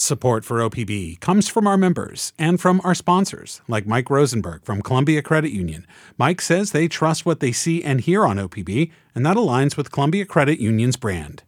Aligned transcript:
Support 0.00 0.44
for 0.44 0.58
OPB 0.58 1.18
comes 1.18 1.48
from 1.48 1.66
our 1.66 1.76
members 1.76 2.32
and 2.38 2.60
from 2.60 2.80
our 2.84 2.94
sponsors, 2.94 3.62
like 3.66 3.84
Mike 3.84 4.08
Rosenberg 4.10 4.62
from 4.62 4.80
Columbia 4.80 5.22
Credit 5.22 5.50
Union. 5.50 5.84
Mike 6.16 6.40
says 6.40 6.70
they 6.70 6.86
trust 6.86 7.26
what 7.26 7.40
they 7.40 7.50
see 7.50 7.82
and 7.82 8.00
hear 8.00 8.24
on 8.24 8.36
OPB, 8.36 8.92
and 9.16 9.26
that 9.26 9.36
aligns 9.36 9.76
with 9.76 9.90
Columbia 9.90 10.24
Credit 10.24 10.60
Union's 10.60 10.96
brand. 10.96 11.42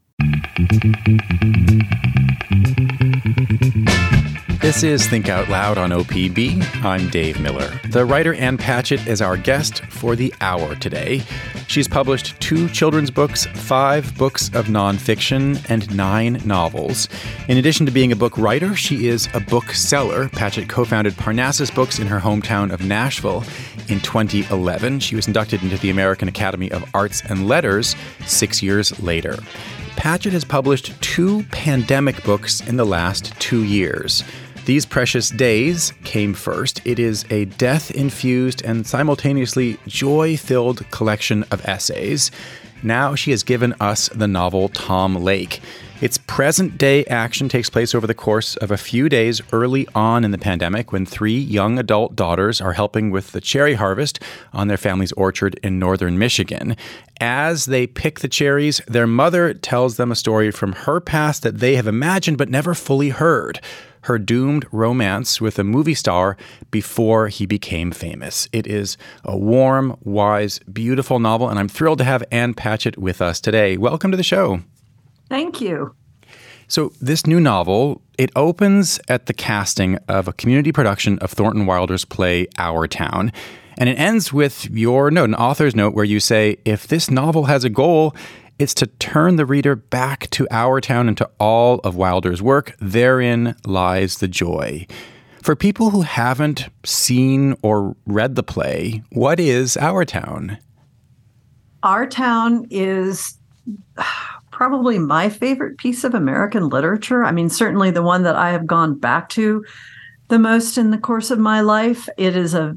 This 4.71 4.84
is 4.84 5.04
Think 5.08 5.28
Out 5.28 5.48
Loud 5.48 5.78
on 5.78 5.90
OPB. 5.90 6.84
I'm 6.84 7.08
Dave 7.10 7.40
Miller. 7.40 7.69
The 7.88 8.04
writer 8.04 8.34
Ann 8.34 8.56
Patchett 8.56 9.04
is 9.08 9.20
our 9.20 9.37
guest 9.37 9.84
for 9.87 10.14
the 10.14 10.32
hour 10.40 10.76
today. 10.76 11.24
She's 11.66 11.88
published 11.88 12.40
two 12.40 12.69
children's 12.69 13.10
books, 13.10 13.46
five 13.46 14.16
books 14.16 14.46
of 14.54 14.66
nonfiction, 14.66 15.69
and 15.69 15.92
nine 15.92 16.41
novels. 16.45 17.09
In 17.48 17.59
addition 17.59 17.84
to 17.87 17.91
being 17.91 18.12
a 18.12 18.16
book 18.16 18.38
writer, 18.38 18.77
she 18.77 19.09
is 19.09 19.28
a 19.34 19.41
bookseller. 19.41 20.28
Patchett 20.28 20.69
co 20.69 20.84
founded 20.84 21.16
Parnassus 21.16 21.73
Books 21.73 21.98
in 21.98 22.06
her 22.06 22.20
hometown 22.20 22.73
of 22.73 22.84
Nashville 22.84 23.42
in 23.89 23.98
2011. 23.98 25.00
She 25.00 25.16
was 25.16 25.27
inducted 25.27 25.64
into 25.64 25.78
the 25.78 25.91
American 25.91 26.28
Academy 26.28 26.70
of 26.70 26.89
Arts 26.95 27.25
and 27.28 27.48
Letters 27.48 27.97
six 28.25 28.62
years 28.62 29.02
later. 29.02 29.37
Patchett 29.97 30.33
has 30.33 30.45
published 30.45 30.98
two 31.02 31.42
pandemic 31.50 32.23
books 32.23 32.61
in 32.66 32.77
the 32.77 32.87
last 32.87 33.39
two 33.41 33.64
years. 33.64 34.23
These 34.66 34.84
Precious 34.87 35.30
Days 35.30 35.92
came 36.05 36.34
first. 36.34 36.82
It 36.84 36.98
is 36.98 37.24
a 37.30 37.46
death 37.46 37.91
infused 37.91 38.62
and 38.62 38.86
simultaneously 38.86 39.78
joy 39.86 40.36
filled 40.36 40.88
collection 40.91 41.45
of 41.50 41.66
essays. 41.66 42.30
Now 42.83 43.14
she 43.14 43.30
has 43.30 43.42
given 43.42 43.74
us 43.80 44.09
the 44.10 44.28
novel 44.28 44.69
Tom 44.69 45.16
Lake. 45.16 45.60
Its 46.02 46.19
present 46.19 46.78
day 46.78 47.05
action 47.06 47.48
takes 47.48 47.69
place 47.69 47.95
over 47.95 48.06
the 48.06 48.14
course 48.14 48.56
of 48.56 48.70
a 48.70 48.78
few 48.78 49.09
days 49.09 49.42
early 49.52 49.86
on 49.95 50.24
in 50.24 50.30
the 50.30 50.38
pandemic 50.38 50.92
when 50.92 51.05
three 51.05 51.38
young 51.38 51.78
adult 51.78 52.14
daughters 52.14 52.61
are 52.61 52.72
helping 52.72 53.11
with 53.11 53.33
the 53.33 53.41
cherry 53.41 53.74
harvest 53.74 54.20
on 54.52 54.69
their 54.69 54.78
family's 54.78 55.12
orchard 55.12 55.58
in 55.62 55.78
northern 55.78 56.19
Michigan. 56.19 56.77
As 57.20 57.67
they 57.67 57.86
pick 57.86 58.20
the 58.20 58.28
cherries, 58.28 58.80
their 58.86 59.06
mother 59.06 59.52
tells 59.52 59.97
them 59.97 60.11
a 60.11 60.17
story 60.17 60.50
from 60.50 60.72
her 60.72 61.00
past 61.00 61.42
that 61.42 61.58
they 61.58 61.77
have 61.77 61.86
imagined 61.86 62.39
but 62.39 62.48
never 62.48 62.74
fully 62.74 63.11
heard 63.11 63.61
her 64.03 64.19
doomed 64.19 64.67
romance 64.73 65.41
with 65.41 65.59
a 65.59 65.65
movie 65.65 65.95
star 65.95 66.37
before 66.70 67.29
he 67.29 67.47
became 67.47 67.91
famous. 67.93 68.48
It 68.53 68.67
is 68.67 68.97
a 69.25 69.37
warm, 69.37 69.97
wise, 70.03 70.59
beautiful 70.73 71.19
novel, 71.19 71.48
and 71.48 71.59
I'm 71.59 71.69
thrilled 71.69 71.98
to 71.98 72.05
have 72.05 72.25
Ann 72.31 72.55
Patchett 72.55 72.98
with 72.98 73.20
us 73.20 73.41
today. 73.41 73.77
Welcome 73.77 74.11
to 74.11 74.17
the 74.17 74.23
show. 74.23 74.61
Thank 75.29 75.61
you. 75.61 75.95
So, 76.69 76.92
this 77.01 77.27
new 77.27 77.41
novel, 77.41 78.01
it 78.17 78.31
opens 78.37 79.01
at 79.09 79.27
the 79.27 79.33
casting 79.34 79.97
of 80.09 80.29
a 80.29 80.33
community 80.33 80.70
production 80.70 81.19
of 81.19 81.33
Thornton 81.33 81.67
Wilder's 81.67 82.05
play 82.05 82.47
Our 82.59 82.87
Town. 82.87 83.33
And 83.77 83.89
it 83.89 83.98
ends 83.98 84.33
with 84.33 84.70
your 84.70 85.11
note, 85.11 85.31
an 85.31 85.35
author's 85.35 85.75
note, 85.75 85.95
where 85.95 86.05
you 86.05 86.20
say, 86.20 86.59
if 86.64 86.87
this 86.87 87.11
novel 87.11 87.45
has 87.45 87.64
a 87.64 87.70
goal, 87.70 88.14
it's 88.61 88.75
to 88.75 88.86
turn 88.86 89.36
the 89.36 89.47
reader 89.47 89.75
back 89.75 90.28
to 90.28 90.47
our 90.50 90.83
town 90.83 91.08
and 91.08 91.16
to 91.16 91.30
all 91.41 91.78
of 91.78 91.97
Wilder's 91.97 92.42
work. 92.42 92.77
Therein 92.78 93.56
lies 93.64 94.19
the 94.19 94.28
joy. 94.28 94.86
For 95.42 95.56
people 95.56 95.89
who 95.89 96.02
haven't 96.02 96.69
seen 96.84 97.56
or 97.62 97.97
read 98.05 98.34
the 98.34 98.42
play, 98.42 99.02
what 99.12 99.41
is 99.41 99.78
Our 99.78 100.05
Town? 100.05 100.58
Our 101.83 102.06
Town 102.06 102.67
is 102.70 103.39
probably 104.50 104.98
my 104.98 105.30
favorite 105.30 105.78
piece 105.78 106.05
of 106.05 106.14
American 106.14 106.69
literature. 106.69 107.24
I 107.24 107.33
mean, 107.33 107.48
certainly 107.48 107.91
the 107.91 108.02
one 108.02 108.24
that 108.24 108.36
I 108.36 108.50
have 108.50 108.67
gone 108.67 108.98
back 108.98 109.30
to 109.30 109.64
the 110.28 110.39
most 110.39 110.77
in 110.77 110.91
the 110.91 110.98
course 110.98 111.30
of 111.30 111.39
my 111.39 111.62
life. 111.62 112.11
It 112.19 112.36
is 112.36 112.52
a 112.52 112.77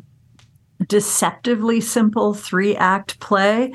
deceptively 0.88 1.82
simple 1.82 2.34
three 2.34 2.74
act 2.78 3.20
play 3.20 3.74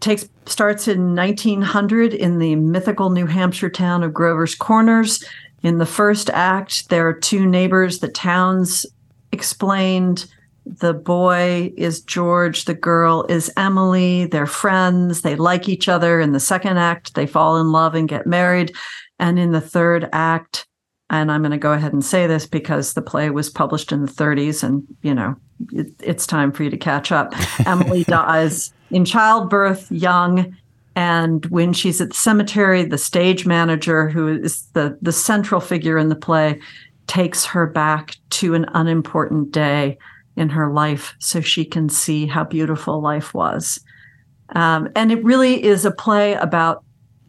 takes 0.00 0.28
starts 0.46 0.88
in 0.88 1.14
1900 1.14 2.14
in 2.14 2.38
the 2.38 2.54
mythical 2.56 3.10
New 3.10 3.26
Hampshire 3.26 3.70
town 3.70 4.02
of 4.02 4.14
Grover's 4.14 4.54
Corners. 4.54 5.24
In 5.62 5.78
the 5.78 5.86
first 5.86 6.30
act, 6.30 6.88
there 6.88 7.08
are 7.08 7.12
two 7.12 7.46
neighbors. 7.46 7.98
The 7.98 8.08
town's 8.08 8.86
explained. 9.32 10.26
The 10.64 10.94
boy 10.94 11.72
is 11.76 12.00
George. 12.00 12.64
The 12.64 12.74
girl 12.74 13.24
is 13.28 13.52
Emily. 13.56 14.26
They're 14.26 14.46
friends. 14.46 15.22
They 15.22 15.36
like 15.36 15.68
each 15.68 15.88
other. 15.88 16.20
In 16.20 16.32
the 16.32 16.40
second 16.40 16.78
act, 16.78 17.14
they 17.14 17.26
fall 17.26 17.60
in 17.60 17.72
love 17.72 17.94
and 17.94 18.08
get 18.08 18.26
married. 18.26 18.74
And 19.18 19.38
in 19.38 19.52
the 19.52 19.60
third 19.60 20.08
act, 20.12 20.66
and 21.10 21.30
I'm 21.30 21.42
going 21.42 21.52
to 21.52 21.58
go 21.58 21.72
ahead 21.72 21.92
and 21.92 22.04
say 22.04 22.26
this 22.26 22.46
because 22.46 22.94
the 22.94 23.02
play 23.02 23.30
was 23.30 23.48
published 23.48 23.92
in 23.92 24.04
the 24.04 24.10
30s 24.10 24.62
and, 24.64 24.84
you 25.02 25.14
know, 25.14 25.36
it, 25.72 25.88
it's 26.02 26.26
time 26.26 26.50
for 26.50 26.64
you 26.64 26.70
to 26.70 26.76
catch 26.76 27.12
up. 27.12 27.32
Emily 27.66 28.04
dies 28.04 28.72
in 28.90 29.04
childbirth, 29.04 29.90
young. 29.90 30.56
And 30.96 31.46
when 31.46 31.72
she's 31.72 32.00
at 32.00 32.08
the 32.08 32.14
cemetery, 32.14 32.84
the 32.84 32.98
stage 32.98 33.46
manager, 33.46 34.08
who 34.08 34.28
is 34.28 34.66
the, 34.72 34.98
the 35.00 35.12
central 35.12 35.60
figure 35.60 35.96
in 35.96 36.08
the 36.08 36.16
play, 36.16 36.60
takes 37.06 37.44
her 37.44 37.66
back 37.66 38.16
to 38.30 38.54
an 38.54 38.66
unimportant 38.74 39.52
day 39.52 39.98
in 40.36 40.48
her 40.48 40.72
life 40.72 41.14
so 41.18 41.40
she 41.40 41.64
can 41.64 41.88
see 41.88 42.26
how 42.26 42.42
beautiful 42.42 43.00
life 43.00 43.32
was. 43.32 43.78
Um, 44.50 44.88
and 44.96 45.12
it 45.12 45.22
really 45.24 45.62
is 45.62 45.84
a 45.84 45.90
play 45.90 46.34
about 46.34 46.84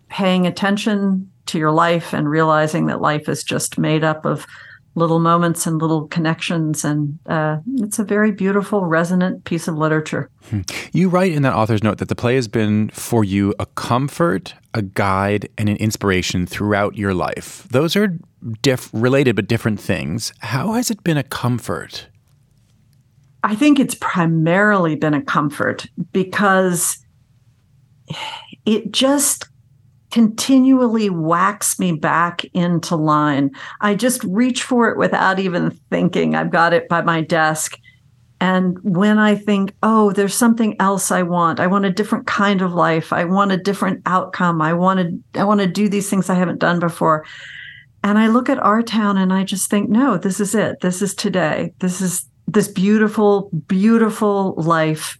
paying 0.09 0.47
attention 0.47 1.31
to 1.47 1.57
your 1.57 1.71
life 1.71 2.13
and 2.13 2.29
realizing 2.29 2.87
that 2.87 3.01
life 3.01 3.27
is 3.29 3.43
just 3.43 3.77
made 3.77 4.03
up 4.03 4.25
of 4.25 4.45
little 4.97 5.19
moments 5.19 5.67
and 5.67 5.79
little 5.79 6.07
connections. 6.07 6.83
And 6.83 7.19
uh, 7.27 7.57
it's 7.75 7.99
a 7.99 8.03
very 8.03 8.31
beautiful, 8.31 8.85
resonant 8.85 9.43
piece 9.43 9.67
of 9.67 9.75
literature. 9.75 10.29
Hmm. 10.49 10.61
You 10.91 11.07
write 11.07 11.33
in 11.33 11.43
that 11.43 11.53
author's 11.53 11.83
note 11.83 11.99
that 11.99 12.09
the 12.09 12.15
play 12.15 12.35
has 12.35 12.47
been 12.47 12.89
for 12.89 13.23
you 13.23 13.53
a 13.59 13.67
comfort, 13.67 14.55
a 14.73 14.81
guide, 14.81 15.49
and 15.57 15.69
an 15.69 15.77
inspiration 15.77 16.47
throughout 16.47 16.97
your 16.97 17.13
life. 17.13 17.67
Those 17.69 17.95
are 17.95 18.17
diff- 18.63 18.89
related 18.91 19.35
but 19.35 19.47
different 19.47 19.79
things. 19.79 20.33
How 20.39 20.73
has 20.73 20.89
it 20.89 21.03
been 21.03 21.17
a 21.17 21.23
comfort? 21.23 22.07
I 23.43 23.55
think 23.55 23.79
it's 23.79 23.95
primarily 23.95 24.95
been 24.95 25.13
a 25.13 25.21
comfort 25.21 25.85
because 26.11 26.97
it 28.65 28.91
just 28.91 29.47
continually 30.11 31.09
whacks 31.09 31.79
me 31.79 31.91
back 31.91 32.45
into 32.53 32.95
line. 32.95 33.51
I 33.81 33.95
just 33.95 34.23
reach 34.23 34.63
for 34.63 34.89
it 34.89 34.97
without 34.97 35.39
even 35.39 35.71
thinking. 35.89 36.35
I've 36.35 36.51
got 36.51 36.73
it 36.73 36.87
by 36.87 37.01
my 37.01 37.21
desk. 37.21 37.77
And 38.39 38.77
when 38.83 39.17
I 39.17 39.35
think, 39.35 39.73
oh, 39.81 40.11
there's 40.11 40.35
something 40.35 40.75
else 40.79 41.11
I 41.11 41.23
want, 41.23 41.59
I 41.59 41.67
want 41.67 41.85
a 41.85 41.91
different 41.91 42.27
kind 42.27 42.61
of 42.61 42.73
life, 42.73 43.11
I 43.11 43.25
want 43.25 43.51
a 43.51 43.57
different 43.57 44.03
outcome, 44.05 44.61
I 44.61 44.73
want 44.73 44.99
to, 44.99 45.39
I 45.39 45.43
want 45.43 45.61
to 45.61 45.67
do 45.67 45.89
these 45.89 46.07
things 46.07 46.29
I 46.29 46.35
haven't 46.35 46.59
done 46.59 46.79
before. 46.79 47.25
And 48.03 48.19
I 48.19 48.27
look 48.27 48.47
at 48.47 48.59
our 48.59 48.83
town 48.83 49.17
and 49.17 49.33
I 49.33 49.43
just 49.43 49.71
think, 49.71 49.89
no, 49.89 50.17
this 50.17 50.39
is 50.39 50.53
it. 50.53 50.81
This 50.81 51.01
is 51.01 51.15
today. 51.15 51.73
This 51.79 51.99
is 51.99 52.29
this 52.47 52.67
beautiful, 52.67 53.49
beautiful 53.67 54.53
life 54.55 55.17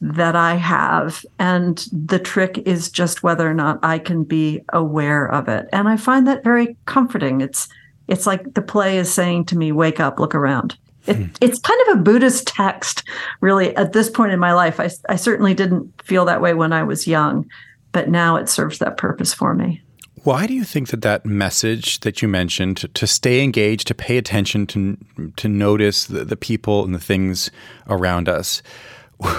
that 0.00 0.36
I 0.36 0.54
have. 0.54 1.24
And 1.38 1.78
the 1.92 2.18
trick 2.18 2.58
is 2.58 2.90
just 2.90 3.22
whether 3.22 3.48
or 3.48 3.54
not 3.54 3.78
I 3.82 3.98
can 3.98 4.24
be 4.24 4.62
aware 4.72 5.26
of 5.26 5.48
it. 5.48 5.68
And 5.72 5.88
I 5.88 5.96
find 5.96 6.26
that 6.26 6.44
very 6.44 6.76
comforting. 6.86 7.40
It's 7.40 7.68
it's 8.06 8.26
like 8.26 8.54
the 8.54 8.62
play 8.62 8.96
is 8.96 9.12
saying 9.12 9.44
to 9.46 9.58
me, 9.58 9.70
wake 9.70 10.00
up, 10.00 10.18
look 10.18 10.34
around. 10.34 10.78
It, 11.06 11.16
hmm. 11.16 11.24
it's 11.42 11.58
kind 11.58 11.80
of 11.88 11.98
a 11.98 12.02
Buddhist 12.02 12.46
text, 12.46 13.04
really, 13.40 13.76
at 13.76 13.92
this 13.92 14.08
point 14.08 14.32
in 14.32 14.40
my 14.40 14.54
life. 14.54 14.80
I, 14.80 14.90
I 15.10 15.16
certainly 15.16 15.52
didn't 15.52 16.02
feel 16.02 16.24
that 16.24 16.40
way 16.40 16.54
when 16.54 16.72
I 16.72 16.82
was 16.84 17.06
young, 17.06 17.46
but 17.92 18.08
now 18.08 18.36
it 18.36 18.48
serves 18.48 18.78
that 18.78 18.96
purpose 18.96 19.34
for 19.34 19.54
me. 19.54 19.82
Why 20.24 20.46
do 20.46 20.54
you 20.54 20.64
think 20.64 20.88
that 20.88 21.02
that 21.02 21.24
message 21.24 22.00
that 22.00 22.22
you 22.22 22.28
mentioned 22.28 22.78
to, 22.78 22.88
to 22.88 23.06
stay 23.06 23.42
engaged, 23.42 23.86
to 23.88 23.94
pay 23.94 24.18
attention, 24.18 24.66
to 24.68 24.96
to 25.36 25.48
notice 25.48 26.06
the, 26.06 26.24
the 26.24 26.36
people 26.36 26.84
and 26.84 26.94
the 26.94 26.98
things 26.98 27.50
around 27.88 28.28
us, 28.28 28.62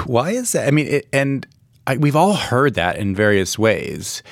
why 0.06 0.32
is 0.32 0.52
that? 0.52 0.68
I 0.68 0.72
mean, 0.72 0.88
it, 0.88 1.08
and 1.14 1.48
I, 1.88 1.98
we've 1.98 2.16
all 2.16 2.34
heard 2.34 2.76
that 2.76 2.98
in 2.98 3.16
various 3.16 3.58
ways. 3.58 4.24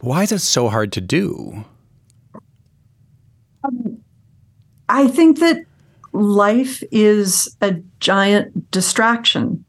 Why 0.00 0.22
is 0.22 0.32
it 0.32 0.40
so 0.40 0.68
hard 0.68 0.92
to 0.92 1.00
do? 1.00 1.64
Um, 3.64 3.98
I 4.88 5.08
think 5.08 5.38
that 5.38 5.64
life 6.12 6.82
is 6.90 7.56
a 7.60 7.72
giant 8.00 8.70
distraction. 8.70 9.64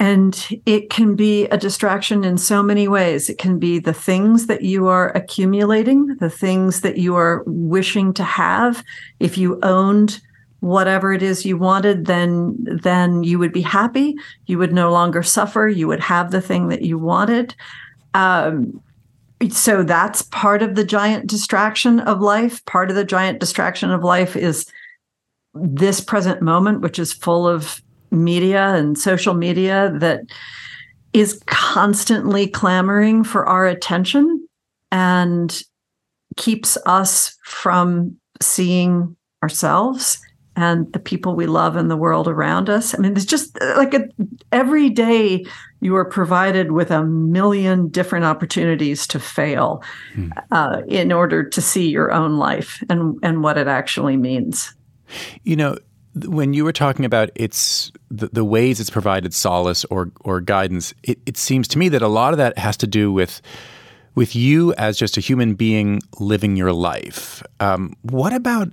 And 0.00 0.48
it 0.64 0.90
can 0.90 1.16
be 1.16 1.46
a 1.46 1.56
distraction 1.56 2.22
in 2.22 2.38
so 2.38 2.62
many 2.62 2.86
ways. 2.86 3.28
It 3.28 3.38
can 3.38 3.58
be 3.58 3.80
the 3.80 3.92
things 3.92 4.46
that 4.46 4.62
you 4.62 4.86
are 4.86 5.10
accumulating, 5.16 6.16
the 6.20 6.30
things 6.30 6.82
that 6.82 6.98
you 6.98 7.16
are 7.16 7.42
wishing 7.46 8.14
to 8.14 8.22
have. 8.22 8.84
If 9.18 9.36
you 9.36 9.58
owned 9.62 10.20
whatever 10.60 11.12
it 11.12 11.22
is 11.22 11.46
you 11.46 11.56
wanted 11.56 12.06
then 12.06 12.56
then 12.82 13.22
you 13.22 13.38
would 13.38 13.52
be 13.52 13.62
happy. 13.62 14.16
You 14.46 14.58
would 14.58 14.72
no 14.72 14.90
longer 14.90 15.22
suffer. 15.22 15.68
You 15.68 15.88
would 15.88 16.00
have 16.00 16.30
the 16.30 16.40
thing 16.40 16.68
that 16.68 16.82
you 16.82 16.98
wanted. 16.98 17.54
Um, 18.14 18.82
so 19.50 19.84
that's 19.84 20.22
part 20.22 20.62
of 20.62 20.74
the 20.74 20.84
giant 20.84 21.28
distraction 21.28 22.00
of 22.00 22.20
life. 22.20 22.64
Part 22.64 22.90
of 22.90 22.96
the 22.96 23.04
giant 23.04 23.38
distraction 23.38 23.90
of 23.90 24.02
life 24.02 24.34
is 24.34 24.66
this 25.54 26.00
present 26.00 26.42
moment, 26.42 26.80
which 26.80 26.98
is 26.98 27.12
full 27.12 27.46
of 27.46 27.80
media 28.10 28.74
and 28.74 28.98
social 28.98 29.34
media 29.34 29.92
that 29.98 30.22
is 31.12 31.40
constantly 31.46 32.48
clamoring 32.48 33.22
for 33.22 33.46
our 33.46 33.66
attention 33.66 34.46
and 34.90 35.62
keeps 36.36 36.76
us 36.86 37.36
from 37.44 38.16
seeing 38.40 39.16
ourselves 39.42 40.20
and 40.58 40.92
the 40.92 40.98
people 40.98 41.36
we 41.36 41.46
love 41.46 41.76
in 41.76 41.86
the 41.86 41.96
world 41.96 42.26
around 42.26 42.68
us. 42.68 42.92
I 42.92 42.98
mean, 42.98 43.12
it's 43.16 43.24
just 43.24 43.56
like 43.76 43.94
a, 43.94 44.08
every 44.50 44.90
day 44.90 45.46
you 45.80 45.94
are 45.94 46.04
provided 46.04 46.72
with 46.72 46.90
a 46.90 47.04
million 47.04 47.86
different 47.88 48.24
opportunities 48.24 49.06
to 49.06 49.20
fail 49.20 49.84
hmm. 50.14 50.30
uh, 50.50 50.82
in 50.88 51.12
order 51.12 51.44
to 51.44 51.60
see 51.60 51.88
your 51.88 52.10
own 52.10 52.38
life 52.38 52.82
and, 52.90 53.16
and 53.22 53.44
what 53.44 53.56
it 53.56 53.68
actually 53.68 54.16
means. 54.16 54.74
You 55.44 55.54
know, 55.54 55.78
when 56.26 56.54
you 56.54 56.64
were 56.64 56.72
talking 56.72 57.04
about 57.04 57.30
its 57.36 57.92
the, 58.10 58.28
the 58.32 58.44
ways 58.44 58.80
it's 58.80 58.90
provided 58.90 59.32
solace 59.32 59.84
or 59.84 60.10
or 60.22 60.40
guidance, 60.40 60.92
it, 61.04 61.20
it 61.24 61.36
seems 61.36 61.68
to 61.68 61.78
me 61.78 61.88
that 61.90 62.02
a 62.02 62.08
lot 62.08 62.34
of 62.34 62.38
that 62.38 62.58
has 62.58 62.76
to 62.78 62.88
do 62.88 63.12
with 63.12 63.40
with 64.18 64.34
you 64.34 64.74
as 64.74 64.98
just 64.98 65.16
a 65.16 65.20
human 65.20 65.54
being 65.54 66.00
living 66.18 66.56
your 66.56 66.72
life. 66.72 67.40
Um, 67.60 67.94
what 68.02 68.32
about 68.32 68.68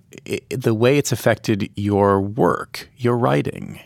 the 0.50 0.74
way 0.74 0.98
it's 0.98 1.12
affected 1.12 1.70
your 1.76 2.20
work, 2.20 2.90
your 2.98 3.16
writing? 3.16 3.80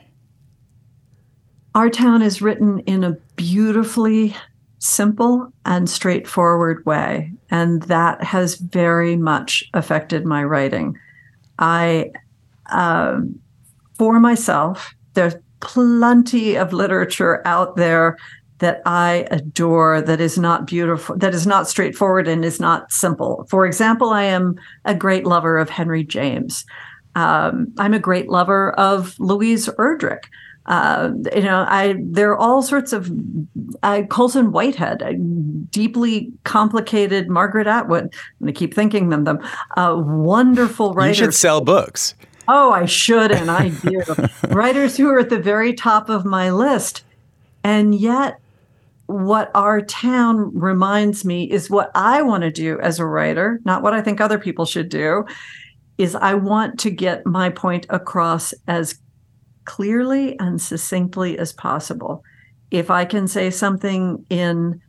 Our 1.76 1.90
town 1.90 2.22
is 2.22 2.42
written 2.42 2.80
in 2.88 3.04
a 3.04 3.18
beautifully 3.36 4.38
simple 4.80 5.52
and 5.66 5.90
straightforward 5.90 6.86
way, 6.86 7.34
and 7.52 7.82
that 7.84 8.24
has 8.24 8.56
very 8.56 9.18
much 9.18 9.66
affected 9.74 10.26
my 10.26 10.46
writing. 10.46 10.98
I, 11.60 12.12
um, 12.68 13.38
for 13.96 14.18
myself, 14.22 14.96
there's 15.14 15.36
plenty 15.60 16.56
of 16.56 16.72
literature 16.72 17.46
out 17.46 17.76
there 17.76 18.18
that 18.60 18.82
I 18.86 19.26
adore 19.32 20.02
that 20.02 20.22
is 20.22 20.38
not 20.38 20.68
beautiful, 20.68 21.18
that 21.18 21.34
is 21.34 21.48
not 21.48 21.68
straightforward 21.68 22.28
and 22.28 22.46
is 22.46 22.60
not 22.60 22.92
simple. 22.92 23.46
For 23.50 23.66
example, 23.66 24.10
I 24.12 24.24
am 24.24 24.60
a 24.86 24.94
great 24.94 25.26
lover 25.26 25.58
of 25.58 25.70
Henry 25.70 26.04
James. 26.04 26.66
Um, 27.16 27.74
I'm 27.78 27.94
a 27.94 28.00
great 28.00 28.30
lover 28.30 28.72
of 28.74 29.20
Louise 29.20 29.68
Erdrich. 29.68 30.26
Uh, 30.66 31.12
you 31.36 31.42
know, 31.42 31.66
I 31.68 31.96
there 32.00 32.32
are 32.32 32.38
all 32.38 32.62
sorts 32.62 32.94
of 32.94 33.10
uh, 33.82 34.04
Colson 34.10 34.52
Whitehead, 34.52 35.72
deeply 35.72 36.32
complicated 36.44 37.28
Margaret 37.28 37.66
Atwood. 37.66 38.04
I'm 38.04 38.12
going 38.40 38.54
to 38.54 38.58
keep 38.58 38.76
thinking 38.76 39.10
them 39.10 39.24
them. 39.24 39.40
Uh, 39.76 39.96
wonderful 39.98 40.94
writers. 40.94 41.18
You 41.18 41.26
should 41.26 41.34
sell 41.34 41.62
books. 41.62 42.14
Oh, 42.48 42.72
I 42.72 42.86
should, 42.86 43.32
and 43.32 43.50
I 43.50 43.70
do. 43.84 44.04
writers 44.50 44.96
who 44.98 45.10
are 45.10 45.20
at 45.20 45.30
the 45.30 45.40
very 45.40 45.74
top 45.74 46.10
of 46.10 46.24
my 46.24 46.52
list, 46.52 47.04
and 47.64 47.96
yet 47.96 48.40
what 49.10 49.50
our 49.56 49.82
town 49.82 50.52
reminds 50.54 51.26
me 51.26 51.50
is 51.50 51.68
what 51.68 51.90
I 51.96 52.22
want 52.22 52.44
to 52.44 52.52
do 52.52 52.80
as 52.80 53.00
a 53.00 53.06
writer, 53.08 53.60
not 53.66 53.82
what 53.82 53.94
I 53.94 54.02
think 54.02 54.22
other 54.22 54.38
people 54.38 54.66
should 54.66 54.88
do, 54.88 55.26
is 55.98 56.14
I 56.14 56.36
want 56.36 56.80
to 56.82 56.92
get 56.92 57.26
my 57.26 57.50
point 57.50 57.88
across 57.90 58.54
as 58.68 59.00
clearly 59.66 60.38
and 60.38 60.62
succinctly 60.62 61.40
as 61.40 61.54
possible. 61.54 62.24
If 62.70 62.92
I 62.92 63.04
can 63.04 63.28
say 63.28 63.50
something 63.50 64.24
in 64.30 64.80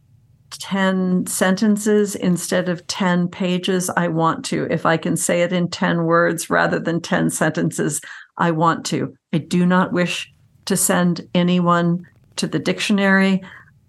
10 0.50 1.24
sentences 1.24 2.14
instead 2.14 2.68
of 2.68 2.86
10 2.88 3.28
pages, 3.28 3.88
I 3.96 4.08
want 4.08 4.44
to. 4.46 4.66
If 4.70 4.84
I 4.84 4.98
can 4.98 5.16
say 5.16 5.40
it 5.40 5.52
in 5.52 5.70
10 5.70 6.04
words 6.04 6.50
rather 6.50 6.78
than 6.78 7.00
10 7.00 7.30
sentences, 7.30 8.02
I 8.36 8.50
want 8.50 8.84
to. 8.86 9.14
I 9.32 9.38
do 9.38 9.64
not 9.64 9.94
wish 9.94 10.30
to 10.66 10.76
send 10.76 11.26
anyone 11.34 12.06
to 12.36 12.46
the 12.46 12.58
dictionary. 12.58 13.42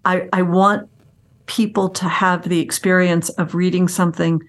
I, 0.04 0.28
I 0.32 0.42
want 0.42 0.88
people 1.46 1.88
to 1.88 2.08
have 2.08 2.48
the 2.48 2.60
experience 2.60 3.28
of 3.30 3.54
reading 3.54 3.88
something 3.88 4.40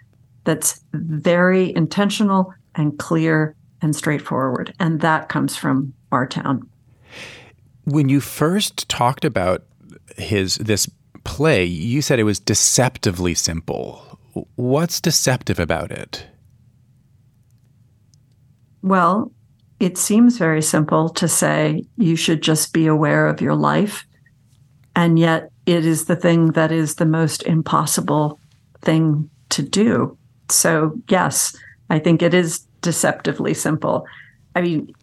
that's 0.44 0.82
very 0.94 1.76
intentional 1.76 2.54
and 2.76 2.98
clear 2.98 3.56
and 3.82 3.96
straightforward. 3.96 4.74
And 4.80 5.02
that 5.02 5.30
comes 5.30 5.56
from 5.56 5.94
our 6.12 6.26
town. 6.26 6.70
When 7.86 8.10
you 8.10 8.22
first 8.22 8.88
talked 8.90 9.26
about 9.26 9.66
his 10.18 10.56
this 10.56 10.90
play, 11.24 11.66
you 11.66 12.02
said 12.02 12.20
it 12.20 12.24
was 12.24 12.40
deceptively 12.40 13.34
simple. 13.34 14.20
What's 14.56 15.02
deceptive 15.02 15.60
about 15.60 15.92
it? 15.92 16.26
Well, 18.82 19.32
it 19.80 19.98
seems 19.98 20.38
very 20.38 20.62
simple 20.62 21.10
to 21.10 21.28
say 21.28 21.86
you 21.98 22.16
should 22.16 22.42
just 22.42 22.74
be 22.74 22.88
aware 22.88 23.28
of 23.28 23.42
your 23.42 23.56
life 23.56 24.06
and 24.96 25.18
yet 25.18 25.52
it 25.66 25.86
is 25.86 26.06
the 26.06 26.16
thing 26.16 26.48
that 26.54 26.72
is 26.72 26.96
the 26.96 27.06
most 27.06 27.44
impossible 27.44 28.40
thing 28.82 29.30
to 29.50 29.64
do. 29.64 30.18
So, 30.50 30.94
yes, 31.10 31.56
I 31.90 32.00
think 32.00 32.22
it 32.22 32.34
is 32.34 32.60
deceptively 32.82 33.54
simple. 33.54 34.06
I 34.56 34.62
mean, 34.62 34.94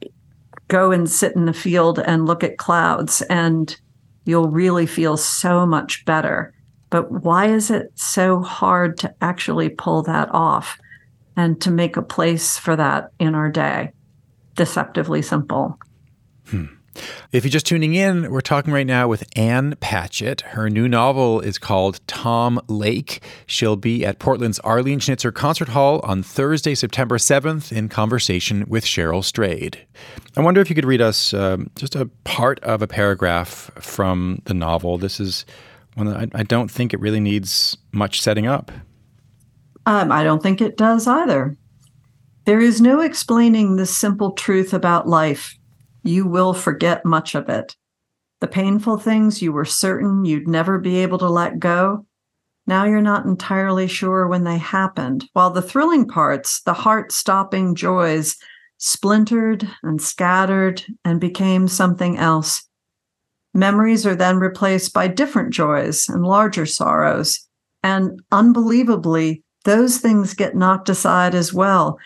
go 0.69 0.93
and 0.93 1.09
sit 1.09 1.35
in 1.35 1.47
the 1.47 1.53
field 1.53 1.99
and 1.99 2.27
look 2.27 2.45
at 2.45 2.59
clouds, 2.59 3.23
and 3.23 3.75
you'll 4.25 4.51
really 4.51 4.87
feel 4.87 5.17
so 5.17 5.67
much 5.67 6.05
better. 6.05 6.55
But 6.91 7.11
why 7.11 7.47
is 7.47 7.71
it 7.71 7.93
so 7.95 8.41
hard 8.41 8.99
to 8.99 9.15
actually 9.21 9.69
pull 9.69 10.03
that 10.03 10.29
off 10.33 10.79
and 11.37 11.61
to 11.63 11.71
make 11.71 11.97
a 11.97 12.03
place 12.03 12.59
for 12.59 12.77
that 12.77 13.11
in 13.19 13.35
our 13.35 13.51
day? 13.51 13.93
Deceptively 14.57 15.23
simple. 15.23 15.79
Hmm. 16.47 16.67
If 17.33 17.45
you're 17.45 17.51
just 17.53 17.67
tuning 17.67 17.95
in, 17.95 18.33
we're 18.33 18.41
talking 18.41 18.73
right 18.73 18.87
now 18.87 19.07
with 19.07 19.23
Ann 19.37 19.77
Patchett. 19.79 20.41
Her 20.41 20.69
new 20.69 20.89
novel 20.89 21.39
is 21.39 21.59
called 21.59 22.01
Tom 22.09 22.61
Lake. 22.67 23.23
She'll 23.47 23.77
be 23.77 24.05
at 24.05 24.19
Portland's 24.19 24.59
Arlene 24.61 24.99
Schnitzer 24.99 25.31
Concert 25.31 25.69
Hall 25.69 26.01
on 26.03 26.25
Thursday, 26.25 26.75
September 26.75 27.19
7th, 27.19 27.71
in 27.71 27.89
conversation 27.89 28.65
with 28.67 28.85
Cheryl 28.85 29.23
Strayed. 29.23 29.79
I 30.37 30.41
wonder 30.41 30.61
if 30.61 30.71
you 30.71 30.75
could 30.75 30.85
read 30.85 31.01
us 31.01 31.33
um, 31.33 31.71
just 31.77 31.95
a 31.95 32.07
part 32.25 32.59
of 32.65 32.83
a 32.83 32.89
paragraph 32.89 33.71
from 33.79 34.43
the 34.47 34.55
novel. 34.55 34.99
This 34.99 35.21
is 35.21 35.47
one 35.95 36.09
that 36.09 36.17
I, 36.17 36.41
I 36.41 36.43
don't 36.43 36.69
think 36.69 36.93
it 36.93 36.99
really 36.99 37.21
needs 37.21 37.79
much 37.93 38.21
setting 38.21 38.49
up. 38.49 38.73
Um, 39.87 40.11
I 40.11 40.25
don't 40.25 40.43
think 40.43 40.61
it 40.61 40.77
does 40.77 41.07
either. 41.07 41.57
There 42.45 42.59
is 42.59 42.81
no 42.81 43.01
explaining 43.03 43.77
the 43.77 43.87
simple 43.87 44.33
truth 44.33 44.75
about 44.75 45.07
life 45.07 45.57
you 46.03 46.27
will 46.27 46.55
forget 46.55 47.05
much 47.05 47.35
of 47.35 47.49
it. 47.49 47.77
The 48.41 48.49
painful 48.49 48.99
things 48.99 49.43
you 49.43 49.53
were 49.53 49.65
certain 49.65 50.25
you'd 50.25 50.49
never 50.49 50.79
be 50.79 50.99
able 50.99 51.19
to 51.19 51.29
let 51.29 51.59
go, 51.59 52.07
now 52.71 52.85
you're 52.85 53.01
not 53.01 53.25
entirely 53.25 53.89
sure 53.89 54.29
when 54.29 54.45
they 54.45 54.57
happened, 54.57 55.29
while 55.33 55.51
the 55.51 55.61
thrilling 55.61 56.07
parts, 56.07 56.61
the 56.61 56.73
heart 56.73 57.11
stopping 57.11 57.75
joys, 57.75 58.37
splintered 58.79 59.69
and 59.83 60.01
scattered 60.01 60.85
and 61.05 61.21
became 61.21 61.67
something 61.67 62.17
else. 62.17 62.63
Memories 63.53 64.07
are 64.07 64.15
then 64.15 64.39
replaced 64.39 64.93
by 64.93 65.09
different 65.09 65.53
joys 65.53 66.09
and 66.09 66.25
larger 66.25 66.65
sorrows. 66.65 67.45
And 67.83 68.23
unbelievably, 68.31 69.43
those 69.65 69.99
things 69.99 70.35
get 70.35 70.55
knocked 70.55 70.89
aside 70.89 71.35
as 71.35 71.53
well 71.53 71.99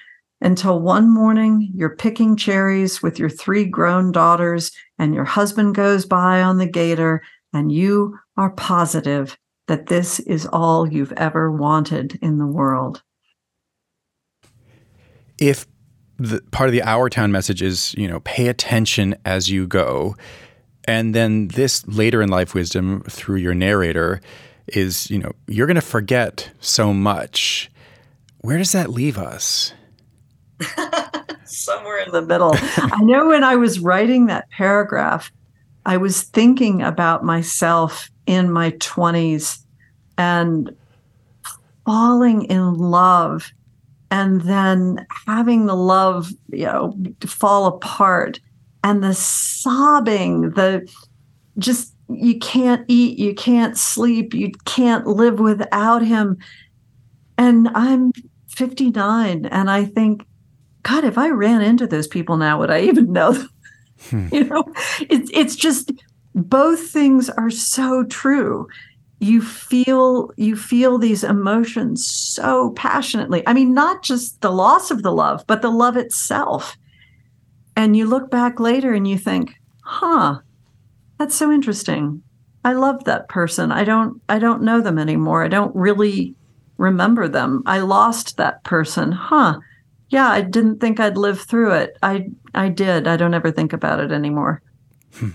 until 0.45 0.79
one 0.79 1.13
morning 1.13 1.73
you're 1.75 1.97
picking 1.97 2.37
cherries 2.37 3.03
with 3.03 3.19
your 3.19 3.31
three 3.31 3.65
grown 3.65 4.13
daughters 4.13 4.71
and 4.99 5.15
your 5.15 5.25
husband 5.25 5.75
goes 5.75 6.05
by 6.05 6.43
on 6.43 6.59
the 6.59 6.67
gator 6.67 7.23
and 7.55 7.73
you 7.73 8.19
are 8.37 8.51
positive 8.51 9.39
that 9.69 9.87
this 9.87 10.21
is 10.21 10.47
all 10.47 10.87
you've 10.87 11.13
ever 11.13 11.51
wanted 11.51 12.19
in 12.21 12.37
the 12.37 12.47
world. 12.47 13.03
If 15.39 15.67
the 16.19 16.43
part 16.51 16.69
of 16.69 16.73
the 16.73 16.83
Our 16.83 17.09
Town 17.09 17.33
message 17.33 17.63
is, 17.63 17.95
you 17.95 18.07
know, 18.07 18.21
pay 18.21 18.49
attention 18.49 19.17
as 19.25 19.49
you 19.49 19.67
go, 19.67 20.15
and 20.85 21.15
then 21.15 21.49
this 21.49 21.87
later 21.89 22.21
in 22.21 22.29
life 22.29 22.55
wisdom 22.55 23.03
through 23.09 23.39
your 23.39 23.55
narrator 23.55 24.21
is, 24.69 25.11
you 25.11 25.19
know, 25.19 25.33
you're 25.47 25.67
going 25.67 25.75
to 25.77 25.81
forget 25.81 26.51
so 26.61 26.93
much. 26.93 27.71
Where 28.43 28.59
does 28.59 28.73
that 28.73 28.91
leave 28.91 29.17
us? 29.17 29.73
Somewhere 31.45 31.99
in 31.99 32.13
the 32.13 32.23
middle. 32.23 32.55
I 32.77 33.03
know 33.03 33.29
when 33.29 33.45
I 33.45 33.57
was 33.57 33.81
writing 33.81 34.27
that 34.27 34.51
paragraph, 34.51 35.31
I 35.87 35.97
was 35.97 36.23
thinking 36.23 36.83
about 36.83 37.25
myself 37.25 38.11
in 38.27 38.51
my 38.51 38.71
20s 38.73 39.59
and 40.17 40.75
falling 41.85 42.45
in 42.45 42.75
love 42.75 43.53
and 44.11 44.41
then 44.43 45.07
having 45.27 45.67
the 45.67 45.77
love, 45.77 46.31
you 46.51 46.67
know, 46.67 46.97
fall 47.27 47.67
apart 47.67 48.41
and 48.83 49.03
the 49.03 49.15
sobbing, 49.15 50.51
the 50.51 50.89
just 51.59 51.95
you 52.09 52.39
can't 52.39 52.85
eat, 52.89 53.19
you 53.19 53.35
can't 53.35 53.77
sleep, 53.77 54.35
you 54.35 54.53
can't 54.65 55.07
live 55.07 55.41
without 55.41 56.03
him. 56.03 56.39
And 57.39 57.69
I'm 57.75 58.13
59 58.49 59.47
and 59.47 59.71
I 59.71 59.85
think, 59.85 60.27
God, 60.85 61.05
if 61.05 61.19
I 61.19 61.31
ran 61.31 61.63
into 61.63 61.87
those 61.87 62.07
people 62.07 62.37
now, 62.37 62.59
would 62.59 62.71
I 62.71 62.83
even 62.83 63.13
know 63.13 63.33
them? 63.33 63.51
Hmm. 64.11 64.29
You 64.33 64.45
know, 64.45 64.65
it's 65.09 65.31
it's 65.33 65.57
just 65.57 65.93
both 66.35 66.89
things 66.89 67.31
are 67.31 67.51
so 67.51 68.05
true. 68.05 68.69
You 69.19 69.41
feel 69.41 70.31
you 70.37 70.57
feel 70.57 70.99
these 70.99 71.25
emotions 71.25 72.07
so 72.07 72.71
passionately. 72.73 73.43
I 73.47 73.55
mean, 73.55 73.73
not 73.73 74.03
just 74.03 74.41
the 74.41 74.51
loss 74.51 74.91
of 74.91 75.03
the 75.03 75.13
love, 75.13 75.45
but 75.47 75.63
the 75.63 75.71
love 75.71 75.97
itself. 75.97 76.77
And 77.77 77.97
you 77.97 78.07
look 78.07 78.31
back 78.31 78.61
later 78.61 78.93
and 78.93 79.09
you 79.09 79.17
think, 79.17 79.55
huh, 79.83 80.41
that's 81.19 81.35
so 81.35 81.51
interesting. 81.51 82.23
I 82.65 82.73
love 82.73 83.05
that 83.05 83.29
person. 83.29 83.73
I 83.73 83.85
don't 83.85 84.21
I 84.29 84.39
don't 84.39 84.63
know 84.63 84.81
them 84.81 84.99
anymore. 84.99 85.45
I 85.45 85.49
don't 85.49 85.75
really 85.75 86.35
remember 86.77 87.29
them. 87.29 87.63
I 87.65 87.79
lost 87.79 88.37
that 88.37 88.63
person. 88.65 89.13
Huh. 89.13 89.61
Yeah, 90.15 90.29
I 90.29 90.43
didn't 90.43 90.79
think 90.79 91.01
I'd 91.01 91.17
live 91.17 91.41
through 91.41 91.73
it. 91.73 91.99
I 92.01 92.29
I 92.55 92.69
did. 92.69 93.09
I 93.09 93.17
don't 93.17 93.35
ever 93.35 93.51
think 93.51 93.73
about 93.73 93.99
it 93.99 94.13
anymore. 94.13 94.63
Hmm. 95.15 95.31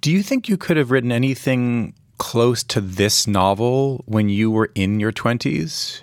Do 0.00 0.10
you 0.10 0.20
think 0.20 0.48
you 0.48 0.56
could 0.56 0.76
have 0.76 0.90
written 0.90 1.12
anything 1.12 1.94
close 2.18 2.64
to 2.64 2.80
this 2.80 3.28
novel 3.28 4.02
when 4.06 4.28
you 4.28 4.50
were 4.50 4.72
in 4.74 4.98
your 4.98 5.12
20s? 5.12 6.02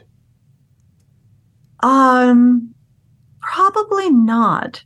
Um 1.81 2.73
probably 3.41 4.09
not. 4.09 4.81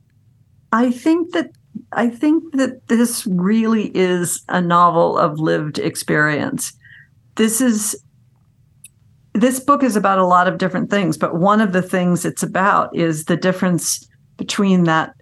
I 0.72 0.90
think 0.90 1.34
that 1.34 1.52
I 1.92 2.10
think 2.10 2.56
that 2.56 2.88
this 2.88 3.28
really 3.28 3.96
is 3.96 4.44
a 4.50 4.62
novel 4.62 5.16
of 5.16 5.40
lived 5.40 5.78
experience. 5.78 6.74
This 7.36 7.62
is 7.62 7.96
this 9.42 9.60
book 9.60 9.84
is 9.84 9.96
about 9.96 10.20
a 10.20 10.26
lot 10.26 10.48
of 10.48 10.58
different 10.58 10.90
things, 10.90 11.18
but 11.18 11.36
one 11.36 11.62
of 11.62 11.74
the 11.74 11.82
things 11.82 12.26
it's 12.26 12.44
about 12.44 12.96
is 12.96 13.26
the 13.26 13.38
difference 13.38 14.08
between 14.38 14.84
that 14.84 15.14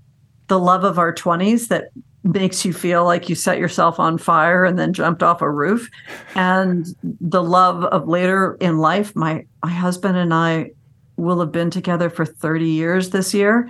the 0.47 0.59
love 0.59 0.83
of 0.83 0.99
our 0.99 1.13
20s 1.13 1.69
that 1.69 1.85
makes 2.23 2.65
you 2.65 2.73
feel 2.73 3.05
like 3.05 3.29
you 3.29 3.35
set 3.35 3.59
yourself 3.59 3.99
on 3.99 4.17
fire 4.17 4.65
and 4.65 4.79
then 4.79 4.93
jumped 4.93 5.21
off 5.21 5.41
a 5.41 5.49
roof 5.49 5.89
and 6.33 6.87
the 7.03 7.43
love 7.43 7.83
of 7.85 8.07
later 8.07 8.57
in 8.59 8.79
life 8.79 9.15
my 9.15 9.45
my 9.63 9.69
husband 9.69 10.17
and 10.17 10.33
I 10.33 10.71
will 11.17 11.39
have 11.39 11.51
been 11.51 11.69
together 11.69 12.09
for 12.09 12.25
30 12.25 12.67
years 12.67 13.11
this 13.11 13.31
year 13.31 13.69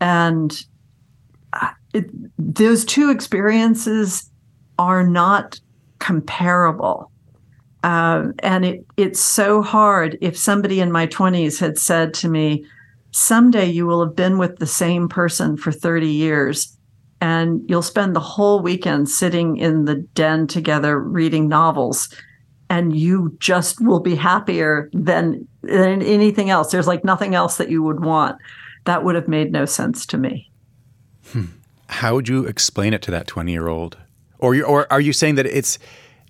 and 0.00 0.62
uh, 1.54 1.70
it, 1.94 2.10
those 2.38 2.84
two 2.84 3.10
experiences 3.10 4.30
are 4.78 5.06
not 5.06 5.58
comparable. 5.98 7.10
Uh, 7.82 8.28
and 8.40 8.64
it 8.64 8.86
it's 8.96 9.20
so 9.20 9.62
hard 9.62 10.18
if 10.20 10.36
somebody 10.36 10.80
in 10.80 10.90
my 10.90 11.06
20s 11.06 11.60
had 11.60 11.78
said 11.78 12.14
to 12.14 12.28
me, 12.28 12.64
someday 13.12 13.66
you 13.66 13.86
will 13.86 14.04
have 14.04 14.16
been 14.16 14.38
with 14.38 14.58
the 14.58 14.66
same 14.66 15.08
person 15.08 15.56
for 15.56 15.70
30 15.70 16.08
years 16.08 16.76
and 17.20 17.62
you'll 17.68 17.82
spend 17.82 18.14
the 18.14 18.20
whole 18.20 18.60
weekend 18.60 19.08
sitting 19.08 19.56
in 19.56 19.84
the 19.84 19.96
den 20.14 20.46
together 20.46 20.98
reading 20.98 21.48
novels 21.48 22.12
and 22.68 22.96
you 22.96 23.34
just 23.38 23.80
will 23.80 24.00
be 24.00 24.16
happier 24.16 24.90
than, 24.92 25.46
than 25.62 26.02
anything 26.02 26.50
else. 26.50 26.72
There's 26.72 26.88
like 26.88 27.04
nothing 27.04 27.34
else 27.34 27.56
that 27.58 27.70
you 27.70 27.82
would 27.82 28.04
want. 28.04 28.36
That 28.84 29.04
would 29.04 29.14
have 29.14 29.28
made 29.28 29.52
no 29.52 29.64
sense 29.64 30.04
to 30.06 30.18
me. 30.18 30.50
Hmm 31.28 31.46
how 31.88 32.14
would 32.14 32.28
you 32.28 32.44
explain 32.46 32.94
it 32.94 33.02
to 33.02 33.10
that 33.10 33.26
20 33.26 33.52
year 33.52 33.68
old? 33.68 33.96
Or, 34.38 34.62
or 34.64 34.90
are 34.92 35.00
you 35.00 35.12
saying 35.12 35.36
that 35.36 35.46
it's 35.46 35.78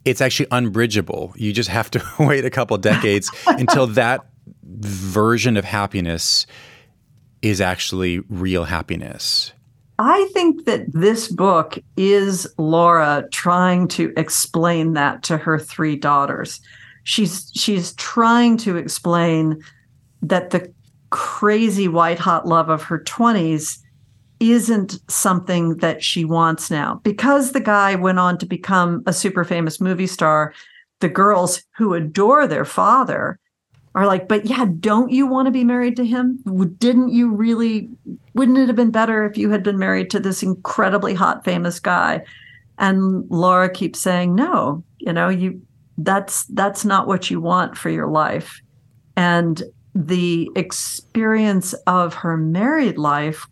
it's 0.07 0.21
actually 0.21 0.47
unbridgeable? 0.51 1.35
You 1.37 1.53
just 1.53 1.69
have 1.69 1.91
to 1.91 2.03
wait 2.19 2.47
a 2.47 2.51
couple 2.51 2.79
decades 2.79 3.31
until 3.47 3.87
that 3.89 4.25
version 4.63 5.57
of 5.57 5.65
happiness 5.65 6.47
is 7.43 7.61
actually 7.61 8.21
real 8.31 8.65
happiness. 8.65 9.53
I 9.99 10.29
think 10.33 10.67
that 10.67 10.93
this 10.93 11.29
book 11.29 11.79
is 11.97 12.47
Laura 12.59 13.27
trying 13.33 13.89
to 13.89 14.13
explain 14.17 14.93
that 14.93 15.23
to 15.25 15.39
her 15.39 15.59
three 15.59 15.97
daughters. 15.97 16.61
She's 17.05 17.51
she's 17.55 17.95
trying 17.95 18.59
to 18.59 18.77
explain 18.77 19.63
that 20.23 20.51
the 20.51 20.73
crazy 21.11 21.89
white 21.89 22.19
hot 22.19 22.47
love 22.47 22.69
of 22.69 22.83
her 22.83 22.99
20s 22.99 23.79
isn't 24.41 24.99
something 25.11 25.77
that 25.79 26.03
she 26.03 26.25
wants 26.25 26.71
now. 26.71 27.01
Because 27.03 27.53
the 27.53 27.61
guy 27.61 27.95
went 27.95 28.19
on 28.19 28.39
to 28.39 28.47
become 28.47 29.03
a 29.07 29.13
super 29.13 29.45
famous 29.45 29.81
movie 29.81 30.07
star, 30.07 30.53
the 31.01 31.09
girls 31.09 31.63
who 31.77 31.95
adore 31.95 32.47
their 32.47 32.65
father 32.65 33.39
are 33.95 34.07
like, 34.07 34.29
but 34.29 34.45
yeah, 34.45 34.67
don't 34.79 35.11
you 35.11 35.27
want 35.27 35.47
to 35.47 35.53
be 35.53 35.65
married 35.65 35.97
to 35.97 36.05
him? 36.05 36.39
Didn't 36.79 37.11
you 37.11 37.35
really? 37.35 37.89
Wouldn't 38.35 38.59
it 38.59 38.67
have 38.67 38.77
been 38.77 38.91
better 38.91 39.25
if 39.25 39.39
you 39.39 39.51
had 39.51 39.63
been 39.63 39.79
married 39.79 40.11
to 40.11 40.21
this 40.21 40.43
incredibly 40.43 41.15
hot, 41.15 41.45
famous 41.45 41.81
guy? 41.81 42.23
And 42.79 43.25
Laura 43.31 43.71
keeps 43.71 43.99
saying, 43.99 44.35
no, 44.35 44.85
you 44.99 45.15
know, 45.15 45.31
you 45.31 45.63
that's 45.99 46.45
that's 46.47 46.85
not 46.85 47.07
what 47.07 47.31
you 47.31 47.41
want 47.41 47.79
for 47.79 47.89
your 47.89 48.09
life. 48.09 48.61
And 49.17 49.63
the 49.95 50.51
experience 50.57 51.73
of 51.87 52.13
her 52.13 52.37
married 52.37 52.99
life 52.99 53.47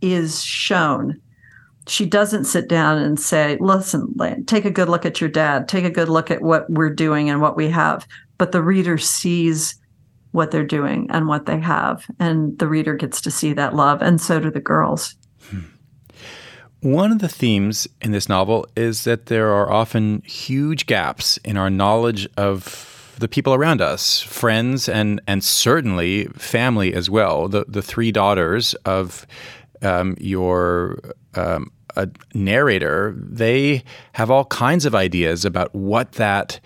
is 0.00 0.42
shown. 0.42 1.20
She 1.86 2.06
doesn't 2.06 2.44
sit 2.44 2.68
down 2.68 2.98
and 2.98 3.18
say, 3.18 3.56
listen, 3.60 4.14
take 4.46 4.64
a 4.64 4.70
good 4.70 4.88
look 4.88 5.04
at 5.04 5.20
your 5.20 5.30
dad, 5.30 5.68
take 5.68 5.84
a 5.84 5.90
good 5.90 6.08
look 6.08 6.30
at 6.30 6.42
what 6.42 6.70
we're 6.70 6.94
doing 6.94 7.30
and 7.30 7.40
what 7.40 7.56
we 7.56 7.68
have. 7.70 8.06
But 8.38 8.52
the 8.52 8.62
reader 8.62 8.98
sees 8.98 9.80
what 10.32 10.50
they're 10.50 10.64
doing 10.64 11.08
and 11.10 11.26
what 11.26 11.46
they 11.46 11.58
have. 11.58 12.06
And 12.18 12.58
the 12.58 12.68
reader 12.68 12.94
gets 12.94 13.20
to 13.22 13.30
see 13.30 13.52
that 13.54 13.74
love. 13.74 14.02
And 14.02 14.20
so 14.20 14.38
do 14.38 14.50
the 14.50 14.60
girls. 14.60 15.16
Hmm. 15.48 15.60
One 16.80 17.12
of 17.12 17.18
the 17.18 17.28
themes 17.28 17.86
in 18.00 18.12
this 18.12 18.28
novel 18.28 18.66
is 18.76 19.04
that 19.04 19.26
there 19.26 19.50
are 19.50 19.70
often 19.70 20.22
huge 20.24 20.86
gaps 20.86 21.38
in 21.38 21.56
our 21.56 21.68
knowledge 21.68 22.26
of 22.36 23.14
the 23.18 23.28
people 23.28 23.52
around 23.52 23.82
us, 23.82 24.22
friends 24.22 24.88
and 24.88 25.20
and 25.26 25.44
certainly 25.44 26.24
family 26.28 26.94
as 26.94 27.10
well. 27.10 27.48
The 27.48 27.66
the 27.68 27.82
three 27.82 28.10
daughters 28.10 28.72
of 28.86 29.26
um, 29.82 30.16
your 30.20 30.98
um, 31.34 31.70
a 31.96 32.08
narrator, 32.34 33.14
they 33.16 33.82
have 34.12 34.30
all 34.30 34.44
kinds 34.46 34.84
of 34.84 34.94
ideas 34.94 35.44
about 35.44 35.74
what 35.74 36.12
that 36.12 36.60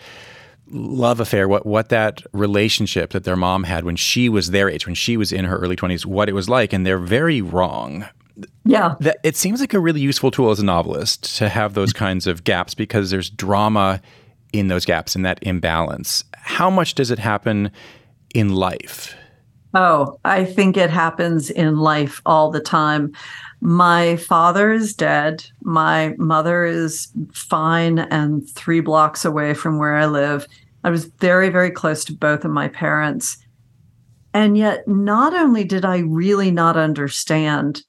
love 0.69 1.21
affair, 1.21 1.49
what 1.49 1.67
what 1.67 1.89
that 1.91 2.23
relationship 2.33 3.11
that 3.11 3.25
their 3.25 3.37
mom 3.37 3.65
had 3.65 3.85
when 3.85 3.97
she 3.97 4.29
was 4.29 4.51
their 4.51 4.69
age, 4.69 4.87
when 4.87 4.95
she 4.95 5.17
was 5.17 5.33
in 5.33 5.45
her 5.45 5.59
early 5.59 5.77
twenties, 5.77 6.07
what 6.07 6.29
it 6.29 6.33
was 6.33 6.49
like, 6.49 6.73
and 6.73 6.87
they're 6.87 6.99
very 6.99 7.41
wrong. 7.43 8.07
Yeah, 8.65 8.97
that, 9.01 9.19
it 9.23 9.37
seems 9.37 9.61
like 9.61 9.75
a 9.75 9.79
really 9.79 10.01
useful 10.01 10.31
tool 10.31 10.51
as 10.51 10.59
a 10.59 10.65
novelist 10.65 11.37
to 11.39 11.49
have 11.49 11.75
those 11.75 11.93
kinds 11.93 12.27
of 12.27 12.43
gaps 12.43 12.75
because 12.75 13.11
there's 13.11 13.31
drama 13.31 14.01
in 14.53 14.69
those 14.69 14.85
gaps 14.85 15.15
and 15.15 15.25
that 15.25 15.39
imbalance. 15.43 16.25
How 16.35 16.69
much 16.71 16.95
does 16.95 17.11
it 17.11 17.19
happen 17.19 17.71
in 18.35 18.55
life? 18.55 19.15
Oh, 19.75 20.21
I 20.25 20.45
think 20.45 20.77
it 20.77 20.91
happens 20.91 21.51
in 21.51 21.79
life 21.79 22.23
all 22.25 22.51
the 22.51 22.61
time. 22.61 23.13
My 23.61 24.17
father 24.17 24.73
is 24.73 24.95
dead. 24.95 25.45
My 25.63 26.15
mother 26.17 26.65
is 26.65 27.09
fine 27.33 27.99
and 27.99 28.49
three 28.51 28.81
blocks 28.81 29.25
away 29.25 29.53
from 29.53 29.79
where 29.79 29.97
I 29.97 30.07
live. 30.07 30.47
I 30.85 30.91
was 30.91 31.07
very, 31.07 31.49
very 31.49 31.73
close 31.73 32.05
to 32.05 32.15
both 32.15 32.45
of 32.45 32.53
my 32.53 32.69
parents. 32.69 33.39
And 34.33 34.57
yet, 34.57 34.87
not 34.87 35.35
only 35.35 35.65
did 35.65 35.85
I 35.85 35.99
really 35.99 36.51
not 36.51 36.77
understand 36.77 37.83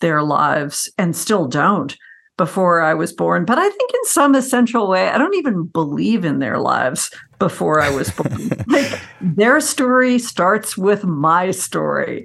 their 0.00 0.22
lives 0.22 0.90
and 0.98 1.14
still 1.14 1.46
don't, 1.46 1.96
before 2.38 2.80
I 2.80 2.94
was 2.94 3.12
born, 3.12 3.44
but 3.44 3.58
I 3.58 3.68
think 3.68 3.90
in 3.92 4.04
some 4.04 4.34
essential 4.34 4.88
way, 4.88 5.08
I 5.08 5.18
don't 5.18 5.34
even 5.34 5.64
believe 5.64 6.24
in 6.24 6.38
their 6.38 6.58
lives 6.58 7.10
before 7.38 7.80
I 7.80 7.90
was 7.90 8.10
born. 8.10 8.50
like 8.68 9.00
their 9.20 9.60
story 9.60 10.18
starts 10.18 10.78
with 10.78 11.04
my 11.04 11.50
story. 11.50 12.24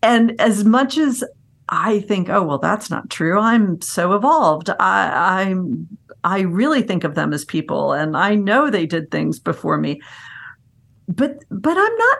And 0.00 0.40
as 0.40 0.64
much 0.64 0.96
as 0.96 1.22
I 1.68 2.00
think, 2.00 2.30
oh 2.30 2.42
well, 2.42 2.58
that's 2.58 2.88
not 2.88 3.10
true. 3.10 3.38
I'm 3.38 3.80
so 3.82 4.14
evolved. 4.14 4.70
I 4.78 5.42
I'm 5.42 5.88
I 6.24 6.40
really 6.40 6.82
think 6.82 7.02
of 7.02 7.16
them 7.16 7.32
as 7.32 7.44
people 7.44 7.92
and 7.92 8.16
I 8.16 8.36
know 8.36 8.70
they 8.70 8.86
did 8.86 9.10
things 9.10 9.38
before 9.38 9.76
me. 9.76 10.00
But 11.08 11.44
but 11.50 11.76
I'm 11.76 11.96
not 11.96 12.18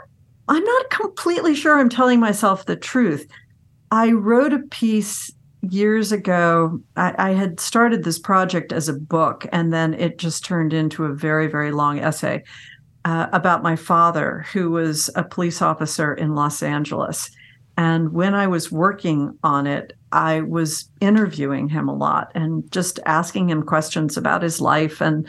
I'm 0.48 0.64
not 0.64 0.90
completely 0.90 1.54
sure 1.54 1.78
I'm 1.78 1.88
telling 1.88 2.18
myself 2.18 2.66
the 2.66 2.76
truth. 2.76 3.28
I 3.92 4.10
wrote 4.10 4.52
a 4.52 4.58
piece 4.58 5.30
years 5.62 6.12
ago, 6.12 6.80
I, 6.96 7.14
I, 7.18 7.30
had 7.30 7.60
started 7.60 8.02
this 8.02 8.18
project 8.18 8.72
as 8.72 8.88
a 8.88 8.94
book, 8.94 9.46
and 9.52 9.72
then 9.72 9.94
it 9.94 10.18
just 10.18 10.44
turned 10.44 10.72
into 10.72 11.04
a 11.04 11.14
very, 11.14 11.46
very 11.46 11.70
long 11.70 12.00
essay 12.00 12.42
uh, 13.04 13.28
about 13.32 13.62
my 13.62 13.76
father, 13.76 14.44
who 14.52 14.70
was 14.70 15.08
a 15.14 15.24
police 15.24 15.62
officer 15.62 16.14
in 16.14 16.34
Los 16.34 16.62
Angeles. 16.62 17.30
And 17.76 18.12
when 18.12 18.34
I 18.34 18.46
was 18.46 18.70
working 18.70 19.38
on 19.42 19.66
it, 19.66 19.94
I 20.10 20.42
was 20.42 20.90
interviewing 21.00 21.68
him 21.68 21.88
a 21.88 21.94
lot 21.94 22.30
and 22.34 22.70
just 22.70 23.00
asking 23.06 23.48
him 23.48 23.62
questions 23.62 24.16
about 24.16 24.42
his 24.42 24.60
life 24.60 25.00
and 25.00 25.26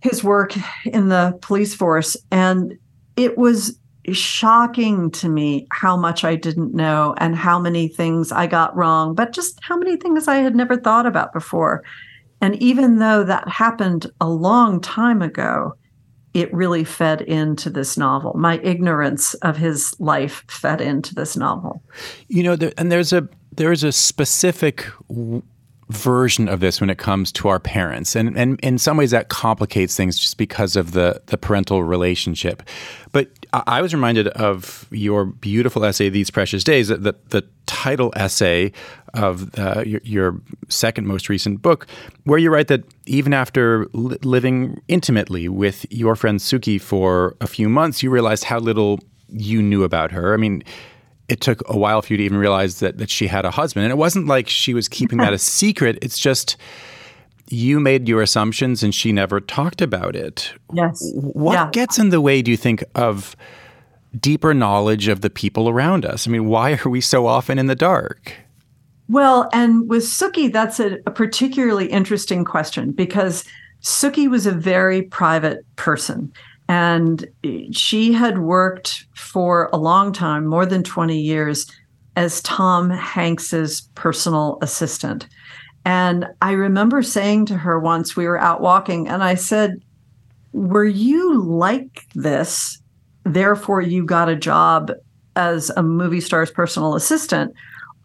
his 0.00 0.24
work 0.24 0.54
in 0.86 1.08
the 1.08 1.38
police 1.42 1.74
force. 1.74 2.16
And 2.30 2.78
it 3.16 3.36
was 3.36 3.78
shocking 4.12 5.10
to 5.12 5.28
me 5.28 5.66
how 5.70 5.96
much 5.96 6.24
I 6.24 6.36
didn't 6.36 6.74
know 6.74 7.14
and 7.18 7.34
how 7.34 7.58
many 7.58 7.88
things 7.88 8.32
I 8.32 8.46
got 8.46 8.76
wrong, 8.76 9.14
but 9.14 9.32
just 9.32 9.58
how 9.62 9.76
many 9.76 9.96
things 9.96 10.28
I 10.28 10.36
had 10.36 10.54
never 10.54 10.76
thought 10.76 11.06
about 11.06 11.32
before. 11.32 11.82
And 12.40 12.60
even 12.62 12.98
though 12.98 13.24
that 13.24 13.48
happened 13.48 14.10
a 14.20 14.28
long 14.28 14.80
time 14.80 15.22
ago, 15.22 15.74
it 16.34 16.52
really 16.52 16.84
fed 16.84 17.22
into 17.22 17.70
this 17.70 17.96
novel. 17.96 18.34
My 18.34 18.58
ignorance 18.62 19.34
of 19.34 19.56
his 19.56 19.94
life 20.00 20.44
fed 20.48 20.80
into 20.80 21.14
this 21.14 21.36
novel. 21.36 21.82
You 22.28 22.42
know, 22.42 22.56
there, 22.56 22.72
and 22.76 22.90
there's 22.90 23.12
a 23.12 23.28
there's 23.52 23.84
a 23.84 23.92
specific 23.92 24.84
version 25.90 26.48
of 26.48 26.60
this 26.60 26.80
when 26.80 26.90
it 26.90 26.98
comes 26.98 27.30
to 27.32 27.48
our 27.48 27.60
parents, 27.60 28.16
and 28.16 28.36
and 28.36 28.58
in 28.60 28.78
some 28.78 28.96
ways 28.96 29.10
that 29.10 29.28
complicates 29.28 29.96
things 29.96 30.18
just 30.18 30.38
because 30.38 30.76
of 30.76 30.92
the 30.92 31.20
the 31.26 31.36
parental 31.36 31.84
relationship. 31.84 32.62
But 33.12 33.28
I 33.52 33.82
was 33.82 33.94
reminded 33.94 34.28
of 34.28 34.86
your 34.90 35.24
beautiful 35.24 35.84
essay, 35.84 36.08
"These 36.08 36.30
Precious 36.30 36.64
Days," 36.64 36.88
the 36.88 37.14
the 37.28 37.44
title 37.66 38.12
essay 38.14 38.72
of 39.14 39.56
uh, 39.58 39.82
your, 39.86 40.00
your, 40.04 40.40
second 40.68 41.06
most 41.06 41.28
recent 41.28 41.62
book, 41.62 41.86
where 42.24 42.38
you 42.38 42.50
write 42.50 42.68
that 42.68 42.82
even 43.06 43.32
after 43.32 43.86
li- 43.92 44.18
living 44.22 44.80
intimately 44.88 45.48
with 45.48 45.86
your 45.90 46.16
friend 46.16 46.40
Sooki 46.40 46.80
for 46.80 47.36
a 47.40 47.46
few 47.46 47.68
months, 47.68 48.02
you 48.02 48.10
realized 48.10 48.44
how 48.44 48.58
little 48.58 48.98
you 49.28 49.62
knew 49.62 49.84
about 49.84 50.10
her. 50.12 50.34
I 50.34 50.36
mean, 50.36 50.62
it 51.28 51.40
took 51.40 51.62
a 51.68 51.76
while 51.76 52.02
for 52.02 52.12
you 52.12 52.16
to 52.18 52.22
even 52.22 52.38
realize 52.38 52.80
that 52.80 52.98
that 52.98 53.10
she 53.10 53.26
had 53.26 53.44
a 53.44 53.50
husband, 53.50 53.84
and 53.84 53.92
it 53.92 53.96
wasn't 53.96 54.26
like 54.26 54.48
she 54.48 54.74
was 54.74 54.88
keeping 54.88 55.18
that 55.18 55.32
a 55.32 55.38
secret. 55.58 55.98
It's 56.02 56.18
just 56.18 56.56
you 57.48 57.78
made 57.80 58.08
your 58.08 58.22
assumptions 58.22 58.82
and 58.82 58.94
she 58.94 59.12
never 59.12 59.40
talked 59.40 59.82
about 59.82 60.16
it. 60.16 60.52
Yes. 60.72 61.10
What 61.14 61.54
yeah. 61.54 61.70
gets 61.72 61.98
in 61.98 62.08
the 62.08 62.20
way, 62.20 62.42
do 62.42 62.50
you 62.50 62.56
think, 62.56 62.82
of 62.94 63.36
deeper 64.18 64.54
knowledge 64.54 65.08
of 65.08 65.20
the 65.20 65.30
people 65.30 65.68
around 65.68 66.04
us? 66.06 66.26
I 66.26 66.30
mean, 66.30 66.46
why 66.46 66.78
are 66.84 66.88
we 66.88 67.00
so 67.00 67.26
often 67.26 67.58
in 67.58 67.66
the 67.66 67.74
dark? 67.74 68.34
Well, 69.08 69.50
and 69.52 69.88
with 69.88 70.04
Sooki, 70.04 70.50
that's 70.50 70.80
a, 70.80 70.98
a 71.06 71.10
particularly 71.10 71.86
interesting 71.86 72.44
question 72.44 72.92
because 72.92 73.44
Sooki 73.82 74.28
was 74.30 74.46
a 74.46 74.52
very 74.52 75.02
private 75.02 75.64
person. 75.76 76.32
And 76.68 77.26
she 77.72 78.12
had 78.12 78.38
worked 78.38 79.04
for 79.14 79.68
a 79.72 79.76
long 79.76 80.12
time, 80.12 80.46
more 80.46 80.64
than 80.64 80.82
20 80.82 81.18
years, 81.18 81.70
as 82.16 82.40
Tom 82.42 82.90
Hanks's 82.90 83.82
personal 83.94 84.58
assistant. 84.62 85.26
And 85.84 86.26
I 86.40 86.52
remember 86.52 87.02
saying 87.02 87.46
to 87.46 87.56
her 87.58 87.78
once, 87.78 88.16
we 88.16 88.26
were 88.26 88.40
out 88.40 88.60
walking, 88.60 89.08
and 89.08 89.22
I 89.22 89.34
said, 89.34 89.82
Were 90.52 90.86
you 90.86 91.42
like 91.42 92.06
this? 92.14 92.80
Therefore, 93.24 93.82
you 93.82 94.04
got 94.04 94.28
a 94.28 94.36
job 94.36 94.92
as 95.36 95.70
a 95.70 95.82
movie 95.82 96.20
star's 96.20 96.50
personal 96.50 96.94
assistant? 96.94 97.54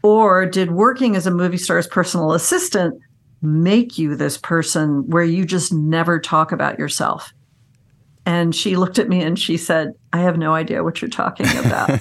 Or 0.02 0.46
did 0.46 0.72
working 0.72 1.16
as 1.16 1.28
a 1.28 1.32
movie 1.32 1.58
star's 1.58 1.88
personal 1.88 2.34
assistant 2.34 3.00
make 3.42 3.98
you 3.98 4.16
this 4.16 4.38
person 4.38 5.08
where 5.10 5.24
you 5.24 5.46
just 5.46 5.72
never 5.74 6.20
talk 6.20 6.52
about 6.52 6.80
yourself? 6.80 7.34
And 8.30 8.54
she 8.54 8.76
looked 8.76 9.00
at 9.00 9.10
me 9.10 9.24
and 9.24 9.40
she 9.40 9.58
said, 9.58 9.96
I 10.14 10.20
have 10.20 10.38
no 10.38 10.54
idea 10.54 10.84
what 10.84 11.02
you're 11.02 11.10
talking 11.10 11.48
about. 11.66 12.00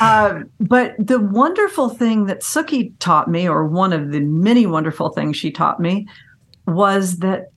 uh, 0.00 0.40
but 0.60 0.96
the 0.98 1.20
wonderful 1.20 1.90
thing 1.90 2.26
that 2.26 2.40
Sooki 2.40 2.92
taught 2.98 3.30
me, 3.30 3.48
or 3.48 3.64
one 3.64 3.92
of 3.92 4.10
the 4.10 4.18
many 4.18 4.66
wonderful 4.66 5.10
things 5.10 5.36
she 5.36 5.52
taught 5.52 5.78
me, 5.78 6.08
was 6.66 7.18
that 7.18 7.52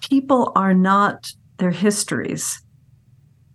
people 0.00 0.52
are 0.56 0.72
not 0.72 1.30
their 1.58 1.70
histories 1.70 2.62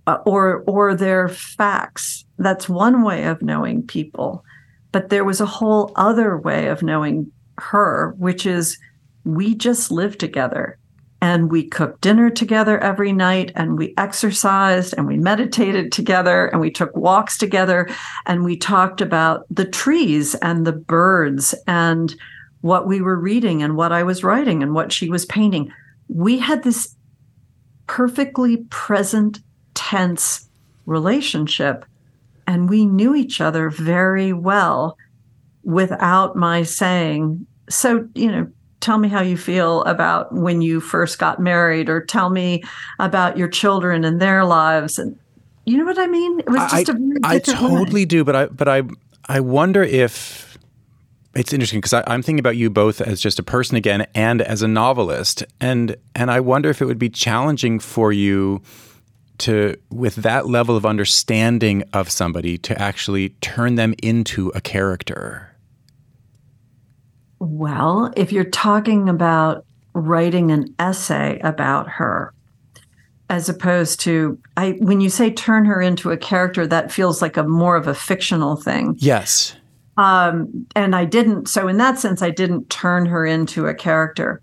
uh, 0.05 0.19
or 0.27 0.63
or 0.67 0.93
their 0.93 1.27
facts. 1.27 2.25
That's 2.37 2.69
one 2.69 3.01
way 3.01 3.23
of 3.23 3.41
knowing 3.41 3.81
people. 3.81 4.45
But 4.91 5.09
there 5.09 5.25
was 5.25 5.41
a 5.41 5.47
whole 5.47 5.91
other 5.95 6.37
way 6.37 6.67
of 6.67 6.83
knowing 6.83 7.31
her, 7.57 8.13
which 8.19 8.45
is 8.45 8.77
we 9.23 9.55
just 9.55 9.89
live 9.89 10.15
together 10.15 10.77
and 11.21 11.49
we 11.51 11.63
cooked 11.63 12.01
dinner 12.01 12.29
together 12.29 12.79
every 12.79 13.11
night 13.11 13.51
and 13.55 13.77
we 13.77 13.93
exercised 13.97 14.93
and 14.97 15.07
we 15.07 15.17
meditated 15.17 15.91
together 15.91 16.47
and 16.47 16.61
we 16.61 16.69
took 16.69 16.95
walks 16.95 17.37
together 17.37 17.89
and 18.25 18.43
we 18.43 18.55
talked 18.55 19.01
about 19.01 19.45
the 19.49 19.65
trees 19.65 20.35
and 20.35 20.65
the 20.65 20.73
birds 20.73 21.55
and 21.65 22.15
what 22.61 22.87
we 22.87 23.01
were 23.01 23.19
reading 23.19 23.63
and 23.63 23.75
what 23.75 23.91
I 23.91 24.03
was 24.03 24.23
writing 24.23 24.61
and 24.61 24.73
what 24.73 24.91
she 24.91 25.09
was 25.09 25.25
painting. 25.25 25.71
We 26.07 26.37
had 26.37 26.63
this 26.63 26.95
perfectly 27.87 28.57
present 28.69 29.39
tense 29.73 30.47
relationship 30.85 31.85
and 32.45 32.69
we 32.69 32.85
knew 32.85 33.15
each 33.15 33.41
other 33.41 33.69
very 33.69 34.33
well 34.33 34.97
without 35.63 36.35
my 36.35 36.63
saying 36.63 37.45
so 37.69 38.07
you 38.15 38.31
know 38.31 38.47
tell 38.79 38.97
me 38.97 39.07
how 39.07 39.21
you 39.21 39.37
feel 39.37 39.83
about 39.83 40.33
when 40.33 40.61
you 40.61 40.79
first 40.79 41.19
got 41.19 41.39
married 41.39 41.89
or 41.89 42.03
tell 42.03 42.29
me 42.29 42.63
about 42.99 43.37
your 43.37 43.47
children 43.47 44.03
and 44.03 44.21
their 44.21 44.45
lives 44.45 44.99
and 44.99 45.17
you 45.65 45.77
know 45.77 45.85
what 45.85 45.97
i 45.97 46.07
mean 46.07 46.39
it 46.39 46.49
was 46.49 46.71
just 46.71 46.89
I, 46.89 46.93
a 46.93 46.95
very 46.95 47.19
I 47.23 47.39
totally 47.39 48.01
way. 48.01 48.05
do 48.05 48.23
but 48.23 48.35
i 48.35 48.45
but 48.45 48.67
i 48.67 48.83
i 49.27 49.39
wonder 49.39 49.83
if 49.83 50.57
it's 51.33 51.53
interesting 51.53 51.79
because 51.79 51.93
i'm 51.93 52.21
thinking 52.21 52.39
about 52.39 52.55
you 52.55 52.69
both 52.69 53.01
as 53.01 53.19
just 53.19 53.39
a 53.39 53.43
person 53.43 53.77
again 53.77 54.07
and 54.13 54.41
as 54.41 54.61
a 54.61 54.67
novelist 54.67 55.43
and 55.59 55.95
and 56.15 56.29
i 56.31 56.39
wonder 56.39 56.69
if 56.69 56.81
it 56.81 56.85
would 56.85 56.99
be 56.99 57.09
challenging 57.09 57.79
for 57.79 58.11
you 58.11 58.61
to 59.39 59.75
with 59.89 60.15
that 60.15 60.47
level 60.47 60.75
of 60.75 60.85
understanding 60.85 61.83
of 61.93 62.09
somebody 62.09 62.57
to 62.57 62.79
actually 62.81 63.29
turn 63.41 63.75
them 63.75 63.93
into 64.01 64.51
a 64.55 64.61
character 64.61 65.46
well, 67.39 68.11
if 68.15 68.31
you're 68.31 68.43
talking 68.43 69.09
about 69.09 69.65
writing 69.93 70.51
an 70.51 70.73
essay 70.79 71.39
about 71.43 71.89
her, 71.89 72.33
as 73.29 73.49
opposed 73.49 73.99
to 74.01 74.39
I 74.55 74.71
when 74.79 75.01
you 75.01 75.09
say 75.09 75.31
turn 75.31 75.65
her 75.65 75.81
into 75.81 76.11
a 76.11 76.17
character, 76.17 76.65
that 76.67 76.91
feels 76.91 77.21
like 77.21 77.37
a 77.37 77.43
more 77.43 77.75
of 77.75 77.87
a 77.87 77.93
fictional 77.93 78.55
thing. 78.55 78.95
Yes. 78.99 79.55
Um, 79.97 80.67
and 80.75 80.95
I 80.95 81.05
didn't. 81.05 81.47
So 81.47 81.67
in 81.67 81.77
that 81.77 81.99
sense, 81.99 82.21
I 82.21 82.29
didn't 82.29 82.69
turn 82.69 83.05
her 83.07 83.25
into 83.25 83.65
a 83.65 83.73
character. 83.73 84.41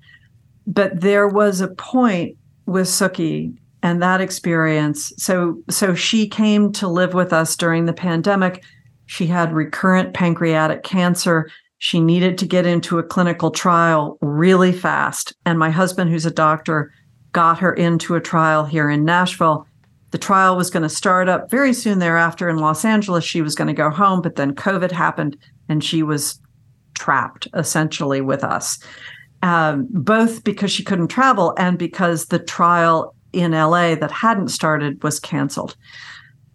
But 0.66 1.00
there 1.00 1.28
was 1.28 1.60
a 1.60 1.68
point 1.68 2.36
with 2.66 2.86
Sooki 2.86 3.56
and 3.82 4.02
that 4.02 4.20
experience. 4.20 5.12
So 5.16 5.62
so 5.70 5.94
she 5.94 6.28
came 6.28 6.72
to 6.72 6.88
live 6.88 7.14
with 7.14 7.32
us 7.32 7.56
during 7.56 7.86
the 7.86 7.92
pandemic. 7.92 8.64
She 9.06 9.26
had 9.26 9.52
recurrent 9.52 10.14
pancreatic 10.14 10.82
cancer 10.82 11.50
she 11.84 12.00
needed 12.00 12.38
to 12.38 12.46
get 12.46 12.64
into 12.64 12.98
a 12.98 13.02
clinical 13.02 13.50
trial 13.50 14.16
really 14.22 14.72
fast. 14.72 15.34
And 15.44 15.58
my 15.58 15.68
husband, 15.68 16.10
who's 16.10 16.24
a 16.24 16.30
doctor, 16.30 16.90
got 17.32 17.58
her 17.58 17.74
into 17.74 18.14
a 18.14 18.22
trial 18.22 18.64
here 18.64 18.88
in 18.88 19.04
Nashville. 19.04 19.66
The 20.10 20.16
trial 20.16 20.56
was 20.56 20.70
going 20.70 20.84
to 20.84 20.88
start 20.88 21.28
up 21.28 21.50
very 21.50 21.74
soon 21.74 21.98
thereafter 21.98 22.48
in 22.48 22.56
Los 22.56 22.86
Angeles. 22.86 23.22
She 23.22 23.42
was 23.42 23.54
going 23.54 23.68
to 23.68 23.74
go 23.74 23.90
home, 23.90 24.22
but 24.22 24.36
then 24.36 24.54
COVID 24.54 24.92
happened 24.92 25.36
and 25.68 25.84
she 25.84 26.02
was 26.02 26.40
trapped 26.94 27.48
essentially 27.52 28.22
with 28.22 28.44
us, 28.44 28.78
um, 29.42 29.86
both 29.90 30.42
because 30.42 30.72
she 30.72 30.84
couldn't 30.84 31.08
travel 31.08 31.52
and 31.58 31.76
because 31.78 32.26
the 32.26 32.38
trial 32.38 33.14
in 33.34 33.52
LA 33.52 33.94
that 33.94 34.10
hadn't 34.10 34.48
started 34.48 35.02
was 35.02 35.20
canceled. 35.20 35.76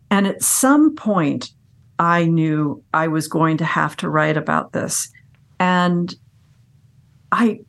And 0.09 0.25
at 0.25 0.41
some 0.41 0.95
point, 0.95 1.51
I 1.99 2.25
knew 2.25 2.83
I 2.95 3.09
was 3.09 3.27
going 3.27 3.57
to 3.57 3.65
have 3.65 3.95
to 3.97 4.09
write 4.09 4.37
about 4.37 4.71
this. 4.71 5.11
And 5.59 6.13
I 7.31 7.61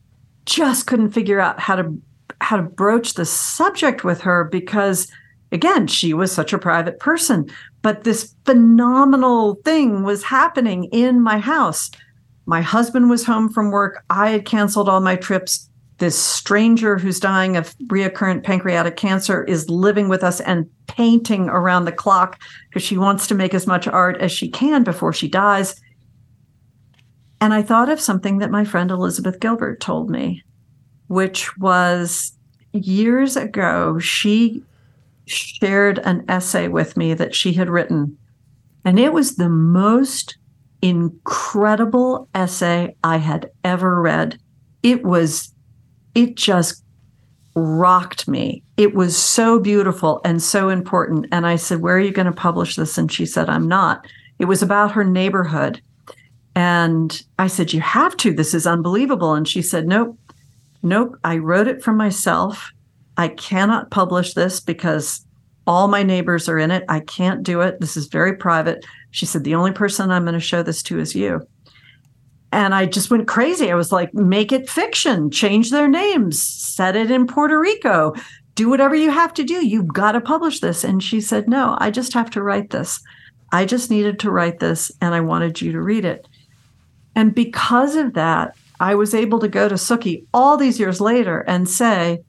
just 0.46 0.86
couldn't 0.86 1.10
figure 1.10 1.40
out 1.40 1.60
how 1.60 1.76
to 1.76 2.00
how 2.40 2.56
to 2.56 2.62
broach 2.62 3.14
the 3.14 3.24
subject 3.24 4.02
with 4.02 4.20
her 4.22 4.44
because 4.44 5.10
again, 5.52 5.86
she 5.86 6.14
was 6.14 6.32
such 6.32 6.52
a 6.52 6.58
private 6.58 6.98
person, 6.98 7.50
but 7.82 8.04
this 8.04 8.34
phenomenal 8.44 9.56
thing 9.64 10.04
was 10.04 10.22
happening 10.22 10.84
in 10.84 11.20
my 11.20 11.38
house. 11.38 11.90
My 12.46 12.62
husband 12.62 13.10
was 13.10 13.24
home 13.24 13.48
from 13.48 13.70
work. 13.70 14.04
I 14.10 14.30
had 14.30 14.44
canceled 14.44 14.88
all 14.88 15.00
my 15.00 15.16
trips. 15.16 15.68
This 15.98 16.18
stranger 16.18 16.96
who's 16.96 17.20
dying 17.20 17.56
of 17.56 17.74
recurrent 17.88 18.42
pancreatic 18.42 18.96
cancer 18.96 19.44
is 19.44 19.68
living 19.68 20.08
with 20.08 20.24
us 20.24 20.40
and 20.40 20.68
painting 20.86 21.48
around 21.48 21.84
the 21.84 21.92
clock 21.92 22.40
because 22.68 22.82
she 22.82 22.96
wants 22.96 23.26
to 23.26 23.34
make 23.34 23.52
as 23.52 23.66
much 23.66 23.86
art 23.86 24.16
as 24.18 24.32
she 24.32 24.48
can 24.48 24.82
before 24.82 25.12
she 25.12 25.28
dies. 25.28 25.78
And 27.40 27.54
I 27.54 27.62
thought 27.62 27.88
of 27.88 28.00
something 28.00 28.38
that 28.38 28.50
my 28.50 28.64
friend 28.64 28.90
Elizabeth 28.90 29.40
Gilbert 29.40 29.80
told 29.80 30.10
me, 30.10 30.42
which 31.08 31.56
was 31.56 32.32
years 32.72 33.36
ago, 33.36 33.98
she 33.98 34.62
shared 35.26 35.98
an 36.00 36.24
essay 36.28 36.68
with 36.68 36.96
me 36.96 37.14
that 37.14 37.34
she 37.34 37.52
had 37.52 37.70
written. 37.70 38.16
And 38.84 38.98
it 38.98 39.12
was 39.12 39.36
the 39.36 39.48
most 39.48 40.36
incredible 40.82 42.28
essay 42.34 42.96
I 43.04 43.18
had 43.18 43.50
ever 43.64 44.00
read. 44.00 44.38
It 44.82 45.04
was, 45.04 45.52
it 46.14 46.36
just 46.36 46.82
rocked 47.54 48.28
me. 48.28 48.62
It 48.76 48.94
was 48.94 49.16
so 49.16 49.58
beautiful 49.58 50.20
and 50.24 50.42
so 50.42 50.68
important. 50.68 51.26
And 51.32 51.46
I 51.46 51.56
said, 51.56 51.80
Where 51.80 51.96
are 51.96 52.00
you 52.00 52.12
going 52.12 52.26
to 52.26 52.32
publish 52.32 52.76
this? 52.76 52.96
And 52.96 53.10
she 53.10 53.26
said, 53.26 53.48
I'm 53.48 53.68
not. 53.68 54.06
It 54.38 54.46
was 54.46 54.62
about 54.62 54.92
her 54.92 55.04
neighborhood. 55.04 55.82
And 56.60 57.22
I 57.38 57.46
said, 57.46 57.72
You 57.72 57.80
have 57.80 58.18
to. 58.18 58.34
This 58.34 58.52
is 58.52 58.66
unbelievable. 58.66 59.32
And 59.32 59.48
she 59.48 59.62
said, 59.62 59.86
Nope, 59.88 60.18
nope. 60.82 61.16
I 61.24 61.38
wrote 61.38 61.68
it 61.68 61.82
for 61.82 61.94
myself. 61.94 62.70
I 63.16 63.28
cannot 63.28 63.90
publish 63.90 64.34
this 64.34 64.60
because 64.60 65.24
all 65.66 65.88
my 65.88 66.02
neighbors 66.02 66.50
are 66.50 66.58
in 66.58 66.70
it. 66.70 66.84
I 66.86 67.00
can't 67.00 67.42
do 67.42 67.62
it. 67.62 67.80
This 67.80 67.96
is 67.96 68.08
very 68.08 68.36
private. 68.36 68.84
She 69.10 69.24
said, 69.24 69.42
The 69.42 69.54
only 69.54 69.72
person 69.72 70.10
I'm 70.10 70.24
going 70.24 70.34
to 70.34 70.40
show 70.40 70.62
this 70.62 70.82
to 70.82 70.98
is 70.98 71.14
you. 71.14 71.40
And 72.52 72.74
I 72.74 72.84
just 72.84 73.10
went 73.10 73.26
crazy. 73.26 73.72
I 73.72 73.74
was 73.74 73.90
like, 73.90 74.12
Make 74.12 74.52
it 74.52 74.68
fiction, 74.68 75.30
change 75.30 75.70
their 75.70 75.88
names, 75.88 76.42
set 76.42 76.94
it 76.94 77.10
in 77.10 77.26
Puerto 77.26 77.58
Rico, 77.58 78.12
do 78.54 78.68
whatever 78.68 78.94
you 78.94 79.10
have 79.10 79.32
to 79.32 79.44
do. 79.44 79.66
You've 79.66 79.94
got 79.94 80.12
to 80.12 80.20
publish 80.20 80.60
this. 80.60 80.84
And 80.84 81.02
she 81.02 81.22
said, 81.22 81.48
No, 81.48 81.78
I 81.80 81.90
just 81.90 82.12
have 82.12 82.28
to 82.32 82.42
write 82.42 82.68
this. 82.68 83.00
I 83.50 83.64
just 83.64 83.90
needed 83.90 84.18
to 84.18 84.30
write 84.30 84.58
this 84.58 84.92
and 85.00 85.14
I 85.14 85.22
wanted 85.22 85.62
you 85.62 85.72
to 85.72 85.80
read 85.80 86.04
it. 86.04 86.26
And 87.20 87.34
because 87.34 87.96
of 87.96 88.14
that, 88.14 88.56
I 88.80 88.94
was 88.94 89.14
able 89.14 89.40
to 89.40 89.48
go 89.48 89.68
to 89.68 89.74
Sooki 89.74 90.24
all 90.32 90.56
these 90.56 90.80
years 90.80 91.02
later 91.02 91.40
and 91.40 91.68
say, 91.68 92.20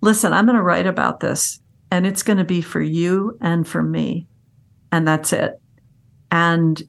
listen, 0.00 0.32
I'm 0.32 0.46
going 0.46 0.56
to 0.56 0.64
write 0.64 0.88
about 0.88 1.20
this 1.20 1.60
and 1.92 2.04
it's 2.04 2.24
going 2.24 2.38
to 2.38 2.44
be 2.44 2.60
for 2.60 2.80
you 2.80 3.38
and 3.40 3.68
for 3.68 3.84
me. 3.84 4.26
And 4.90 5.06
that's 5.06 5.32
it. 5.32 5.60
And 6.32 6.82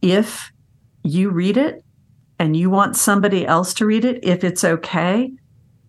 if 0.00 0.50
you 1.02 1.28
read 1.28 1.58
it 1.58 1.84
and 2.38 2.56
you 2.56 2.70
want 2.70 2.96
somebody 2.96 3.44
else 3.44 3.74
to 3.74 3.84
read 3.84 4.06
it, 4.06 4.24
if 4.24 4.42
it's 4.42 4.64
okay, 4.64 5.30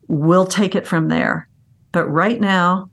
we'll 0.10 0.48
take 0.48 0.76
it 0.76 0.86
from 0.86 1.08
there. 1.08 1.48
But 1.94 2.10
right 2.10 2.42
now, 2.42 2.90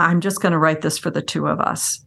I'm 0.00 0.20
just 0.20 0.42
going 0.42 0.50
to 0.50 0.58
write 0.58 0.80
this 0.80 0.98
for 0.98 1.10
the 1.10 1.22
two 1.22 1.46
of 1.46 1.60
us. 1.60 2.04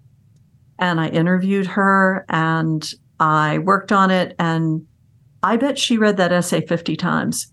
And 0.78 1.00
I 1.00 1.08
interviewed 1.08 1.68
her 1.68 2.26
and 2.28 2.86
I 3.20 3.60
worked 3.60 3.92
on 3.92 4.12
it. 4.12 4.36
And 4.40 4.86
I 5.44 5.58
bet 5.58 5.78
she 5.78 5.98
read 5.98 6.18
that 6.18 6.32
essay 6.32 6.66
50 6.66 6.96
times 6.96 7.52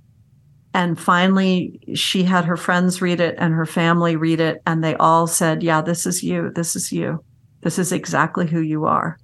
and 0.76 1.00
finally, 1.00 1.81
she 1.94 2.24
had 2.24 2.44
her 2.44 2.59
friends 2.59 3.00
read 3.00 3.18
it 3.18 3.37
and 3.38 3.55
her 3.55 3.64
family 3.64 4.14
read 4.14 4.40
it. 4.40 4.61
And 4.66 4.85
they 4.85 4.94
all 4.96 5.26
said, 5.26 5.62
Yeah, 5.62 5.81
this 5.81 6.05
is 6.05 6.22
you. 6.22 6.50
This 6.55 6.76
is 6.76 6.92
you. 6.92 7.24
This 7.62 7.79
is 7.79 7.92
exactly 7.92 8.46
who 8.46 8.61
you 8.61 8.85
are. 8.85 9.16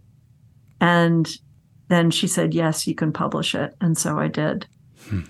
And 0.81 1.29
then 1.89 2.11
she 2.11 2.27
said, 2.27 2.55
Yes, 2.55 2.87
you 2.87 2.95
can 2.95 3.13
publish 3.13 3.55
it. 3.55 3.75
And 3.83 3.99
so 3.99 4.19
I 4.19 4.29
did. 4.29 4.67
Hmm. 5.11 5.25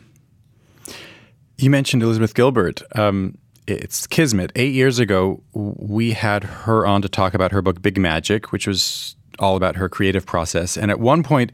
You 1.58 1.70
mentioned 1.70 2.04
Elizabeth 2.04 2.34
Gilbert. 2.34 2.82
Um, 2.94 3.36
it's 3.66 4.06
Kismet. 4.06 4.52
Eight 4.54 4.74
years 4.74 5.00
ago, 5.00 5.42
we 5.54 6.12
had 6.12 6.44
her 6.44 6.86
on 6.86 7.02
to 7.02 7.08
talk 7.08 7.34
about 7.34 7.50
her 7.50 7.62
book, 7.62 7.82
Big 7.82 7.98
Magic, 7.98 8.52
which 8.52 8.68
was 8.68 9.16
all 9.38 9.56
about 9.56 9.76
her 9.76 9.88
creative 9.88 10.26
process. 10.26 10.76
And 10.76 10.90
at 10.90 11.00
one 11.00 11.22
point, 11.22 11.52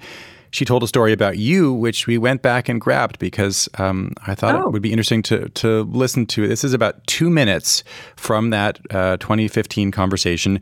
she 0.50 0.64
told 0.64 0.82
a 0.82 0.86
story 0.86 1.12
about 1.12 1.38
you, 1.38 1.72
which 1.72 2.06
we 2.06 2.18
went 2.18 2.42
back 2.42 2.68
and 2.68 2.80
grabbed 2.80 3.18
because 3.18 3.68
um, 3.78 4.12
I 4.26 4.34
thought 4.34 4.54
oh. 4.54 4.68
it 4.68 4.72
would 4.72 4.82
be 4.82 4.90
interesting 4.90 5.22
to 5.24 5.48
to 5.50 5.82
listen 5.82 6.26
to. 6.26 6.48
This 6.48 6.64
is 6.64 6.72
about 6.72 7.06
two 7.06 7.30
minutes 7.30 7.84
from 8.16 8.50
that 8.50 8.80
uh, 8.90 9.16
2015 9.18 9.90
conversation. 9.90 10.60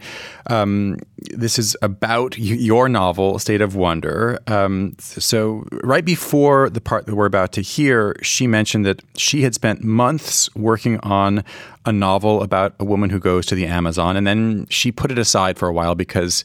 Um, 0.48 0.98
this 1.18 1.58
is 1.58 1.76
about 1.82 2.38
your 2.38 2.88
novel, 2.88 3.38
State 3.38 3.60
of 3.60 3.76
Wonder. 3.76 4.38
Um, 4.46 4.96
so, 4.98 5.64
right 5.82 6.04
before 6.04 6.68
the 6.70 6.80
part 6.80 7.06
that 7.06 7.14
we're 7.14 7.26
about 7.26 7.52
to 7.52 7.60
hear, 7.60 8.16
she 8.22 8.46
mentioned 8.46 8.84
that 8.86 9.02
she 9.16 9.42
had 9.42 9.54
spent 9.54 9.82
months 9.82 10.54
working 10.54 10.98
on 11.00 11.44
a 11.84 11.92
novel 11.92 12.42
about 12.42 12.74
a 12.80 12.84
woman 12.84 13.10
who 13.10 13.20
goes 13.20 13.46
to 13.46 13.54
the 13.54 13.66
Amazon, 13.66 14.16
and 14.16 14.26
then 14.26 14.66
she 14.68 14.90
put 14.90 15.12
it 15.12 15.18
aside 15.18 15.56
for 15.56 15.68
a 15.68 15.72
while 15.72 15.94
because 15.94 16.44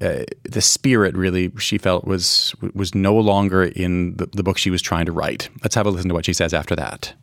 uh, 0.00 0.24
the 0.42 0.60
spirit 0.60 1.16
really 1.16 1.52
she 1.58 1.78
felt 1.78 2.04
was 2.04 2.54
was 2.74 2.94
no 2.94 3.14
longer 3.14 3.64
in 3.64 4.16
the, 4.16 4.26
the 4.26 4.42
book 4.42 4.58
she 4.58 4.70
was 4.70 4.82
trying 4.82 5.06
to 5.06 5.12
write. 5.12 5.48
Let's 5.62 5.74
have 5.74 5.86
a 5.86 5.90
listen 5.90 6.08
to 6.08 6.14
what 6.14 6.26
she 6.26 6.32
says 6.32 6.52
after 6.52 6.76
that. 6.76 7.14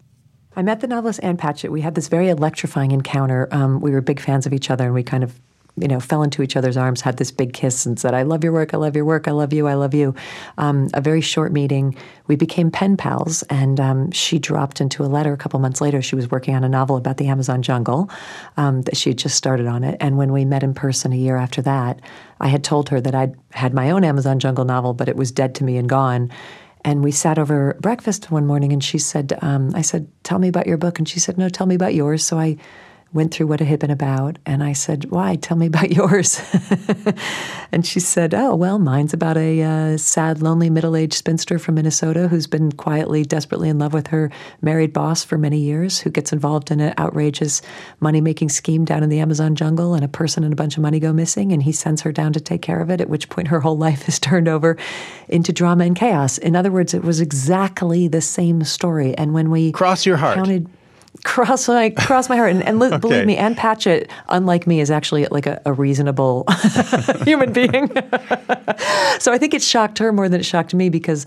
I 0.56 0.62
met 0.62 0.82
the 0.82 0.88
novelist 0.88 1.24
Ann 1.24 1.38
Patchett. 1.38 1.72
We 1.72 1.82
had 1.82 1.96
this 1.96 2.08
very 2.08 2.30
electrifying 2.30 2.92
encounter. 2.92 3.48
Um, 3.52 3.80
we 3.80 3.92
were 3.92 4.02
big 4.02 4.20
fans 4.20 4.46
of 4.46 4.54
each 4.54 4.70
other, 4.70 4.86
and 4.86 4.94
we 4.94 5.04
kind 5.04 5.24
of 5.24 5.40
you 5.78 5.88
know, 5.88 6.00
fell 6.00 6.22
into 6.22 6.42
each 6.42 6.56
other's 6.56 6.78
arms, 6.78 7.02
had 7.02 7.18
this 7.18 7.32
big 7.32 7.54
kiss, 7.54 7.86
and 7.86 8.00
said, 8.00 8.14
I 8.14 8.24
love 8.24 8.44
your 8.44 8.54
work, 8.54 8.74
I 8.74 8.78
love 8.78 8.96
your 8.96 9.06
work, 9.06 9.28
I 9.28 9.32
love 9.32 9.54
you, 9.54 9.68
I 9.68 9.74
love 9.76 9.94
you. 9.94 10.14
Um, 10.58 10.90
a 10.94 11.02
very 11.02 11.22
short 11.22 11.52
meeting. 11.52 11.96
We 12.28 12.36
became 12.36 12.72
pen 12.72 12.98
pals, 12.98 13.44
and 13.44 13.80
um, 13.80 14.12
she 14.12 14.38
dropped 14.38 14.82
into 14.82 15.04
a 15.04 15.08
letter 15.08 15.32
a 15.32 15.38
couple 15.38 15.60
months 15.60 15.80
later. 15.80 16.02
She 16.02 16.16
was 16.16 16.30
working 16.30 16.56
on 16.56 16.64
a 16.64 16.70
novel 16.70 16.98
about 16.98 17.18
the 17.18 17.28
Amazon 17.28 17.62
jungle 17.62 18.10
um, 18.58 18.82
that 18.84 18.98
she 18.98 19.10
had 19.10 19.18
just 19.18 19.36
started 19.36 19.66
on 19.66 19.84
it. 19.84 19.98
And 20.00 20.18
when 20.18 20.34
we 20.34 20.44
met 20.46 20.64
in 20.64 20.74
person 20.74 21.14
a 21.14 21.18
year 21.18 21.38
after 21.38 21.62
that, 21.62 22.00
I 22.40 22.48
had 22.48 22.64
told 22.64 22.90
her 22.90 23.00
that 23.00 23.16
I'd 23.16 23.36
had 23.52 23.74
my 23.74 23.92
own 23.92 24.04
Amazon 24.04 24.40
jungle 24.40 24.66
novel, 24.66 24.94
but 24.94 25.08
it 25.08 25.16
was 25.16 25.32
dead 25.32 25.56
to 25.56 25.64
me 25.64 25.78
and 25.78 25.88
gone. 25.88 26.32
And 26.84 27.04
we 27.04 27.12
sat 27.12 27.38
over 27.38 27.78
breakfast 27.80 28.32
one 28.32 28.46
morning, 28.46 28.74
and 28.74 28.84
she 28.84 28.98
said, 28.98 29.38
um, 29.42 29.74
I 29.76 29.82
said, 29.84 30.08
Tell 30.24 30.40
me 30.40 30.48
about 30.48 30.68
your 30.68 30.78
book. 30.78 31.00
And 31.00 31.08
she 31.08 31.20
said, 31.20 31.38
No, 31.38 31.48
tell 31.48 31.68
me 31.68 31.76
about 31.76 31.94
yours. 31.94 32.26
So 32.26 32.40
I 32.40 32.58
went 33.14 33.34
through 33.34 33.48
what 33.48 33.60
it 33.60 33.66
had 33.66 33.80
been 33.80 33.92
about. 33.92 34.38
And 34.46 34.64
I 34.64 34.74
said, 34.74 35.06
Why? 35.12 35.36
Tell 35.36 35.58
me 35.58 35.68
about 35.68 35.92
yours. 35.96 36.42
and 37.72 37.86
she 37.86 38.00
said, 38.00 38.34
Oh, 38.34 38.56
well, 38.56 38.80
mine's 38.80 39.14
about 39.14 39.38
a 39.38 39.62
uh, 39.62 39.98
sad, 39.98 40.42
lonely, 40.42 40.70
middle 40.70 40.96
aged 40.96 41.14
spinster 41.14 41.60
from 41.60 41.76
Minnesota 41.76 42.28
who's 42.28 42.48
been 42.48 42.72
quietly, 42.72 43.24
desperately 43.24 43.70
in 43.70 43.80
love 43.80 43.94
with 43.94 44.08
her 44.08 44.32
married 44.62 44.94
boss 44.94 45.24
for 45.24 45.38
many 45.38 45.60
years, 45.60 46.00
who 46.00 46.10
gets 46.10 46.32
involved 46.32 46.72
in 46.72 46.80
an 46.80 46.94
outrageous 46.98 47.62
money 48.00 48.22
making 48.22 48.50
scheme 48.50 48.86
down 48.86 49.04
in 49.04 49.10
the 49.10 49.20
Amazon 49.20 49.56
jungle, 49.56 49.94
and 49.94 50.06
a 50.06 50.10
person 50.10 50.44
and 50.44 50.54
a 50.54 50.56
bunch 50.56 50.78
of 50.78 50.84
money 50.84 51.00
go 51.00 51.12
missing. 51.12 51.52
And 51.52 51.64
he 51.64 51.72
sends 51.72 52.02
her 52.02 52.12
down 52.12 52.34
to 52.34 52.40
take 52.40 52.62
care 52.62 52.80
of 52.80 52.90
it, 52.90 53.02
at 53.02 53.10
which 53.10 53.30
point 53.30 53.50
her 53.50 53.60
whole 53.60 53.78
life 53.82 54.08
is 54.08 54.20
turned 54.20 54.48
over 54.48 54.78
into 55.28 55.52
drama 55.52 55.86
and 55.86 55.96
chaos. 55.96 56.38
In 56.38 56.56
other 56.56 56.72
words, 56.72 56.94
it 56.94 57.04
was 57.04 57.20
exactly 57.20 58.08
the 58.08 58.22
same 58.22 58.64
story. 58.64 59.18
And 59.18 59.34
when 59.34 59.50
we 59.50 59.72
cross 59.72 60.06
your 60.06 60.18
heart. 60.18 60.36
Counted, 60.36 60.68
cross 61.24 61.68
my 61.68 61.90
cross 61.90 62.30
my 62.30 62.38
heart 62.38 62.52
and, 62.52 62.64
and 62.64 62.82
okay. 62.82 62.98
believe 62.98 63.26
me 63.26 63.38
ann 63.38 63.54
patchett 63.54 64.10
unlike 64.30 64.66
me 64.66 64.80
is 64.80 64.90
actually 64.90 65.26
like 65.28 65.46
a, 65.46 65.62
a 65.66 65.74
reasonable 65.74 66.46
human 67.24 67.52
being 67.54 67.88
so 69.20 69.32
i 69.32 69.38
think 69.38 69.54
it 69.54 69.62
shocked 69.62 70.00
her 70.00 70.12
more 70.12 70.30
than 70.30 70.40
it 70.40 70.46
shocked 70.46 70.74
me 70.74 70.90
because 70.90 71.26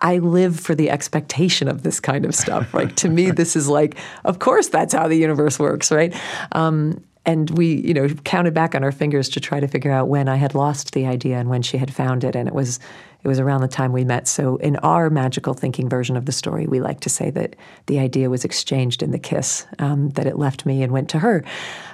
I 0.00 0.18
live 0.18 0.58
for 0.58 0.74
the 0.74 0.90
expectation 0.90 1.68
of 1.68 1.82
this 1.82 2.00
kind 2.00 2.24
of 2.24 2.34
stuff. 2.34 2.74
Like 2.74 2.96
to 2.96 3.08
me, 3.08 3.30
this 3.30 3.54
is 3.54 3.68
like, 3.68 3.96
of 4.24 4.38
course, 4.38 4.68
that's 4.68 4.92
how 4.92 5.06
the 5.08 5.16
universe 5.16 5.58
works, 5.58 5.92
right? 5.92 6.14
Um, 6.52 7.02
and 7.24 7.50
we, 7.56 7.76
you 7.80 7.94
know, 7.94 8.08
counted 8.08 8.54
back 8.54 8.74
on 8.74 8.84
our 8.84 8.92
fingers 8.92 9.28
to 9.30 9.40
try 9.40 9.60
to 9.60 9.68
figure 9.68 9.90
out 9.90 10.08
when 10.08 10.28
I 10.28 10.36
had 10.36 10.54
lost 10.54 10.92
the 10.92 11.06
idea 11.06 11.38
and 11.38 11.48
when 11.48 11.62
she 11.62 11.78
had 11.78 11.94
found 11.94 12.24
it, 12.24 12.36
and 12.36 12.48
it 12.48 12.54
was 12.54 12.80
it 13.24 13.28
was 13.28 13.40
around 13.40 13.62
the 13.62 13.68
time 13.68 13.92
we 13.92 14.04
met. 14.04 14.28
So, 14.28 14.56
in 14.56 14.76
our 14.76 15.08
magical 15.08 15.54
thinking 15.54 15.88
version 15.88 16.16
of 16.16 16.26
the 16.26 16.32
story, 16.32 16.66
we 16.66 16.80
like 16.80 17.00
to 17.00 17.08
say 17.08 17.30
that 17.30 17.56
the 17.86 17.98
idea 17.98 18.28
was 18.28 18.44
exchanged 18.44 19.02
in 19.02 19.10
the 19.10 19.18
kiss, 19.18 19.66
um, 19.78 20.10
that 20.10 20.26
it 20.26 20.38
left 20.38 20.66
me 20.66 20.82
and 20.82 20.92
went 20.92 21.08
to 21.10 21.18
her. 21.18 21.42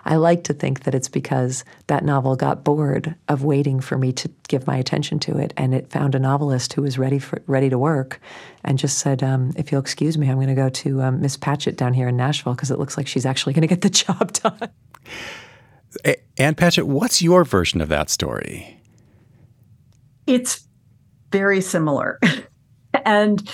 I 0.04 0.16
like 0.16 0.44
to 0.44 0.52
think 0.52 0.82
that 0.84 0.94
it's 0.94 1.08
because 1.08 1.64
that 1.86 2.04
novel 2.04 2.34
got 2.34 2.64
bored 2.64 3.14
of 3.28 3.44
waiting 3.44 3.80
for 3.80 3.96
me 3.96 4.12
to 4.14 4.28
give 4.48 4.66
my 4.66 4.76
attention 4.76 5.20
to 5.20 5.38
it, 5.38 5.54
and 5.56 5.72
it 5.72 5.90
found 5.90 6.16
a 6.16 6.18
novelist 6.18 6.72
who 6.72 6.82
was 6.82 6.98
ready 6.98 7.20
for 7.20 7.40
ready 7.46 7.70
to 7.70 7.78
work, 7.78 8.20
and 8.64 8.76
just 8.76 8.98
said, 8.98 9.22
um, 9.22 9.52
"If 9.56 9.70
you'll 9.70 9.80
excuse 9.80 10.18
me, 10.18 10.28
I'm 10.28 10.36
going 10.36 10.48
to 10.48 10.54
go 10.54 10.68
to 10.68 11.02
um, 11.02 11.20
Miss 11.20 11.36
Patchett 11.36 11.76
down 11.76 11.94
here 11.94 12.08
in 12.08 12.16
Nashville 12.16 12.54
because 12.54 12.72
it 12.72 12.78
looks 12.78 12.96
like 12.96 13.06
she's 13.06 13.26
actually 13.26 13.52
going 13.52 13.62
to 13.62 13.68
get 13.68 13.82
the 13.82 13.90
job 13.90 14.32
done." 14.32 14.68
Ann 16.38 16.54
Patchett, 16.54 16.86
what's 16.86 17.20
your 17.20 17.44
version 17.44 17.80
of 17.80 17.88
that 17.88 18.10
story? 18.10 18.80
It's 20.26 20.66
very 21.30 21.60
similar. 21.60 22.18
and 23.04 23.50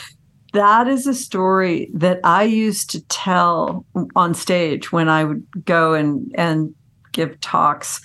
that 0.53 0.89
is 0.89 1.07
a 1.07 1.15
story 1.15 1.91
that 1.95 2.21
I 2.25 2.45
used 2.45 2.91
to 2.91 3.03
tell 3.07 3.85
on 4.15 4.35
stage 4.35 4.91
when 4.91 5.09
I 5.09 5.25
would 5.25 5.47
go 5.65 5.95
and 5.95 6.33
and 6.35 6.75
give 7.13 7.41
talks. 7.41 8.01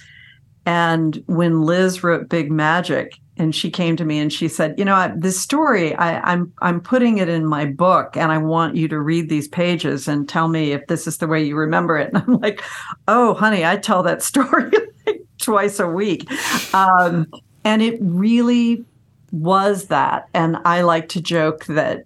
And 0.65 1.23
when 1.25 1.61
Liz 1.61 2.03
wrote 2.03 2.29
Big 2.29 2.51
Magic, 2.51 3.17
and 3.37 3.55
she 3.55 3.71
came 3.71 3.95
to 3.95 4.05
me 4.05 4.19
and 4.19 4.31
she 4.31 4.47
said, 4.47 4.75
"You 4.77 4.85
know, 4.85 5.13
this 5.15 5.39
story, 5.39 5.95
I, 5.95 6.19
I'm 6.31 6.53
I'm 6.61 6.81
putting 6.81 7.17
it 7.17 7.29
in 7.29 7.45
my 7.45 7.65
book, 7.65 8.15
and 8.15 8.31
I 8.31 8.37
want 8.37 8.75
you 8.75 8.87
to 8.89 8.99
read 8.99 9.29
these 9.29 9.47
pages 9.47 10.07
and 10.07 10.27
tell 10.27 10.47
me 10.47 10.73
if 10.73 10.85
this 10.87 11.07
is 11.07 11.17
the 11.17 11.27
way 11.27 11.43
you 11.43 11.55
remember 11.55 11.97
it." 11.97 12.11
And 12.13 12.23
I'm 12.27 12.39
like, 12.39 12.61
"Oh, 13.07 13.33
honey, 13.33 13.65
I 13.65 13.77
tell 13.77 14.03
that 14.03 14.21
story 14.31 14.71
like 15.07 15.21
twice 15.39 15.79
a 15.79 15.87
week," 15.87 16.29
um, 16.75 17.27
and 17.63 17.81
it 17.81 17.97
really 18.01 18.85
was 19.31 19.87
that. 19.87 20.27
And 20.33 20.57
I 20.65 20.81
like 20.81 21.09
to 21.09 21.21
joke 21.21 21.65
that 21.65 22.05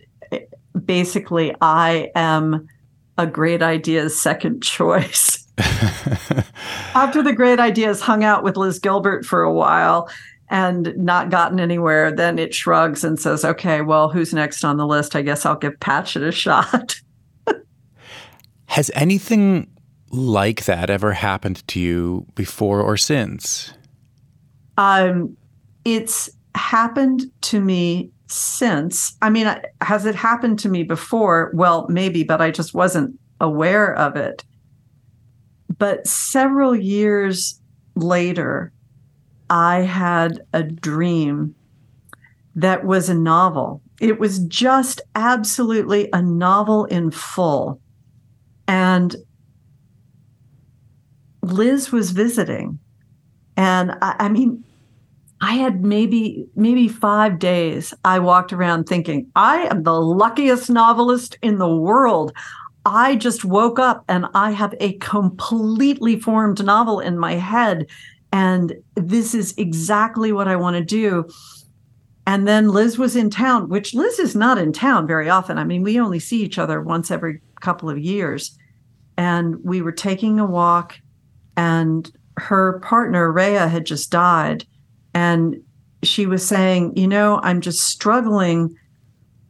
basically 0.85 1.55
I 1.61 2.11
am 2.15 2.67
a 3.17 3.25
great 3.25 3.61
ideas 3.61 4.19
second 4.19 4.61
choice. 4.61 5.41
After 6.93 7.23
the 7.23 7.33
great 7.33 7.59
ideas 7.59 8.01
hung 8.01 8.23
out 8.23 8.43
with 8.43 8.57
Liz 8.57 8.79
Gilbert 8.79 9.25
for 9.25 9.41
a 9.41 9.53
while, 9.53 10.09
and 10.49 10.95
not 10.97 11.29
gotten 11.29 11.59
anywhere, 11.59 12.11
then 12.11 12.37
it 12.37 12.53
shrugs 12.53 13.03
and 13.03 13.19
says, 13.19 13.43
okay, 13.43 13.81
well, 13.81 14.09
who's 14.09 14.33
next 14.33 14.63
on 14.63 14.77
the 14.77 14.85
list? 14.85 15.15
I 15.15 15.21
guess 15.21 15.45
I'll 15.45 15.55
give 15.55 15.79
Patchett 15.79 16.23
a 16.23 16.31
shot. 16.31 17.01
Has 18.67 18.91
anything 18.93 19.67
like 20.11 20.65
that 20.65 20.89
ever 20.89 21.13
happened 21.13 21.67
to 21.69 21.79
you 21.79 22.25
before 22.35 22.81
or 22.81 22.95
since? 22.95 23.73
Um, 24.77 25.35
it's 25.83 26.29
happened 26.55 27.23
to 27.41 27.59
me 27.59 28.11
since. 28.27 29.15
I 29.21 29.29
mean, 29.29 29.53
has 29.81 30.05
it 30.05 30.15
happened 30.15 30.59
to 30.59 30.69
me 30.69 30.83
before? 30.83 31.51
Well, 31.53 31.87
maybe, 31.89 32.23
but 32.23 32.41
I 32.41 32.51
just 32.51 32.73
wasn't 32.73 33.19
aware 33.39 33.93
of 33.95 34.15
it. 34.15 34.43
But 35.77 36.07
several 36.07 36.75
years 36.75 37.59
later, 37.95 38.71
I 39.49 39.81
had 39.81 40.41
a 40.53 40.63
dream 40.63 41.55
that 42.55 42.85
was 42.85 43.09
a 43.09 43.13
novel. 43.13 43.81
It 43.99 44.19
was 44.19 44.39
just 44.39 45.01
absolutely 45.15 46.09
a 46.13 46.21
novel 46.21 46.85
in 46.85 47.11
full. 47.11 47.81
And 48.67 49.15
Liz 51.41 51.91
was 51.91 52.11
visiting. 52.11 52.79
And 53.57 53.91
I, 54.01 54.15
I, 54.19 54.29
mean, 54.29 54.64
I 55.41 55.55
had 55.55 55.83
maybe 55.83 56.47
maybe 56.55 56.87
five 56.87 57.39
days. 57.39 57.93
I 58.03 58.19
walked 58.19 58.53
around 58.53 58.85
thinking, 58.85 59.29
I 59.35 59.67
am 59.67 59.83
the 59.83 59.99
luckiest 59.99 60.69
novelist 60.69 61.37
in 61.41 61.57
the 61.57 61.73
world. 61.75 62.31
I 62.85 63.15
just 63.15 63.43
woke 63.43 63.79
up 63.79 64.05
and 64.07 64.27
I 64.33 64.51
have 64.51 64.75
a 64.79 64.93
completely 64.93 66.19
formed 66.19 66.63
novel 66.63 66.99
in 66.99 67.17
my 67.17 67.33
head. 67.33 67.87
And 68.31 68.75
this 68.95 69.33
is 69.33 69.53
exactly 69.57 70.31
what 70.31 70.47
I 70.47 70.55
want 70.55 70.75
to 70.77 70.83
do. 70.83 71.27
And 72.27 72.47
then 72.47 72.69
Liz 72.69 72.97
was 72.97 73.15
in 73.15 73.29
town, 73.29 73.69
which 73.69 73.93
Liz 73.93 74.19
is 74.19 74.35
not 74.35 74.57
in 74.57 74.73
town 74.73 75.05
very 75.07 75.29
often. 75.29 75.57
I 75.57 75.63
mean, 75.63 75.83
we 75.83 75.99
only 75.99 76.19
see 76.19 76.41
each 76.41 76.57
other 76.57 76.81
once 76.81 77.11
every 77.11 77.41
couple 77.61 77.89
of 77.89 77.99
years. 77.99 78.57
And 79.17 79.63
we 79.63 79.81
were 79.81 79.91
taking 79.91 80.39
a 80.39 80.45
walk, 80.45 80.99
and 81.55 82.11
her 82.37 82.79
partner, 82.79 83.31
Rhea, 83.31 83.67
had 83.67 83.85
just 83.85 84.11
died. 84.11 84.65
And 85.15 85.63
she 86.03 86.27
was 86.27 86.45
saying, 86.45 86.95
You 86.97 87.07
know, 87.07 87.39
I'm 87.41 87.61
just 87.61 87.81
struggling 87.81 88.75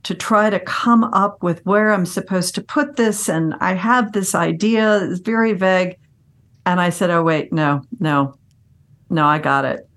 to 0.04 0.14
try 0.14 0.52
to 0.52 0.60
come 0.60 1.04
up 1.06 1.42
with 1.42 1.66
where 1.66 1.92
I'm 1.92 2.06
supposed 2.06 2.54
to 2.56 2.64
put 2.64 2.96
this. 2.96 3.28
And 3.28 3.56
I 3.60 3.74
have 3.74 4.14
this 4.14 4.36
idea, 4.36 5.04
it's 5.04 5.20
very 5.20 5.54
vague. 5.54 5.98
And 6.66 6.80
I 6.80 6.92
said, 6.92 7.10
Oh, 7.10 7.24
wait, 7.24 7.52
no, 7.52 7.82
no, 8.00 8.36
no, 9.10 9.26
I 9.26 9.40
got 9.40 9.66
it. 9.66 9.90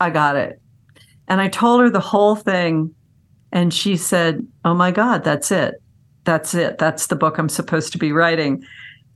I 0.00 0.10
got 0.10 0.34
it. 0.36 0.60
And 1.28 1.40
I 1.40 1.48
told 1.48 1.82
her 1.82 1.90
the 1.90 2.00
whole 2.00 2.34
thing. 2.34 2.94
And 3.52 3.74
she 3.74 3.96
said, 3.96 4.46
Oh 4.64 4.74
my 4.74 4.90
God, 4.90 5.22
that's 5.22 5.52
it. 5.52 5.74
That's 6.24 6.54
it. 6.54 6.78
That's 6.78 7.08
the 7.08 7.16
book 7.16 7.36
I'm 7.38 7.48
supposed 7.50 7.92
to 7.92 7.98
be 7.98 8.10
writing. 8.10 8.64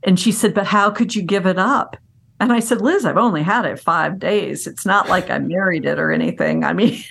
And 0.03 0.19
she 0.19 0.31
said, 0.31 0.53
But 0.53 0.67
how 0.67 0.91
could 0.91 1.15
you 1.15 1.23
give 1.23 1.47
it 1.47 1.57
up? 1.57 1.97
And 2.39 2.51
I 2.51 2.59
said, 2.59 2.81
Liz, 2.81 3.05
I've 3.05 3.17
only 3.17 3.43
had 3.43 3.65
it 3.65 3.79
five 3.79 4.19
days. 4.19 4.67
It's 4.67 4.85
not 4.85 5.07
like 5.07 5.29
I 5.29 5.39
married 5.39 5.85
it 5.85 5.99
or 5.99 6.11
anything. 6.11 6.63
I 6.63 6.73
mean, 6.73 7.01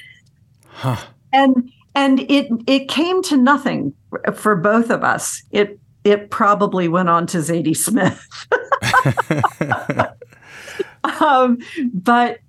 huh. 0.68 0.96
and 1.32 1.70
and 1.94 2.20
it 2.30 2.48
it 2.66 2.88
came 2.88 3.22
to 3.24 3.36
nothing 3.36 3.94
for 4.34 4.56
both 4.56 4.90
of 4.90 5.02
us. 5.02 5.42
It 5.50 5.78
it 6.04 6.30
probably 6.30 6.88
went 6.88 7.08
on 7.08 7.26
to 7.28 7.38
Zadie 7.38 7.76
Smith. 7.76 8.28
um, 11.20 11.58
but 11.92 12.40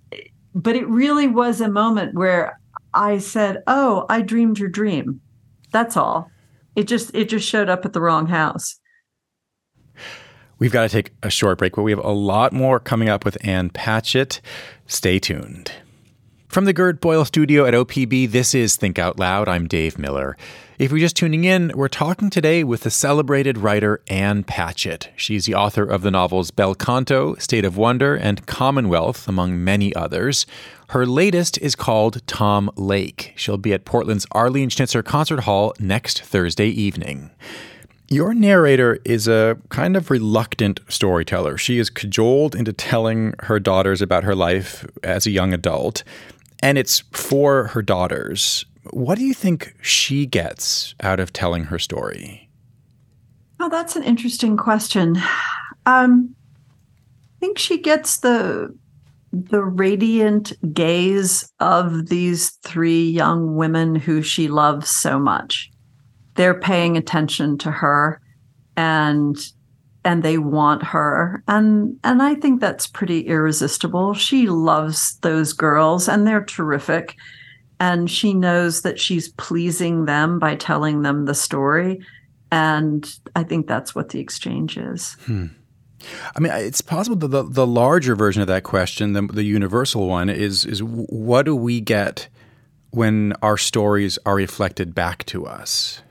but 0.53 0.75
it 0.75 0.88
really 0.88 1.27
was 1.27 1.61
a 1.61 1.69
moment 1.69 2.15
where 2.15 2.59
I 2.93 3.19
said, 3.19 3.63
"Oh, 3.67 4.05
I 4.09 4.21
dreamed 4.21 4.59
your 4.59 4.69
dream." 4.69 5.21
That's 5.71 5.95
all. 5.95 6.29
It 6.75 6.88
just 6.88 7.13
it 7.15 7.29
just 7.29 7.47
showed 7.47 7.69
up 7.69 7.85
at 7.85 7.93
the 7.93 8.01
wrong 8.01 8.27
house. 8.27 8.79
We've 10.65 10.71
got 10.71 10.89
to 10.89 10.89
take 10.89 11.12
a 11.21 11.30
short 11.30 11.60
break, 11.60 11.75
but 11.75 11.84
we 11.84 11.91
have 11.91 12.04
a 12.04 12.10
lot 12.10 12.51
more 12.51 12.80
coming 12.80 13.08
up 13.08 13.23
with 13.23 13.38
Ann 13.45 13.69
Patchett. 13.69 14.41
Stay 14.88 15.19
tuned. 15.19 15.71
From 16.47 16.65
the 16.65 16.73
Gert 16.73 17.01
Boyle 17.01 17.23
studio 17.23 17.67
at 17.67 17.75
OPB, 17.75 18.32
this 18.32 18.56
is 18.56 18.75
Think 18.75 18.97
Out 18.97 19.19
Loud. 19.19 19.47
I'm 19.47 19.67
Dave 19.67 19.99
Miller. 19.99 20.36
If 20.80 20.89
you're 20.89 21.01
just 21.01 21.15
tuning 21.15 21.43
in, 21.43 21.71
we're 21.75 21.88
talking 21.88 22.32
today 22.32 22.63
with 22.63 22.82
the 22.82 22.89
celebrated 22.89 23.60
writer 23.60 24.01
Ann 24.08 24.43
Patchett. 24.43 25.12
She's 25.15 25.45
the 25.45 25.54
author 25.54 25.84
of 25.84 26.01
the 26.01 26.10
novels 26.10 26.49
Bel 26.49 26.73
Canto, 26.73 27.36
State 27.36 27.63
of 27.63 27.78
Wonder, 27.78 28.15
and 28.15 28.47
Commonwealth, 28.47 29.28
among 29.28 29.63
many 29.63 29.93
others. 29.93 30.47
Her 30.89 31.06
latest 31.06 31.60
is 31.60 31.75
called 31.75 32.25
Tom 32.25 32.71
Lake. 32.75 33.34
She'll 33.36 33.60
be 33.60 33.71
at 33.71 33.86
Portland's 33.86 34.25
Arlene 34.32 34.69
Schnitzer 34.69 35.04
Concert 35.04 35.41
Hall 35.41 35.75
next 35.78 36.23
Thursday 36.23 36.69
evening. 36.69 37.30
Your 38.10 38.34
narrator 38.34 39.00
is 39.04 39.28
a 39.28 39.58
kind 39.70 39.98
of 39.98 40.12
reluctant 40.12 40.80
storyteller. 40.88 41.58
She 41.58 41.80
is 41.80 41.89
cajoled 41.89 42.56
into 42.56 42.72
telling 42.72 43.34
her 43.39 43.60
daughters 43.60 44.02
about 44.02 44.24
her 44.24 44.36
life 44.36 44.86
as 45.04 45.26
a 45.26 45.32
young 45.32 45.54
adult 45.54 46.04
and 46.65 46.78
it's 46.78 47.02
for 47.12 47.68
her 47.68 47.82
daughters. 47.82 48.65
What 48.91 49.18
do 49.18 49.26
you 49.26 49.34
think 49.34 49.76
she 49.82 50.26
gets 50.26 50.96
out 51.02 51.20
of 51.20 51.34
telling 51.34 51.65
her 51.65 51.80
story? 51.80 52.50
Oh, 53.60 53.70
that's 53.70 53.96
an 53.96 54.04
interesting 54.04 54.58
question. 54.58 55.18
Um, 55.86 56.36
I 57.38 57.39
think 57.39 57.58
she 57.60 57.80
gets 57.80 58.18
the 58.18 58.76
the 59.32 59.63
radiant 59.63 60.54
gaze 60.74 61.52
of 61.60 62.08
these 62.08 62.52
three 62.63 63.04
young 63.04 63.56
women 63.56 63.94
who 63.94 64.22
she 64.22 64.48
loves 64.48 64.89
so 64.89 65.20
much. 65.20 65.70
They're 66.36 66.60
paying 66.60 66.98
attention 66.98 67.58
to 67.60 67.71
her 67.71 68.21
and 68.78 69.38
and 70.04 70.21
they 70.21 70.38
want 70.38 70.84
her 70.84 71.43
and 71.48 71.98
and 72.04 72.21
I 72.21 72.36
think 72.36 72.62
that's 72.62 72.88
pretty 72.88 73.21
irresistible. 73.21 74.13
She 74.13 74.48
loves 74.48 75.17
those 75.19 75.54
girls 75.54 76.08
and 76.08 76.28
they're 76.28 76.43
terrific 76.43 77.15
and 77.80 78.10
she 78.10 78.34
knows 78.34 78.84
that 78.84 79.00
she's 79.00 79.30
pleasing 79.30 80.06
them 80.06 80.39
by 80.39 80.56
telling 80.56 81.02
them 81.02 81.26
the 81.26 81.36
story 81.36 82.02
and 82.52 83.12
I 83.36 83.43
think 83.43 83.67
that's 83.67 83.95
what 83.95 84.10
the 84.10 84.19
exchange 84.19 84.78
is. 84.78 85.17
Hmm. 85.26 85.48
I 86.36 86.39
mean, 86.39 86.52
it's 86.54 86.82
possible 86.82 87.15
that 87.17 87.30
the, 87.30 87.43
the 87.43 87.67
larger 87.67 88.15
version 88.15 88.41
of 88.41 88.48
that 88.48 88.63
question, 88.63 89.13
the, 89.13 89.24
the 89.24 89.43
universal 89.43 90.08
one, 90.08 90.30
is 90.30 90.65
is 90.65 90.84
what 90.84 91.45
do 91.45 91.56
we 91.56 91.82
get 91.82 92.28
when 92.91 93.34
our 93.41 93.58
stories 93.58 94.19
are 94.26 94.36
reflected 94.36 94.93
back 94.93 95.26
to 95.26 95.45
us? 95.45 96.02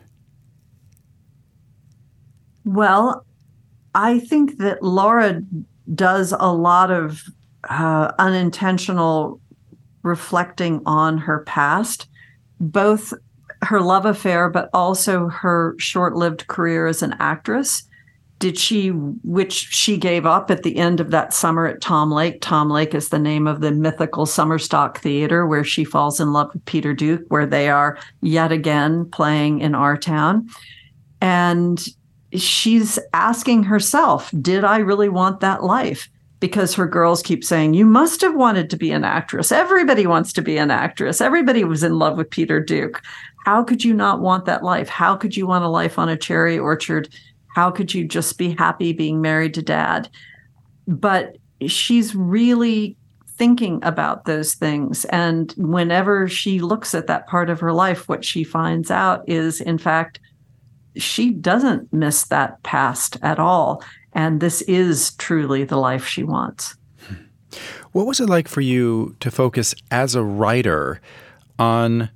Well, 2.65 3.25
I 3.95 4.19
think 4.19 4.59
that 4.59 4.83
Laura 4.83 5.43
does 5.95 6.33
a 6.39 6.53
lot 6.53 6.91
of 6.91 7.23
uh, 7.69 8.13
unintentional 8.19 9.41
reflecting 10.03 10.83
on 10.87 11.19
her 11.19 11.41
past, 11.41 12.09
both 12.61 13.13
her 13.63 13.81
love 13.81 14.05
affair, 14.05 14.51
but 14.51 14.69
also 14.75 15.29
her 15.29 15.75
short 15.79 16.17
lived 16.17 16.47
career 16.47 16.87
as 16.87 17.03
an 17.03 17.15
actress. 17.19 17.85
Did 18.39 18.59
she, 18.59 18.89
which 18.89 19.53
she 19.53 19.97
gave 19.97 20.27
up 20.27 20.51
at 20.51 20.65
the 20.65 20.77
end 20.77 21.01
of 21.01 21.11
that 21.13 21.33
summer 21.33 21.67
at 21.67 21.81
Tom 21.81 22.11
Lake? 22.11 22.41
Tom 22.41 22.69
Lake 22.69 22.95
is 22.95 23.09
the 23.09 23.19
name 23.19 23.47
of 23.47 23.61
the 23.61 23.71
mythical 23.71 24.27
summer 24.27 24.59
stock 24.59 25.01
theater 25.01 25.47
where 25.47 25.65
she 25.65 25.85
falls 25.85 26.21
in 26.21 26.33
love 26.33 26.53
with 26.53 26.65
Peter 26.67 26.93
Duke, 26.93 27.23
where 27.29 27.47
they 27.47 27.71
are 27.71 27.97
yet 28.21 28.53
again 28.53 29.09
playing 29.11 29.61
in 29.61 29.75
our 29.75 29.97
town. 29.97 30.49
And 31.23 31.87
she's 32.35 32.99
asking 33.13 33.65
herself, 33.65 34.31
did 34.41 34.65
I 34.65 34.79
really 34.79 35.09
want 35.09 35.41
that 35.41 35.65
life? 35.65 36.09
Because 36.41 36.75
her 36.75 36.87
girls 36.87 37.23
keep 37.23 37.45
saying, 37.45 37.75
You 37.75 37.87
must 37.87 38.21
have 38.21 38.35
wanted 38.35 38.69
to 38.71 38.77
be 38.77 38.91
an 38.91 39.05
actress. 39.05 39.51
Everybody 39.51 40.07
wants 40.07 40.33
to 40.35 40.43
be 40.43 40.59
an 40.59 40.71
actress. 40.71 41.21
Everybody 41.21 41.65
was 41.65 41.83
in 41.83 41.99
love 41.99 42.19
with 42.19 42.29
Peter 42.31 42.61
Duke. 42.61 43.03
How 43.45 43.63
could 43.63 43.85
you 43.85 43.95
not 43.95 44.21
want 44.21 44.45
that 44.47 44.65
life? 44.65 44.89
How 44.89 45.17
could 45.17 45.37
you 45.37 45.47
want 45.47 45.65
a 45.65 45.69
life 45.69 45.99
on 45.99 46.09
a 46.09 46.17
cherry 46.17 46.59
orchard? 46.59 47.09
How 47.55 47.71
could 47.71 47.95
you 47.95 48.05
just 48.07 48.37
be 48.37 48.51
happy 48.51 48.93
being 48.93 49.21
married 49.21 49.55
to 49.55 49.63
dad? 49.63 50.09
But 50.87 51.37
she's 51.67 52.15
really 52.15 52.97
thinking 53.37 53.83
about 53.83 54.25
those 54.25 54.55
things. 54.55 55.05
And 55.07 55.53
whenever 55.57 56.29
she 56.29 56.61
looks 56.61 56.95
at 56.95 57.07
that 57.07 57.27
part 57.27 57.51
of 57.51 57.61
her 57.61 57.73
life, 57.73 58.09
what 58.09 58.25
she 58.25 58.45
finds 58.45 58.91
out 58.91 59.27
is, 59.29 59.61
in 59.61 59.79
fact, 59.79 60.21
she 60.97 61.31
doesn't 61.31 61.93
miss 61.93 62.25
that 62.25 62.63
past 62.63 63.17
at 63.23 63.39
all. 63.39 63.83
And 64.13 64.41
this 64.41 64.63
is 64.63 65.15
truly 65.15 65.65
the 65.65 65.77
life 65.77 66.07
she 66.07 66.23
wants. 66.23 66.77
What 67.93 68.07
was 68.07 68.21
it 68.21 68.29
like 68.29 68.49
for 68.49 68.61
you 68.61 69.15
to 69.21 69.31
focus 69.31 69.75
as 69.91 70.15
a 70.15 70.23
writer 70.23 71.01
on 71.59 72.11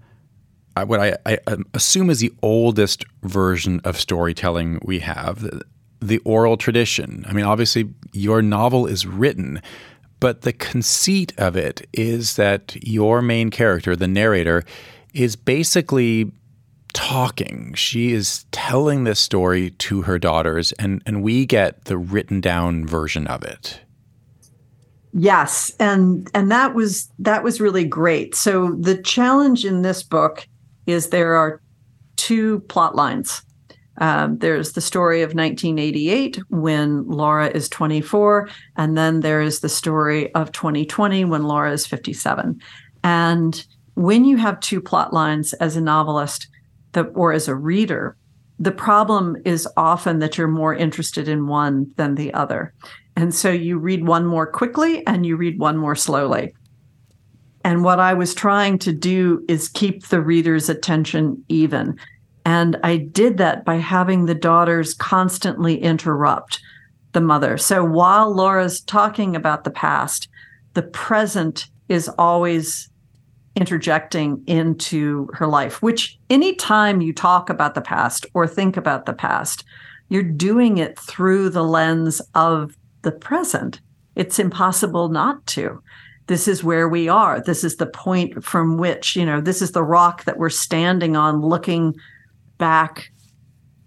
uh, 0.76 0.84
what 0.84 1.00
I, 1.00 1.16
I, 1.26 1.38
um, 1.46 1.64
assume 1.74 2.10
is 2.10 2.20
the 2.20 2.32
oldest 2.42 3.04
version 3.22 3.80
of 3.84 3.98
storytelling 3.98 4.80
we 4.84 5.00
have, 5.00 5.42
the, 5.42 5.62
the 6.00 6.18
oral 6.18 6.56
tradition? 6.56 7.24
I 7.28 7.32
mean, 7.32 7.44
obviously, 7.44 7.90
your 8.12 8.42
novel 8.42 8.86
is 8.86 9.06
written, 9.06 9.62
but 10.18 10.42
the 10.42 10.52
conceit 10.52 11.32
of 11.38 11.56
it 11.56 11.86
is 11.92 12.36
that 12.36 12.76
your 12.82 13.22
main 13.22 13.50
character, 13.50 13.94
the 13.94 14.08
narrator, 14.08 14.64
is 15.14 15.36
basically 15.36 16.30
talking. 16.92 17.74
She 17.74 18.12
is 18.12 18.44
telling 18.52 19.04
this 19.04 19.20
story 19.20 19.70
to 19.70 20.02
her 20.02 20.18
daughters, 20.18 20.72
and, 20.72 21.02
and 21.06 21.22
we 21.22 21.46
get 21.46 21.84
the 21.84 21.98
written 21.98 22.40
down 22.40 22.86
version 22.86 23.26
of 23.26 23.42
it. 23.42 23.80
Yes, 25.14 25.74
and 25.80 26.30
and 26.34 26.50
that 26.50 26.74
was 26.74 27.10
that 27.18 27.42
was 27.42 27.60
really 27.60 27.84
great. 27.84 28.34
So 28.34 28.76
the 28.78 29.00
challenge 29.02 29.64
in 29.64 29.82
this 29.82 30.02
book 30.02 30.46
is 30.86 31.08
there 31.08 31.34
are 31.34 31.62
two 32.16 32.60
plot 32.60 32.94
lines. 32.94 33.42
Um, 34.00 34.38
there's 34.38 34.72
the 34.72 34.80
story 34.80 35.22
of 35.22 35.30
1988 35.30 36.38
when 36.50 37.04
Laura 37.08 37.48
is 37.48 37.68
24, 37.68 38.48
and 38.76 38.96
then 38.96 39.20
there 39.20 39.40
is 39.40 39.60
the 39.60 39.68
story 39.68 40.32
of 40.34 40.52
2020 40.52 41.24
when 41.24 41.42
Laura 41.42 41.72
is 41.72 41.86
57. 41.86 42.60
And 43.02 43.66
when 43.94 44.24
you 44.24 44.36
have 44.36 44.60
two 44.60 44.80
plot 44.80 45.12
lines 45.12 45.52
as 45.54 45.74
a 45.74 45.80
novelist 45.80 46.46
the, 46.98 47.04
or 47.04 47.32
as 47.32 47.48
a 47.48 47.54
reader, 47.54 48.16
the 48.58 48.72
problem 48.72 49.36
is 49.44 49.68
often 49.76 50.18
that 50.18 50.36
you're 50.36 50.48
more 50.48 50.74
interested 50.74 51.28
in 51.28 51.46
one 51.46 51.92
than 51.96 52.16
the 52.16 52.34
other. 52.34 52.74
And 53.16 53.34
so 53.34 53.50
you 53.50 53.78
read 53.78 54.06
one 54.06 54.26
more 54.26 54.46
quickly 54.46 55.06
and 55.06 55.24
you 55.24 55.36
read 55.36 55.58
one 55.58 55.76
more 55.76 55.94
slowly. 55.94 56.54
And 57.64 57.84
what 57.84 58.00
I 58.00 58.14
was 58.14 58.34
trying 58.34 58.78
to 58.78 58.92
do 58.92 59.44
is 59.48 59.68
keep 59.68 60.08
the 60.08 60.20
reader's 60.20 60.68
attention 60.68 61.44
even. 61.48 61.98
And 62.44 62.78
I 62.82 62.96
did 62.96 63.36
that 63.38 63.64
by 63.64 63.76
having 63.76 64.24
the 64.24 64.34
daughters 64.34 64.94
constantly 64.94 65.80
interrupt 65.80 66.60
the 67.12 67.20
mother. 67.20 67.58
So 67.58 67.84
while 67.84 68.34
Laura's 68.34 68.80
talking 68.80 69.36
about 69.36 69.64
the 69.64 69.70
past, 69.70 70.28
the 70.74 70.82
present 70.82 71.66
is 71.88 72.08
always 72.18 72.88
interjecting 73.58 74.42
into 74.46 75.28
her 75.34 75.46
life, 75.46 75.82
which 75.82 76.18
anytime 76.30 77.00
you 77.00 77.12
talk 77.12 77.50
about 77.50 77.74
the 77.74 77.80
past 77.80 78.24
or 78.32 78.46
think 78.46 78.76
about 78.76 79.04
the 79.04 79.12
past, 79.12 79.64
you're 80.08 80.22
doing 80.22 80.78
it 80.78 80.98
through 80.98 81.50
the 81.50 81.64
lens 81.64 82.22
of 82.34 82.76
the 83.02 83.12
present. 83.12 83.80
It's 84.14 84.38
impossible 84.38 85.08
not 85.08 85.46
to 85.48 85.82
this 86.28 86.46
is 86.46 86.62
where 86.62 86.88
we 86.88 87.08
are. 87.08 87.40
This 87.40 87.64
is 87.64 87.76
the 87.76 87.86
point 87.86 88.44
from 88.44 88.76
which, 88.76 89.16
you 89.16 89.24
know, 89.24 89.40
this 89.40 89.60
is 89.60 89.72
the 89.72 89.82
rock 89.82 90.24
that 90.24 90.38
we're 90.38 90.50
standing 90.50 91.16
on 91.16 91.40
looking 91.40 91.94
back 92.58 93.10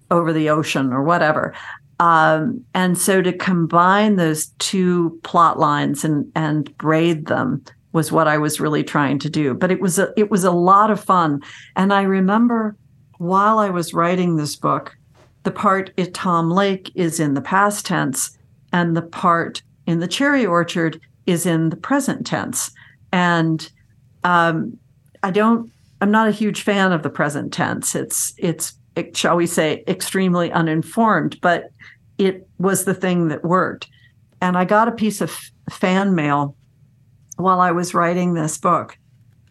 over 0.09 0.33
the 0.33 0.49
ocean 0.49 0.91
or 0.91 1.03
whatever. 1.03 1.53
Um, 1.99 2.65
and 2.73 2.97
so 2.97 3.21
to 3.21 3.31
combine 3.31 4.15
those 4.15 4.47
two 4.57 5.19
plot 5.23 5.59
lines 5.59 6.03
and 6.03 6.29
and 6.35 6.75
braid 6.77 7.27
them 7.27 7.63
was 7.93 8.11
what 8.11 8.27
I 8.27 8.37
was 8.37 8.59
really 8.59 8.83
trying 8.83 9.19
to 9.19 9.29
do. 9.29 9.53
But 9.53 9.71
it 9.71 9.81
was 9.81 9.99
a 9.99 10.13
it 10.17 10.31
was 10.31 10.43
a 10.43 10.51
lot 10.51 10.91
of 10.91 11.03
fun. 11.03 11.41
And 11.75 11.93
I 11.93 12.03
remember 12.03 12.75
while 13.17 13.59
I 13.59 13.69
was 13.69 13.93
writing 13.93 14.35
this 14.35 14.55
book, 14.55 14.97
the 15.43 15.51
part 15.51 15.91
at 15.97 16.13
Tom 16.13 16.49
Lake 16.49 16.91
is 16.95 17.19
in 17.19 17.33
the 17.33 17.41
past 17.41 17.85
tense, 17.85 18.37
and 18.73 18.95
the 18.95 19.01
part 19.01 19.61
in 19.85 19.99
the 19.99 20.07
cherry 20.07 20.45
orchard 20.45 20.99
is 21.25 21.45
in 21.45 21.69
the 21.69 21.75
present 21.75 22.25
tense. 22.25 22.71
And 23.11 23.69
um, 24.23 24.77
I 25.23 25.31
don't, 25.31 25.71
I'm 26.01 26.11
not 26.11 26.27
a 26.27 26.31
huge 26.31 26.61
fan 26.61 26.91
of 26.91 27.03
the 27.03 27.09
present 27.09 27.53
tense. 27.53 27.95
It's, 27.95 28.33
it's, 28.37 28.73
it, 28.95 29.15
shall 29.15 29.35
we 29.35 29.47
say, 29.47 29.83
extremely 29.87 30.51
uninformed, 30.51 31.39
but 31.41 31.71
it 32.17 32.47
was 32.57 32.85
the 32.85 32.93
thing 32.93 33.27
that 33.29 33.43
worked. 33.43 33.87
And 34.41 34.57
I 34.57 34.65
got 34.65 34.87
a 34.87 34.91
piece 34.91 35.21
of 35.21 35.39
fan 35.69 36.15
mail 36.15 36.55
while 37.37 37.59
I 37.59 37.71
was 37.71 37.93
writing 37.93 38.33
this 38.33 38.57
book. 38.57 38.97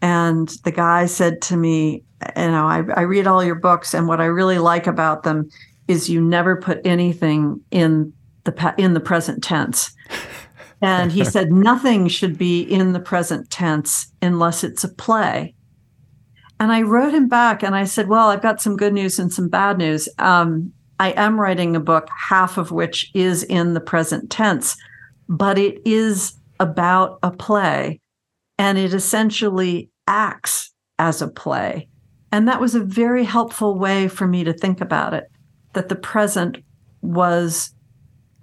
And 0.02 0.48
the 0.64 0.72
guy 0.72 1.06
said 1.06 1.42
to 1.42 1.56
me, 1.56 2.04
you 2.36 2.42
know, 2.50 2.66
I, 2.66 2.82
I 2.96 3.02
read 3.02 3.26
all 3.26 3.44
your 3.44 3.54
books, 3.54 3.94
and 3.94 4.08
what 4.08 4.20
I 4.20 4.26
really 4.26 4.58
like 4.58 4.86
about 4.86 5.22
them 5.22 5.50
is 5.88 6.08
you 6.08 6.20
never 6.20 6.56
put 6.56 6.80
anything 6.84 7.60
in 7.70 8.12
the 8.44 8.74
in 8.78 8.94
the 8.94 9.00
present 9.00 9.42
tense. 9.42 9.94
And 10.82 11.12
he 11.12 11.24
said, 11.24 11.52
nothing 11.52 12.08
should 12.08 12.38
be 12.38 12.62
in 12.62 12.92
the 12.94 13.00
present 13.00 13.50
tense 13.50 14.10
unless 14.22 14.64
it's 14.64 14.82
a 14.82 14.88
play. 14.88 15.54
And 16.58 16.72
I 16.72 16.82
wrote 16.82 17.12
him 17.12 17.28
back 17.28 17.62
and 17.62 17.74
I 17.74 17.84
said, 17.84 18.08
well, 18.08 18.28
I've 18.28 18.42
got 18.42 18.62
some 18.62 18.76
good 18.76 18.94
news 18.94 19.18
and 19.18 19.32
some 19.32 19.48
bad 19.48 19.78
news. 19.78 20.08
Um, 20.18 20.72
I 20.98 21.10
am 21.12 21.40
writing 21.40 21.76
a 21.76 21.80
book, 21.80 22.08
half 22.16 22.58
of 22.58 22.70
which 22.70 23.10
is 23.14 23.42
in 23.44 23.74
the 23.74 23.80
present 23.80 24.30
tense, 24.30 24.76
but 25.28 25.58
it 25.58 25.80
is 25.84 26.34
about 26.60 27.18
a 27.22 27.32
play 27.32 28.00
and 28.58 28.78
it 28.78 28.94
essentially 28.94 29.90
acts 30.06 30.72
as 30.98 31.22
a 31.22 31.28
play. 31.28 31.88
And 32.30 32.46
that 32.46 32.60
was 32.60 32.74
a 32.74 32.84
very 32.84 33.24
helpful 33.24 33.76
way 33.76 34.06
for 34.06 34.26
me 34.26 34.44
to 34.44 34.52
think 34.52 34.80
about 34.80 35.14
it 35.14 35.24
that 35.72 35.88
the 35.88 35.96
present 35.96 36.58
was 37.00 37.74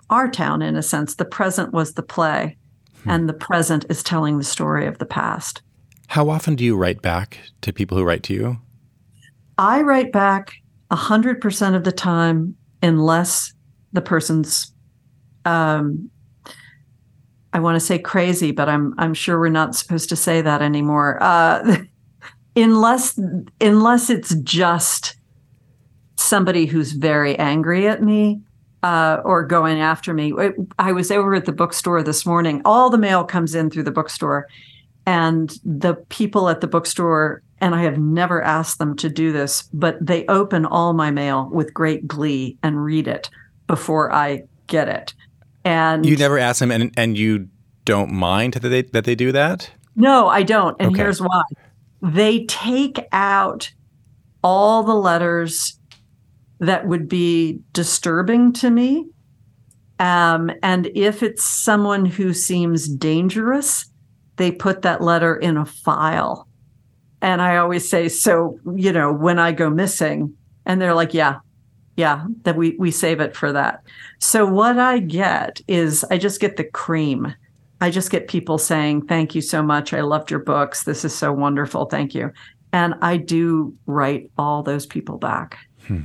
our 0.09 0.29
town 0.29 0.61
in 0.61 0.75
a 0.75 0.81
sense. 0.81 1.15
The 1.15 1.25
present 1.25 1.73
was 1.73 1.93
the 1.93 2.03
play, 2.03 2.57
hmm. 3.03 3.09
and 3.09 3.29
the 3.29 3.33
present 3.33 3.85
is 3.89 4.03
telling 4.03 4.37
the 4.37 4.43
story 4.43 4.87
of 4.87 4.97
the 4.97 5.05
past. 5.05 5.61
How 6.07 6.29
often 6.29 6.55
do 6.55 6.63
you 6.63 6.75
write 6.75 7.01
back 7.01 7.39
to 7.61 7.73
people 7.73 7.97
who 7.97 8.03
write 8.03 8.23
to 8.23 8.33
you? 8.33 8.57
I 9.57 9.81
write 9.81 10.11
back 10.11 10.53
100% 10.91 11.75
of 11.75 11.83
the 11.83 11.91
time, 11.91 12.55
unless 12.81 13.53
the 13.91 14.01
person's, 14.01 14.73
um, 15.45 16.09
I 17.57 17.59
want 17.59 17.75
to 17.75 17.79
say 17.79 17.97
crazy, 17.97 18.51
but 18.51 18.69
I'm, 18.69 18.93
I'm 18.99 19.15
sure 19.15 19.39
we're 19.39 19.49
not 19.49 19.73
supposed 19.73 20.09
to 20.09 20.15
say 20.15 20.41
that 20.43 20.61
anymore. 20.61 21.17
Uh, 21.19 21.77
unless, 22.55 23.19
unless 23.59 24.11
it's 24.11 24.35
just 24.35 25.15
somebody 26.17 26.67
who's 26.67 26.91
very 26.91 27.35
angry 27.39 27.87
at 27.87 28.03
me 28.03 28.41
uh, 28.83 29.21
or 29.25 29.43
going 29.43 29.79
after 29.81 30.13
me. 30.13 30.35
I 30.77 30.91
was 30.91 31.09
over 31.09 31.33
at 31.33 31.45
the 31.45 31.51
bookstore 31.51 32.03
this 32.03 32.27
morning. 32.27 32.61
All 32.63 32.91
the 32.91 32.97
mail 32.99 33.23
comes 33.23 33.55
in 33.55 33.71
through 33.71 33.85
the 33.85 33.91
bookstore, 33.91 34.47
and 35.07 35.49
the 35.65 35.95
people 36.09 36.49
at 36.49 36.61
the 36.61 36.67
bookstore, 36.67 37.41
and 37.59 37.73
I 37.73 37.81
have 37.81 37.97
never 37.97 38.39
asked 38.39 38.77
them 38.77 38.95
to 38.97 39.09
do 39.09 39.31
this, 39.31 39.63
but 39.73 39.97
they 39.99 40.27
open 40.27 40.63
all 40.63 40.93
my 40.93 41.09
mail 41.09 41.49
with 41.51 41.73
great 41.73 42.07
glee 42.07 42.55
and 42.61 42.85
read 42.85 43.07
it 43.07 43.31
before 43.65 44.13
I 44.13 44.43
get 44.67 44.87
it. 44.87 45.15
And 45.67 46.05
you 46.05 46.15
never 46.15 46.39
ask 46.39 46.59
them, 46.59 46.71
and 46.71 46.93
and 46.95 47.17
you 47.17 47.49
don't 47.83 48.09
mind 48.09 48.53
that 48.53 48.69
they 48.69 48.83
that 48.83 49.03
they 49.03 49.15
do 49.15 49.33
that. 49.33 49.69
No, 49.97 50.29
I 50.29 50.43
don't, 50.43 50.77
and 50.79 50.91
okay. 50.91 51.01
here's 51.01 51.21
why: 51.21 51.43
they 52.01 52.45
take 52.45 53.05
out 53.11 53.69
all 54.41 54.83
the 54.83 54.95
letters 54.95 55.77
that 56.61 56.87
would 56.87 57.09
be 57.09 57.59
disturbing 57.73 58.53
to 58.53 58.69
me. 58.69 59.07
Um, 59.99 60.51
and 60.63 60.89
if 60.95 61.21
it's 61.21 61.43
someone 61.43 62.05
who 62.05 62.33
seems 62.33 62.87
dangerous, 62.87 63.91
they 64.37 64.51
put 64.51 64.83
that 64.83 65.01
letter 65.01 65.35
in 65.35 65.57
a 65.57 65.65
file. 65.65 66.47
And 67.21 67.41
I 67.41 67.57
always 67.57 67.89
say, 67.89 68.07
so, 68.07 68.57
you 68.75 68.93
know, 68.93 69.11
when 69.11 69.37
I 69.37 69.51
go 69.51 69.69
missing, 69.69 70.33
and 70.65 70.79
they're 70.79 70.93
like, 70.93 71.13
yeah, 71.13 71.39
yeah, 71.97 72.25
that 72.43 72.55
we, 72.55 72.75
we 72.77 72.91
save 72.91 73.19
it 73.19 73.35
for 73.35 73.51
that. 73.51 73.83
So 74.19 74.45
what 74.45 74.77
I 74.77 74.99
get 74.99 75.59
is 75.67 76.05
I 76.09 76.17
just 76.17 76.39
get 76.39 76.55
the 76.55 76.63
cream. 76.63 77.33
I 77.81 77.89
just 77.89 78.11
get 78.11 78.27
people 78.27 78.59
saying, 78.59 79.07
thank 79.07 79.35
you 79.35 79.41
so 79.41 79.61
much. 79.61 79.93
I 79.93 80.01
loved 80.01 80.31
your 80.31 80.39
books. 80.39 80.83
This 80.83 81.03
is 81.03 81.13
so 81.13 81.33
wonderful. 81.33 81.85
Thank 81.85 82.15
you. 82.15 82.31
And 82.71 82.93
I 83.01 83.17
do 83.17 83.75
write 83.87 84.29
all 84.37 84.61
those 84.61 84.85
people 84.85 85.17
back. 85.17 85.57
Hmm. 85.87 86.01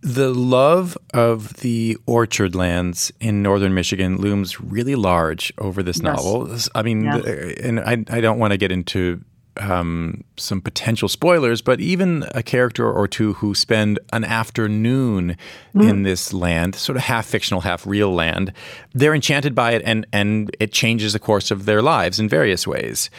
The 0.00 0.32
love 0.32 0.96
of 1.12 1.54
the 1.54 1.98
orchard 2.06 2.54
lands 2.54 3.12
in 3.20 3.42
northern 3.42 3.74
Michigan 3.74 4.16
looms 4.16 4.60
really 4.60 4.94
large 4.94 5.52
over 5.58 5.82
this 5.82 5.96
yes. 5.96 6.04
novel. 6.04 6.56
I 6.74 6.82
mean, 6.82 7.04
yeah. 7.04 7.16
and 7.62 7.80
I, 7.80 8.04
I 8.08 8.20
don't 8.20 8.38
want 8.38 8.52
to 8.52 8.56
get 8.56 8.72
into 8.72 9.22
um, 9.60 10.24
some 10.36 10.60
potential 10.60 11.08
spoilers, 11.08 11.62
but 11.62 11.80
even 11.80 12.24
a 12.34 12.42
character 12.42 12.90
or 12.90 13.08
two 13.08 13.34
who 13.34 13.54
spend 13.54 13.98
an 14.12 14.24
afternoon 14.24 15.36
mm. 15.74 15.88
in 15.88 16.02
this 16.02 16.32
land, 16.32 16.74
sort 16.74 16.96
of 16.96 17.02
half 17.02 17.26
fictional, 17.26 17.60
half 17.60 17.86
real 17.86 18.12
land, 18.12 18.52
they're 18.92 19.14
enchanted 19.14 19.54
by 19.54 19.72
it 19.72 19.82
and, 19.84 20.06
and 20.12 20.54
it 20.60 20.72
changes 20.72 21.12
the 21.12 21.18
course 21.18 21.50
of 21.50 21.64
their 21.64 21.82
lives 21.82 22.20
in 22.20 22.28
various 22.28 22.66
ways. 22.66 23.10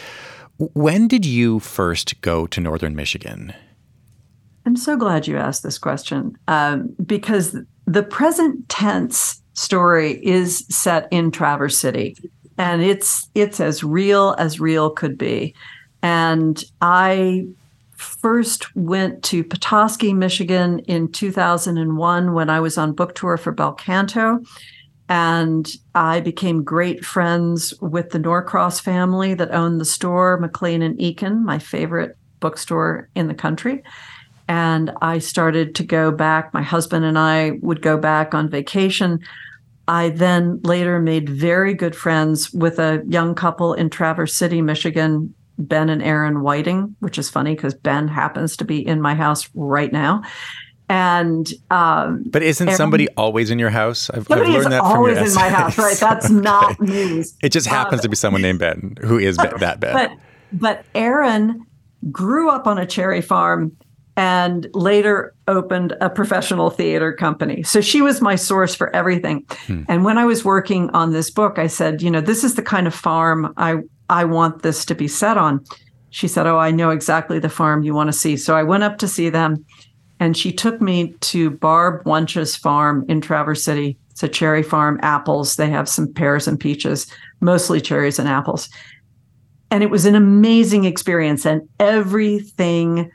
When 0.58 1.08
did 1.08 1.26
you 1.26 1.60
first 1.60 2.20
go 2.22 2.48
to 2.48 2.60
northern 2.60 2.96
Michigan? 2.96 3.54
I'm 4.66 4.76
so 4.76 4.98
glad 4.98 5.28
you 5.28 5.38
asked 5.38 5.64
this 5.64 5.78
question 5.78 6.38
um, 6.48 6.94
because 7.06 7.56
the 7.86 8.04
present 8.04 8.68
tense 8.68 9.42
story 9.54 10.24
is 10.26 10.66
set 10.70 11.08
in 11.10 11.32
Traverse 11.32 11.78
City, 11.78 12.18
and 12.58 12.82
it's 12.82 13.30
it's 13.34 13.60
as 13.60 13.84
real 13.84 14.36
as 14.38 14.60
real 14.60 14.90
could 14.90 15.18
be. 15.18 15.56
And 16.02 16.64
I 16.82 17.48
first 17.98 18.76
went 18.76 19.24
to 19.24 19.44
Petoskey, 19.44 20.14
Michigan 20.14 20.80
in 20.80 21.12
2001 21.12 22.34
when 22.34 22.50
I 22.50 22.60
was 22.60 22.78
on 22.78 22.94
book 22.94 23.16
tour 23.16 23.38
for 23.38 23.52
Bel 23.52 23.74
Canto. 23.74 24.40
And 25.10 25.70
I 25.96 26.20
became 26.20 26.64
great 26.64 27.06
friends 27.06 27.74
with 27.82 28.10
the 28.10 28.20
Norcross 28.20 28.82
family 28.82 29.34
that 29.36 29.54
owned 29.54 29.80
the 29.80 29.86
store, 29.86 30.38
McLean 30.38 30.82
and 30.82 30.98
Eakin, 31.00 31.44
my 31.44 31.60
favorite 31.60 32.18
bookstore 32.40 33.10
in 33.16 33.28
the 33.28 33.34
country. 33.34 33.84
And 34.50 34.92
I 35.02 35.20
started 35.20 35.76
to 35.76 35.84
go 35.84 36.12
back. 36.12 36.54
My 36.54 36.62
husband 36.62 37.06
and 37.06 37.18
I 37.18 37.52
would 37.62 37.82
go 37.82 37.98
back 37.98 38.34
on 38.34 38.50
vacation. 38.50 39.20
I 39.88 40.10
then 40.10 40.60
later 40.64 41.00
made 41.00 41.30
very 41.30 41.74
good 41.74 41.96
friends 41.96 42.54
with 42.54 42.78
a 42.78 43.04
young 43.08 43.34
couple 43.34 43.74
in 43.74 43.90
Traverse 43.90 44.36
City, 44.36 44.62
Michigan, 44.62 45.34
Ben 45.58 45.90
and 45.90 46.02
Erin 46.02 46.42
Whiting, 46.42 46.96
which 47.00 47.18
is 47.18 47.30
funny 47.30 47.56
because 47.56 47.74
Ben 47.74 48.08
happens 48.08 48.58
to 48.58 48.66
be 48.66 48.86
in 48.86 49.02
my 49.02 49.16
house 49.16 49.50
right 49.56 49.92
now. 49.92 50.24
And 50.90 51.52
um, 51.70 52.24
but 52.28 52.44
isn't 52.44 52.68
Erin, 52.68 52.78
somebody 52.78 53.10
always 53.18 53.52
in 53.52 53.60
your 53.60 53.70
house? 53.70 54.10
I've, 54.10 54.32
I've 54.32 54.48
learned 54.48 54.72
that 54.72 54.82
always 54.82 55.18
from 55.18 55.26
your 55.26 55.32
in 55.32 55.36
my 55.36 55.50
house, 55.50 55.78
right? 55.78 55.98
That's 55.98 56.30
not 56.30 56.80
news. 56.80 57.36
It 57.44 57.52
just 57.52 57.68
happens 57.68 58.00
um, 58.00 58.04
to 58.04 58.10
be 58.10 58.16
someone 58.16 58.42
named 58.42 58.60
Ben 58.60 58.96
who 59.02 59.18
is 59.18 59.36
that 59.38 59.80
Ben. 59.80 59.94
But 59.94 60.12
but 60.54 60.86
Erin 60.96 61.66
grew 62.10 62.50
up 62.50 62.68
on 62.68 62.78
a 62.78 62.86
cherry 62.86 63.22
farm 63.22 63.76
and 64.16 64.68
later 64.74 65.36
opened 65.48 65.94
a 66.02 66.10
professional 66.10 66.70
theater 66.70 67.14
company. 67.14 67.64
So 67.64 67.82
she 67.82 68.02
was 68.02 68.20
my 68.20 68.36
source 68.36 68.74
for 68.74 68.94
everything. 68.96 69.46
Hmm. 69.68 69.84
And 69.88 70.04
when 70.04 70.18
I 70.18 70.26
was 70.26 70.44
working 70.44 70.90
on 70.90 71.12
this 71.12 71.30
book, 71.30 71.60
I 71.60 71.68
said, 71.68 72.02
you 72.02 72.10
know, 72.10 72.22
this 72.22 72.44
is 72.44 72.56
the 72.56 72.64
kind 72.64 72.88
of 72.88 72.96
farm 72.96 73.54
I 73.58 73.82
I 74.10 74.24
want 74.24 74.62
this 74.62 74.86
to 74.86 74.96
be 74.96 75.08
set 75.08 75.38
on. 75.38 75.64
She 76.10 76.28
said, 76.28 76.48
"Oh, 76.48 76.58
I 76.58 76.72
know 76.72 76.90
exactly 76.90 77.40
the 77.40 77.50
farm 77.50 77.84
you 77.84 77.94
want 77.94 78.08
to 78.08 78.18
see." 78.18 78.38
So 78.38 78.56
I 78.56 78.64
went 78.64 78.84
up 78.84 78.98
to 79.00 79.08
see 79.08 79.30
them 79.30 79.66
and 80.20 80.36
she 80.36 80.52
took 80.52 80.82
me 80.82 81.14
to 81.22 81.50
Barb 81.50 82.04
Wunsch's 82.06 82.56
farm 82.56 83.06
in 83.08 83.22
Traverse 83.22 83.64
City. 83.64 83.98
It's 84.12 84.24
a 84.24 84.28
cherry 84.28 84.64
farm, 84.64 85.00
apples. 85.04 85.56
They 85.56 85.70
have 85.70 85.88
some 85.88 86.12
pears 86.12 86.48
and 86.48 86.60
peaches, 86.60 87.06
mostly 87.40 87.80
cherries 87.80 88.18
and 88.18 88.28
apples. 88.28 88.68
And 89.70 89.84
it 89.84 89.92
was 89.92 90.06
an 90.06 90.16
amazing 90.16 90.86
experience. 90.86 91.46
And 91.46 91.68
everything 91.80 93.12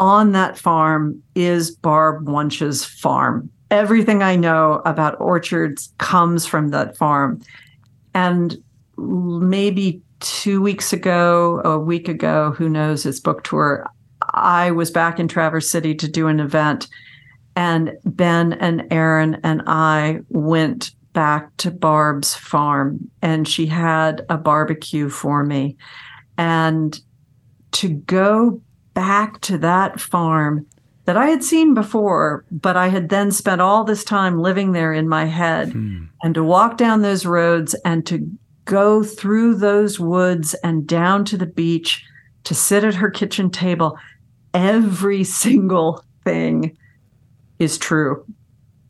on 0.00 0.32
that 0.32 0.56
farm 0.56 1.22
is 1.34 1.72
Barb 1.72 2.26
Wunsch's 2.26 2.84
farm. 2.84 3.50
Everything 3.70 4.22
I 4.22 4.36
know 4.36 4.80
about 4.86 5.20
orchards 5.20 5.92
comes 5.98 6.46
from 6.46 6.70
that 6.70 6.96
farm. 6.96 7.40
And 8.14 8.56
maybe 8.98 10.02
two 10.20 10.60
weeks 10.60 10.92
ago, 10.92 11.60
a 11.64 11.78
week 11.78 12.08
ago, 12.08 12.52
who 12.52 12.68
knows, 12.68 13.06
it's 13.06 13.20
book 13.20 13.44
tour, 13.44 13.86
I 14.34 14.70
was 14.70 14.90
back 14.90 15.18
in 15.18 15.28
Traverse 15.28 15.70
City 15.70 15.94
to 15.94 16.08
do 16.08 16.26
an 16.26 16.40
event. 16.40 16.88
And 17.56 17.92
Ben 18.04 18.52
and 18.54 18.86
Erin 18.90 19.40
and 19.42 19.62
I 19.66 20.20
went 20.28 20.92
back 21.12 21.56
to 21.58 21.70
Barb's 21.70 22.34
farm, 22.34 23.10
and 23.22 23.48
she 23.48 23.66
had 23.66 24.24
a 24.28 24.36
barbecue 24.36 25.08
for 25.08 25.44
me. 25.44 25.76
And 26.36 26.98
to 27.72 27.88
go 27.88 28.62
back 28.94 29.40
to 29.42 29.58
that 29.58 30.00
farm 30.00 30.66
that 31.04 31.16
I 31.16 31.28
had 31.28 31.42
seen 31.42 31.74
before, 31.74 32.44
but 32.50 32.76
I 32.76 32.88
had 32.88 33.08
then 33.08 33.32
spent 33.32 33.60
all 33.60 33.82
this 33.82 34.04
time 34.04 34.40
living 34.40 34.72
there 34.72 34.92
in 34.92 35.08
my 35.08 35.24
head. 35.24 35.72
Hmm. 35.72 36.04
And 36.22 36.34
to 36.34 36.44
walk 36.44 36.76
down 36.76 37.02
those 37.02 37.26
roads 37.26 37.74
and 37.84 38.06
to 38.06 38.30
go 38.68 39.02
through 39.02 39.54
those 39.54 39.98
woods 39.98 40.52
and 40.62 40.86
down 40.86 41.24
to 41.24 41.38
the 41.38 41.46
beach 41.46 42.04
to 42.44 42.54
sit 42.54 42.84
at 42.84 42.94
her 42.94 43.10
kitchen 43.10 43.50
table, 43.50 43.98
every 44.52 45.24
single 45.44 46.04
thing 46.22 46.76
is 47.58 47.78
true. 47.78 48.24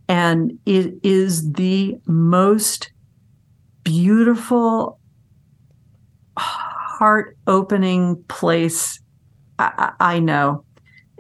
And 0.09 0.59
it 0.67 0.95
is 1.03 1.53
the 1.53 1.97
most 2.07 2.91
beautiful, 3.85 4.99
heart 6.37 7.37
opening 7.47 8.23
place 8.25 9.01
I, 9.59 9.93
I 10.01 10.19
know. 10.19 10.65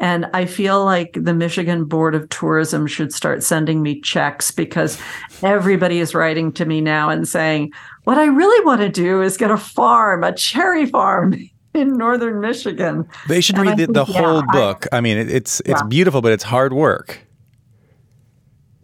And 0.00 0.26
I 0.32 0.44
feel 0.44 0.84
like 0.84 1.12
the 1.14 1.34
Michigan 1.34 1.84
Board 1.84 2.14
of 2.14 2.28
Tourism 2.28 2.86
should 2.86 3.12
start 3.12 3.42
sending 3.42 3.82
me 3.82 4.00
checks 4.00 4.50
because 4.50 5.00
everybody 5.42 5.98
is 5.98 6.14
writing 6.14 6.52
to 6.52 6.64
me 6.64 6.80
now 6.80 7.10
and 7.10 7.26
saying, 7.26 7.72
what 8.04 8.16
I 8.16 8.26
really 8.26 8.64
want 8.64 8.80
to 8.80 8.88
do 8.88 9.20
is 9.22 9.36
get 9.36 9.50
a 9.50 9.56
farm, 9.56 10.22
a 10.22 10.32
cherry 10.32 10.86
farm 10.86 11.34
in 11.74 11.96
northern 11.96 12.40
Michigan. 12.40 13.08
They 13.28 13.40
should 13.40 13.56
and 13.56 13.66
read 13.66 13.78
the, 13.78 13.86
think, 13.86 13.94
the 13.94 14.04
whole 14.04 14.36
yeah, 14.36 14.52
book. 14.52 14.86
I, 14.92 14.98
I 14.98 15.00
mean, 15.00 15.18
it's 15.18 15.60
it's 15.60 15.80
yeah. 15.80 15.86
beautiful, 15.88 16.22
but 16.22 16.32
it's 16.32 16.44
hard 16.44 16.72
work. 16.72 17.20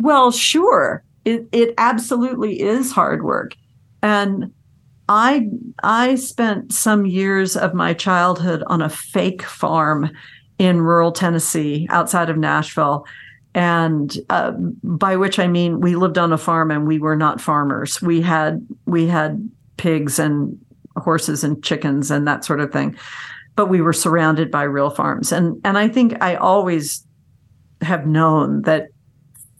Well, 0.00 0.30
sure. 0.32 1.04
It 1.24 1.48
it 1.52 1.74
absolutely 1.78 2.60
is 2.60 2.92
hard 2.92 3.24
work. 3.24 3.56
And 4.02 4.52
I 5.08 5.48
I 5.82 6.16
spent 6.16 6.72
some 6.72 7.06
years 7.06 7.56
of 7.56 7.72
my 7.72 7.94
childhood 7.94 8.62
on 8.66 8.82
a 8.82 8.90
fake 8.90 9.42
farm 9.42 10.10
in 10.58 10.80
rural 10.80 11.12
Tennessee 11.12 11.86
outside 11.90 12.30
of 12.30 12.36
Nashville. 12.36 13.06
And 13.54 14.16
uh, 14.30 14.52
by 14.52 15.16
which 15.16 15.38
I 15.38 15.46
mean 15.46 15.80
we 15.80 15.94
lived 15.94 16.18
on 16.18 16.32
a 16.32 16.38
farm 16.38 16.70
and 16.70 16.86
we 16.86 16.98
were 16.98 17.16
not 17.16 17.40
farmers. 17.40 18.02
We 18.02 18.20
had 18.20 18.66
we 18.86 19.06
had 19.06 19.48
pigs 19.76 20.18
and 20.18 20.58
horses 20.96 21.44
and 21.44 21.62
chickens 21.62 22.10
and 22.10 22.26
that 22.26 22.44
sort 22.44 22.60
of 22.60 22.72
thing, 22.72 22.96
but 23.56 23.66
we 23.66 23.80
were 23.80 23.92
surrounded 23.92 24.50
by 24.50 24.64
real 24.64 24.90
farms. 24.90 25.30
And 25.30 25.60
and 25.64 25.78
I 25.78 25.88
think 25.88 26.20
I 26.20 26.34
always 26.34 27.06
have 27.80 28.06
known 28.06 28.62
that 28.62 28.88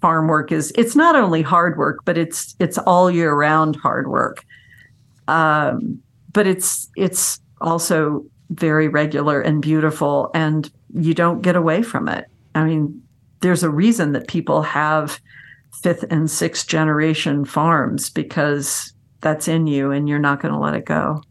farm 0.01 0.29
work 0.29 0.53
is 0.53 0.73
it's 0.77 0.97
not 0.97 1.17
only 1.17 1.43
hard 1.43 1.79
work, 1.79 2.01
but 2.05 2.19
it's 2.19 2.55
it's 2.59 2.79
all 2.79 3.11
year 3.11 3.33
round 3.35 3.77
hard 3.77 4.09
work. 4.09 4.45
Um, 5.29 6.01
but 6.33 6.47
it's 6.47 6.91
it's 6.97 7.41
also 7.61 8.25
very 8.51 8.89
regular 8.89 9.41
and 9.41 9.63
beautiful, 9.63 10.31
and 10.35 10.71
you 10.95 11.15
don't 11.15 11.43
get 11.43 11.57
away 11.57 11.83
from 11.83 12.09
it. 12.09 12.27
I 12.55 12.65
mean, 12.65 13.03
there's 13.41 13.63
a 13.63 13.71
reason 13.71 14.13
that 14.13 14.29
people 14.29 14.63
have 14.63 15.21
fifth 15.83 16.05
and 16.11 16.31
sixth 16.31 16.69
generation 16.69 17.45
farms 17.45 18.09
because 18.11 18.93
that's 19.21 19.49
in 19.49 19.67
you, 19.67 19.91
and 19.91 20.09
you're 20.09 20.19
not 20.19 20.41
going 20.41 20.53
to 20.55 20.61
let 20.61 20.75
it 20.75 20.85
go. 20.85 21.23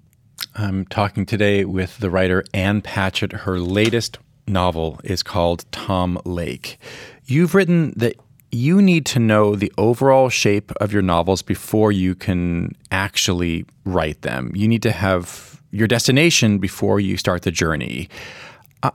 I'm 0.56 0.86
talking 0.86 1.26
today 1.26 1.66
with 1.66 1.98
the 2.00 2.10
writer 2.10 2.44
Ann 2.54 2.82
Patchett. 2.82 3.32
Her 3.32 3.60
latest 3.60 4.18
novel 4.48 5.00
is 5.04 5.24
called 5.24 5.66
Tom 5.72 6.20
Lake. 6.26 6.78
You've 7.26 7.56
written 7.56 7.94
that 7.96 8.16
you 8.52 8.82
need 8.82 9.06
to 9.08 9.20
know 9.20 9.56
the 9.56 9.72
overall 9.78 10.30
shape 10.30 10.72
of 10.74 10.94
your 10.94 11.02
novels 11.02 11.42
before 11.42 11.92
you 11.92 12.14
can 12.14 12.76
actually 12.92 13.66
write 13.86 14.22
them. 14.22 14.52
You 14.54 14.68
need 14.68 14.84
to 14.84 14.92
have 14.92 15.62
your 15.72 15.88
destination 15.88 16.60
before 16.60 17.00
you 17.00 17.18
start 17.18 17.42
the 17.42 17.52
journey. 17.52 18.10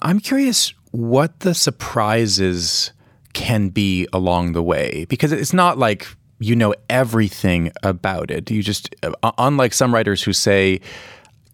I'm 0.02 0.20
curious 0.20 0.74
what 0.90 1.40
the 1.40 1.54
surprises 1.54 2.92
can 3.32 3.68
be 3.68 4.06
along 4.12 4.52
the 4.52 4.62
way 4.62 5.06
because 5.08 5.32
it's 5.32 5.52
not 5.52 5.78
like 5.78 6.06
you 6.40 6.54
know 6.54 6.74
everything 6.88 7.72
about 7.82 8.30
it. 8.30 8.50
You 8.50 8.62
just, 8.62 8.94
uh, 9.02 9.32
unlike 9.38 9.72
some 9.72 9.92
writers 9.92 10.22
who 10.22 10.32
say, 10.32 10.80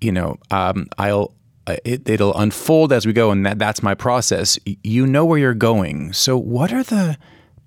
you 0.01 0.12
know, 0.12 0.37
um, 0.51 0.89
I'll 0.99 1.35
uh, 1.66 1.76
it, 1.85 2.20
will 2.20 2.37
unfold 2.37 2.93
as 2.93 3.07
we 3.07 3.12
go, 3.12 3.30
and 3.30 3.47
that, 3.47 3.59
that's 3.59 3.82
my 3.82 3.95
process. 3.95 4.59
You 4.82 5.07
know 5.07 5.24
where 5.24 5.39
you're 5.39 5.55
going. 5.55 6.12
So, 6.12 6.37
what 6.37 6.72
are 6.72 6.82
the 6.82 7.16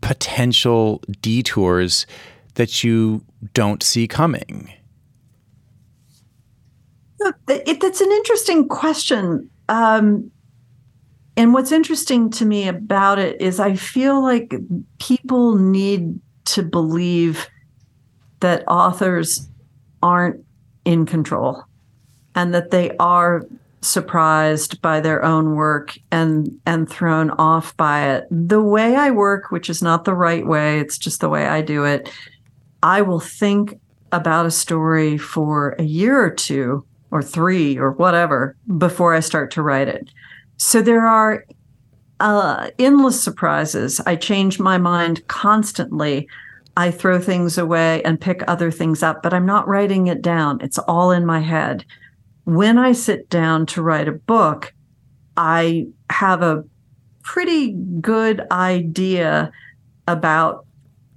potential 0.01 1.01
detours 1.21 2.05
that 2.55 2.83
you 2.83 3.23
don't 3.53 3.81
see 3.81 4.07
coming? 4.07 4.71
That's 7.47 8.01
an 8.01 8.11
interesting 8.11 8.67
question. 8.67 9.49
Um, 9.67 10.31
and 11.37 11.53
what's 11.53 11.71
interesting 11.71 12.31
to 12.31 12.45
me 12.45 12.67
about 12.67 13.19
it 13.19 13.39
is 13.39 13.59
I 13.59 13.75
feel 13.75 14.21
like 14.21 14.55
people 14.99 15.55
need 15.55 16.19
to 16.45 16.63
believe 16.63 17.47
that 18.39 18.67
authors 18.67 19.47
aren't 20.01 20.43
in 20.83 21.05
control 21.05 21.63
and 22.33 22.53
that 22.53 22.71
they 22.71 22.95
are 22.97 23.45
surprised 23.81 24.81
by 24.81 24.99
their 24.99 25.23
own 25.23 25.55
work 25.55 25.97
and 26.11 26.59
and 26.65 26.89
thrown 26.89 27.29
off 27.31 27.77
by 27.77 28.09
it. 28.09 28.27
The 28.31 28.61
way 28.61 28.95
I 28.95 29.11
work, 29.11 29.51
which 29.51 29.69
is 29.69 29.83
not 29.83 30.05
the 30.05 30.15
right 30.15 30.45
way, 30.45 30.79
it's 30.79 30.97
just 30.97 31.21
the 31.21 31.29
way 31.29 31.47
I 31.47 31.61
do 31.61 31.85
it. 31.85 32.11
I 32.81 33.01
will 33.03 33.19
think 33.19 33.79
about 34.11 34.47
a 34.47 34.51
story 34.51 35.17
for 35.17 35.75
a 35.77 35.83
year 35.83 36.19
or 36.19 36.31
two 36.31 36.85
or 37.11 37.21
3 37.21 37.77
or 37.77 37.91
whatever 37.91 38.55
before 38.77 39.13
I 39.13 39.19
start 39.19 39.51
to 39.51 39.61
write 39.61 39.87
it. 39.87 40.09
So 40.57 40.81
there 40.81 41.05
are 41.05 41.45
uh, 42.19 42.71
endless 42.79 43.21
surprises. 43.21 44.01
I 44.05 44.15
change 44.15 44.59
my 44.59 44.77
mind 44.77 45.27
constantly. 45.27 46.27
I 46.75 46.91
throw 46.91 47.19
things 47.19 47.57
away 47.57 48.03
and 48.03 48.19
pick 48.21 48.43
other 48.47 48.69
things 48.71 49.01
up, 49.01 49.23
but 49.23 49.33
I'm 49.33 49.45
not 49.45 49.67
writing 49.67 50.07
it 50.07 50.21
down. 50.21 50.59
It's 50.61 50.77
all 50.79 51.11
in 51.11 51.25
my 51.25 51.39
head 51.39 51.85
when 52.47 52.77
I 52.77 52.93
sit 52.93 53.29
down 53.29 53.65
to 53.65 53.81
write 53.81 54.07
a 54.07 54.13
book, 54.13 54.73
I 55.35 55.87
have 56.09 56.41
a 56.41 56.63
pretty 57.21 57.73
good 57.99 58.41
idea 58.51 59.51
about 60.07 60.65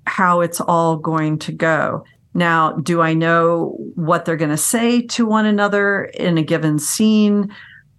how 0.08 0.40
it's 0.40 0.60
all 0.60 0.96
going 0.96 1.38
to 1.38 1.52
go. 1.52 2.04
Now, 2.34 2.72
do 2.72 3.00
I 3.00 3.14
know 3.14 3.76
what 3.94 4.24
they're 4.24 4.36
going 4.36 4.50
to 4.50 4.56
say 4.56 5.02
to 5.02 5.24
one 5.24 5.46
another 5.46 6.06
in 6.14 6.36
a 6.36 6.42
given 6.42 6.80
scene? 6.80 7.54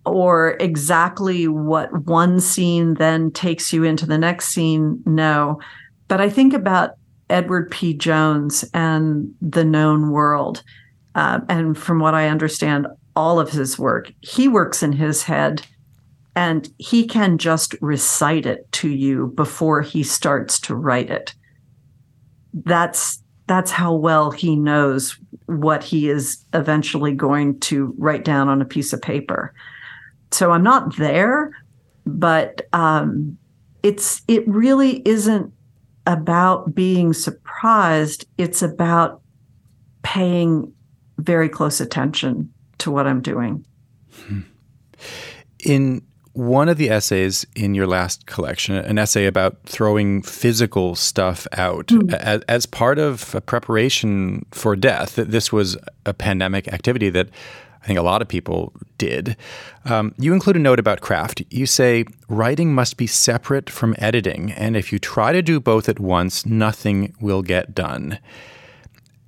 Or 0.06 0.58
exactly 0.60 1.48
what 1.48 2.06
one 2.06 2.40
scene 2.40 2.96
then 2.96 3.32
takes 3.32 3.72
you 3.72 3.84
into 3.84 4.06
the 4.06 4.18
next 4.18 4.50
scene 4.50 5.02
no. 5.06 5.60
But 6.08 6.22
i 6.22 6.30
think 6.30 6.54
about 6.54 6.92
edward 7.30 7.72
p. 7.72 7.94
Jones 7.94 8.66
and 8.74 9.34
the 9.42 9.64
known 9.64 10.12
world 10.12 10.64
uh, 11.16 11.40
and 11.48 11.78
from 11.78 12.00
what 12.00 12.14
i 12.14 12.28
understand 12.28 12.88
all 13.16 13.40
of 13.40 13.52
his 13.52 13.78
work. 13.78 14.12
He 14.22 14.48
works 14.48 14.84
in 14.84 14.94
his 14.94 15.24
head 15.24 15.66
and 16.36 16.70
he 16.78 17.06
can 17.06 17.38
just 17.38 17.76
recite 17.82 18.46
it 18.46 18.72
to 18.74 18.90
you 18.90 19.28
before 19.36 19.82
he 19.82 20.04
starts 20.04 20.60
to 20.62 20.76
write 20.76 21.10
it. 21.10 21.34
That's 22.54 23.22
that's 23.48 23.72
how 23.72 23.94
well 23.94 24.32
he 24.32 24.56
knows 24.56 25.18
what 25.48 25.84
he 25.84 26.10
is 26.10 26.46
eventually 26.54 27.14
going 27.14 27.60
to 27.60 27.94
write 27.98 28.24
down 28.24 28.48
on 28.48 28.62
a 28.62 28.66
piece 28.66 28.94
of 28.94 29.02
paper 29.02 29.54
so 30.32 30.52
I'm 30.52 30.64
not 30.64 30.96
there, 30.98 31.52
but 32.06 32.68
um, 32.74 33.38
it's 33.84 34.22
it 34.28 34.48
really 34.48 35.02
isn't 35.08 35.54
about 36.08 36.74
being 36.74 37.14
surprised. 37.14 38.26
It's 38.38 38.62
about 38.62 39.22
paying 40.04 40.74
very 41.18 41.50
close 41.50 41.80
attention 41.80 42.52
to 42.80 42.92
what 42.92 43.08
I'm 43.08 43.22
doing. 43.22 43.66
In 45.60 46.02
one 46.34 46.70
of 46.70 46.78
the 46.78 46.90
essays 46.90 47.46
in 47.56 47.76
your 47.76 47.86
last 47.86 48.26
collection, 48.26 48.76
an 48.76 48.98
essay 48.98 49.26
about 49.26 49.58
throwing 49.66 50.22
physical 50.22 50.96
stuff 50.96 51.46
out 51.54 51.88
mm. 51.88 52.14
as, 52.14 52.42
as, 52.48 52.66
part 52.66 52.98
of 52.98 53.36
a 53.36 53.42
preparation 53.42 54.46
for 54.52 54.76
death. 54.76 55.16
This 55.16 55.52
was 55.52 55.78
a 56.06 56.14
pandemic 56.14 56.70
activity 56.70 57.10
that 57.10 57.30
I 57.82 57.88
think 57.88 57.98
a 57.98 58.04
lot 58.04 58.22
of 58.22 58.28
people 58.28 58.74
did. 58.98 59.36
Um, 59.86 60.14
you 60.20 60.34
include 60.34 60.56
a 60.56 60.60
note 60.60 60.80
about 60.80 61.02
craft. 61.02 61.42
You 61.50 61.66
say 61.66 62.06
writing 62.30 62.76
must 62.76 62.98
be 62.98 63.08
separate 63.08 63.70
from 63.70 63.96
editing, 63.98 64.52
and 64.52 64.78
if 64.78 64.94
you 64.94 65.00
try 65.00 65.32
to 65.32 65.42
do 65.42 65.60
both 65.60 65.90
at 65.90 66.00
once, 66.00 66.46
nothing 66.46 67.16
will 67.20 67.42
get 67.42 67.74
done. 67.74 68.20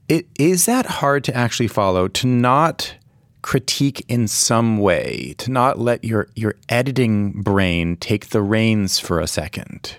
It, 0.08 0.28
is 0.38 0.66
that 0.66 0.86
hard 0.86 1.24
to 1.24 1.36
actually 1.36 1.68
follow? 1.68 2.08
To 2.08 2.28
not 2.28 2.95
critique 3.43 4.04
in 4.08 4.28
some 4.28 4.80
way, 4.80 5.36
to 5.38 5.51
not 5.51 5.78
let 5.78 6.04
your, 6.04 6.30
your 6.36 6.56
editing 6.70 7.43
brain 7.43 7.95
take 7.97 8.30
the 8.30 8.41
reins 8.41 8.97
for 8.97 9.20
a 9.20 9.28
second? 9.28 9.97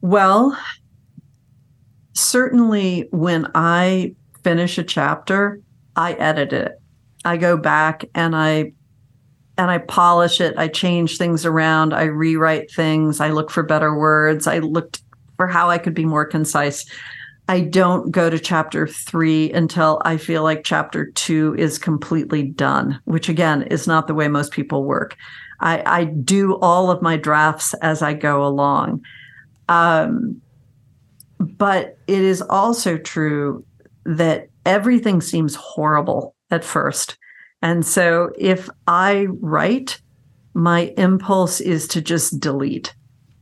Well, 0.00 0.58
certainly 2.14 3.08
when 3.10 3.50
I 3.54 4.14
finish 4.42 4.78
a 4.78 4.84
chapter, 4.84 5.60
I 5.98 6.12
edit 6.12 6.52
it. 6.52 6.80
I 7.24 7.36
go 7.36 7.56
back 7.56 8.04
and 8.14 8.34
I 8.34 8.72
and 9.58 9.70
I 9.72 9.78
polish 9.78 10.40
it. 10.40 10.56
I 10.56 10.68
change 10.68 11.18
things 11.18 11.44
around. 11.44 11.92
I 11.92 12.04
rewrite 12.04 12.70
things. 12.70 13.20
I 13.20 13.30
look 13.30 13.50
for 13.50 13.64
better 13.64 13.98
words. 13.98 14.46
I 14.46 14.60
looked 14.60 15.02
for 15.36 15.48
how 15.48 15.68
I 15.68 15.78
could 15.78 15.94
be 15.94 16.04
more 16.04 16.24
concise. 16.24 16.86
I 17.48 17.62
don't 17.62 18.12
go 18.12 18.30
to 18.30 18.38
chapter 18.38 18.86
three 18.86 19.50
until 19.52 20.00
I 20.04 20.16
feel 20.16 20.44
like 20.44 20.62
chapter 20.62 21.06
two 21.10 21.56
is 21.58 21.78
completely 21.78 22.44
done, 22.44 23.00
which 23.04 23.28
again 23.28 23.62
is 23.62 23.88
not 23.88 24.06
the 24.06 24.14
way 24.14 24.28
most 24.28 24.52
people 24.52 24.84
work. 24.84 25.16
I, 25.58 25.82
I 25.84 26.04
do 26.04 26.56
all 26.58 26.92
of 26.92 27.02
my 27.02 27.16
drafts 27.16 27.74
as 27.74 28.02
I 28.02 28.12
go 28.12 28.46
along. 28.46 29.02
Um, 29.68 30.40
but 31.40 31.98
it 32.06 32.20
is 32.20 32.42
also 32.42 32.96
true 32.96 33.64
that 34.04 34.48
everything 34.68 35.20
seems 35.22 35.54
horrible 35.54 36.36
at 36.50 36.62
first. 36.62 37.16
And 37.62 37.84
so 37.84 38.30
if 38.38 38.68
I 38.86 39.26
write, 39.40 40.00
my 40.52 40.92
impulse 40.98 41.60
is 41.60 41.88
to 41.88 42.02
just 42.02 42.38
delete. 42.38 42.94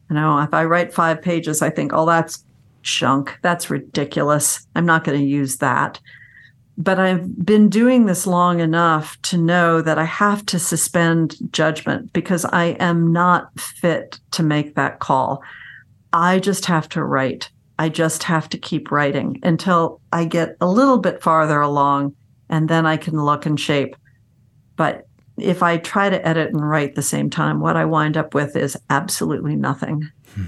You 0.08 0.14
know, 0.14 0.38
if 0.38 0.54
I 0.54 0.64
write 0.64 0.94
five 0.94 1.20
pages, 1.20 1.60
I 1.62 1.70
think, 1.70 1.92
oh, 1.92 2.06
that's 2.06 2.44
junk. 2.82 3.36
That's 3.42 3.68
ridiculous. 3.68 4.66
I'm 4.76 4.86
not 4.86 5.02
going 5.02 5.18
to 5.18 5.26
use 5.26 5.56
that. 5.56 6.00
But 6.78 7.00
I've 7.00 7.44
been 7.44 7.68
doing 7.68 8.06
this 8.06 8.26
long 8.26 8.60
enough 8.60 9.20
to 9.22 9.36
know 9.36 9.82
that 9.82 9.98
I 9.98 10.04
have 10.04 10.46
to 10.46 10.58
suspend 10.60 11.36
judgment 11.50 12.12
because 12.12 12.44
I 12.44 12.76
am 12.78 13.12
not 13.12 13.58
fit 13.58 14.20
to 14.32 14.44
make 14.44 14.76
that 14.76 15.00
call. 15.00 15.42
I 16.12 16.38
just 16.38 16.66
have 16.66 16.88
to 16.90 17.02
write. 17.02 17.50
I 17.78 17.88
just 17.88 18.22
have 18.24 18.48
to 18.50 18.58
keep 18.58 18.90
writing 18.90 19.38
until 19.42 20.00
I 20.12 20.24
get 20.24 20.56
a 20.60 20.66
little 20.66 20.98
bit 20.98 21.22
farther 21.22 21.60
along 21.60 22.14
and 22.48 22.68
then 22.68 22.86
I 22.86 22.96
can 22.96 23.22
look 23.22 23.46
and 23.46 23.58
shape. 23.58 23.96
But 24.76 25.06
if 25.36 25.62
I 25.62 25.76
try 25.76 26.08
to 26.08 26.26
edit 26.26 26.52
and 26.52 26.66
write 26.66 26.94
the 26.94 27.02
same 27.02 27.28
time, 27.28 27.60
what 27.60 27.76
I 27.76 27.84
wind 27.84 28.16
up 28.16 28.34
with 28.34 28.56
is 28.56 28.76
absolutely 28.88 29.56
nothing. 29.56 30.10
Hmm. 30.34 30.44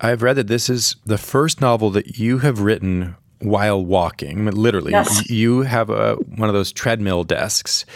I've 0.00 0.22
read 0.22 0.36
that 0.36 0.48
this 0.48 0.68
is 0.68 0.96
the 1.04 1.18
first 1.18 1.60
novel 1.60 1.90
that 1.90 2.18
you 2.18 2.38
have 2.38 2.60
written 2.60 3.16
while 3.38 3.84
walking, 3.84 4.46
literally. 4.46 4.92
Yes. 4.92 5.30
You 5.30 5.62
have 5.62 5.90
a, 5.90 6.14
one 6.14 6.48
of 6.48 6.54
those 6.54 6.72
treadmill 6.72 7.24
desks. 7.24 7.86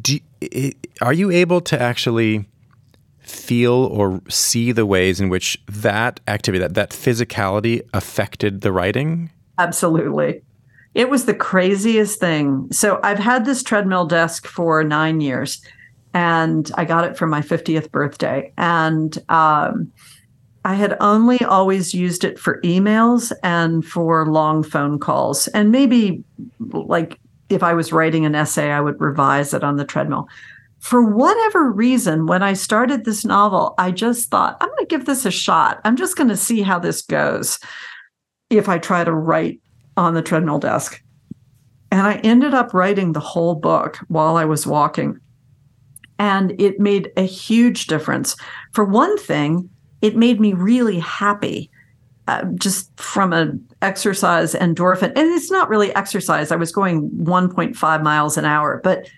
Do, 0.00 0.18
are 1.00 1.12
you 1.12 1.30
able 1.30 1.60
to 1.62 1.80
actually 1.80 2.46
feel 3.26 3.72
or 3.72 4.22
see 4.28 4.72
the 4.72 4.86
ways 4.86 5.20
in 5.20 5.28
which 5.28 5.60
that 5.68 6.20
activity, 6.28 6.60
that, 6.60 6.74
that 6.74 6.90
physicality 6.90 7.82
affected 7.92 8.60
the 8.60 8.72
writing? 8.72 9.30
Absolutely. 9.58 10.42
It 10.94 11.10
was 11.10 11.26
the 11.26 11.34
craziest 11.34 12.18
thing. 12.20 12.68
So 12.72 13.00
I've 13.02 13.18
had 13.18 13.44
this 13.44 13.62
treadmill 13.62 14.06
desk 14.06 14.46
for 14.46 14.82
nine 14.82 15.20
years 15.20 15.60
and 16.14 16.70
I 16.76 16.86
got 16.86 17.04
it 17.04 17.18
for 17.18 17.26
my 17.26 17.42
50th 17.42 17.90
birthday. 17.90 18.52
And 18.56 19.18
um, 19.28 19.92
I 20.64 20.74
had 20.74 20.96
only 21.00 21.44
always 21.44 21.92
used 21.92 22.24
it 22.24 22.38
for 22.38 22.60
emails 22.62 23.32
and 23.42 23.84
for 23.84 24.26
long 24.26 24.62
phone 24.62 24.98
calls. 24.98 25.48
And 25.48 25.70
maybe 25.70 26.24
like 26.58 27.18
if 27.50 27.62
I 27.62 27.74
was 27.74 27.92
writing 27.92 28.24
an 28.24 28.34
essay, 28.34 28.70
I 28.70 28.80
would 28.80 29.00
revise 29.00 29.52
it 29.52 29.62
on 29.62 29.76
the 29.76 29.84
treadmill 29.84 30.28
for 30.80 31.02
whatever 31.02 31.70
reason, 31.70 32.26
when 32.26 32.42
I 32.42 32.52
started 32.52 33.04
this 33.04 33.24
novel, 33.24 33.74
I 33.78 33.90
just 33.90 34.30
thought, 34.30 34.56
I'm 34.60 34.68
going 34.68 34.78
to 34.80 34.86
give 34.86 35.06
this 35.06 35.24
a 35.24 35.30
shot. 35.30 35.80
I'm 35.84 35.96
just 35.96 36.16
going 36.16 36.28
to 36.28 36.36
see 36.36 36.62
how 36.62 36.78
this 36.78 37.02
goes 37.02 37.58
if 38.50 38.68
I 38.68 38.78
try 38.78 39.02
to 39.02 39.12
write 39.12 39.60
on 39.96 40.14
the 40.14 40.22
treadmill 40.22 40.58
desk. 40.58 41.02
And 41.90 42.02
I 42.02 42.14
ended 42.16 42.54
up 42.54 42.74
writing 42.74 43.12
the 43.12 43.20
whole 43.20 43.54
book 43.54 43.98
while 44.08 44.36
I 44.36 44.44
was 44.44 44.66
walking. 44.66 45.18
And 46.18 46.58
it 46.60 46.78
made 46.78 47.10
a 47.16 47.22
huge 47.22 47.86
difference. 47.86 48.36
For 48.72 48.84
one 48.84 49.16
thing, 49.18 49.68
it 50.02 50.16
made 50.16 50.40
me 50.40 50.52
really 50.52 50.98
happy. 50.98 51.70
Uh, 52.28 52.44
just 52.56 52.90
from 52.98 53.32
an 53.32 53.64
exercise 53.82 54.52
endorphin, 54.52 55.12
and 55.14 55.18
it's 55.18 55.48
not 55.48 55.68
really 55.68 55.94
exercise. 55.94 56.50
I 56.50 56.56
was 56.56 56.72
going 56.72 57.08
1.5 57.10 58.02
miles 58.02 58.36
an 58.36 58.44
hour, 58.44 58.80
but 58.82 59.08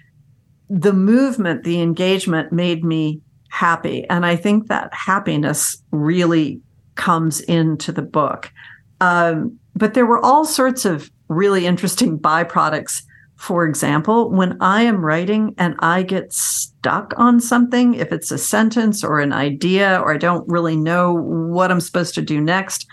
the 0.70 0.92
movement, 0.92 1.64
the 1.64 1.80
engagement 1.80 2.52
made 2.52 2.84
me 2.84 3.20
happy. 3.48 4.08
And 4.08 4.26
I 4.26 4.36
think 4.36 4.68
that 4.68 4.92
happiness 4.92 5.82
really 5.90 6.60
comes 6.94 7.40
into 7.40 7.92
the 7.92 8.02
book. 8.02 8.52
Um, 9.00 9.58
but 9.74 9.94
there 9.94 10.06
were 10.06 10.24
all 10.24 10.44
sorts 10.44 10.84
of 10.84 11.10
really 11.28 11.66
interesting 11.66 12.18
byproducts. 12.18 13.02
For 13.36 13.64
example, 13.64 14.30
when 14.30 14.60
I 14.60 14.82
am 14.82 15.04
writing 15.04 15.54
and 15.58 15.76
I 15.78 16.02
get 16.02 16.32
stuck 16.32 17.14
on 17.16 17.40
something, 17.40 17.94
if 17.94 18.12
it's 18.12 18.32
a 18.32 18.38
sentence 18.38 19.04
or 19.04 19.20
an 19.20 19.32
idea, 19.32 20.00
or 20.00 20.12
I 20.12 20.18
don't 20.18 20.48
really 20.48 20.76
know 20.76 21.14
what 21.14 21.70
I'm 21.70 21.80
supposed 21.80 22.16
to 22.16 22.22
do 22.22 22.40
next, 22.40 22.86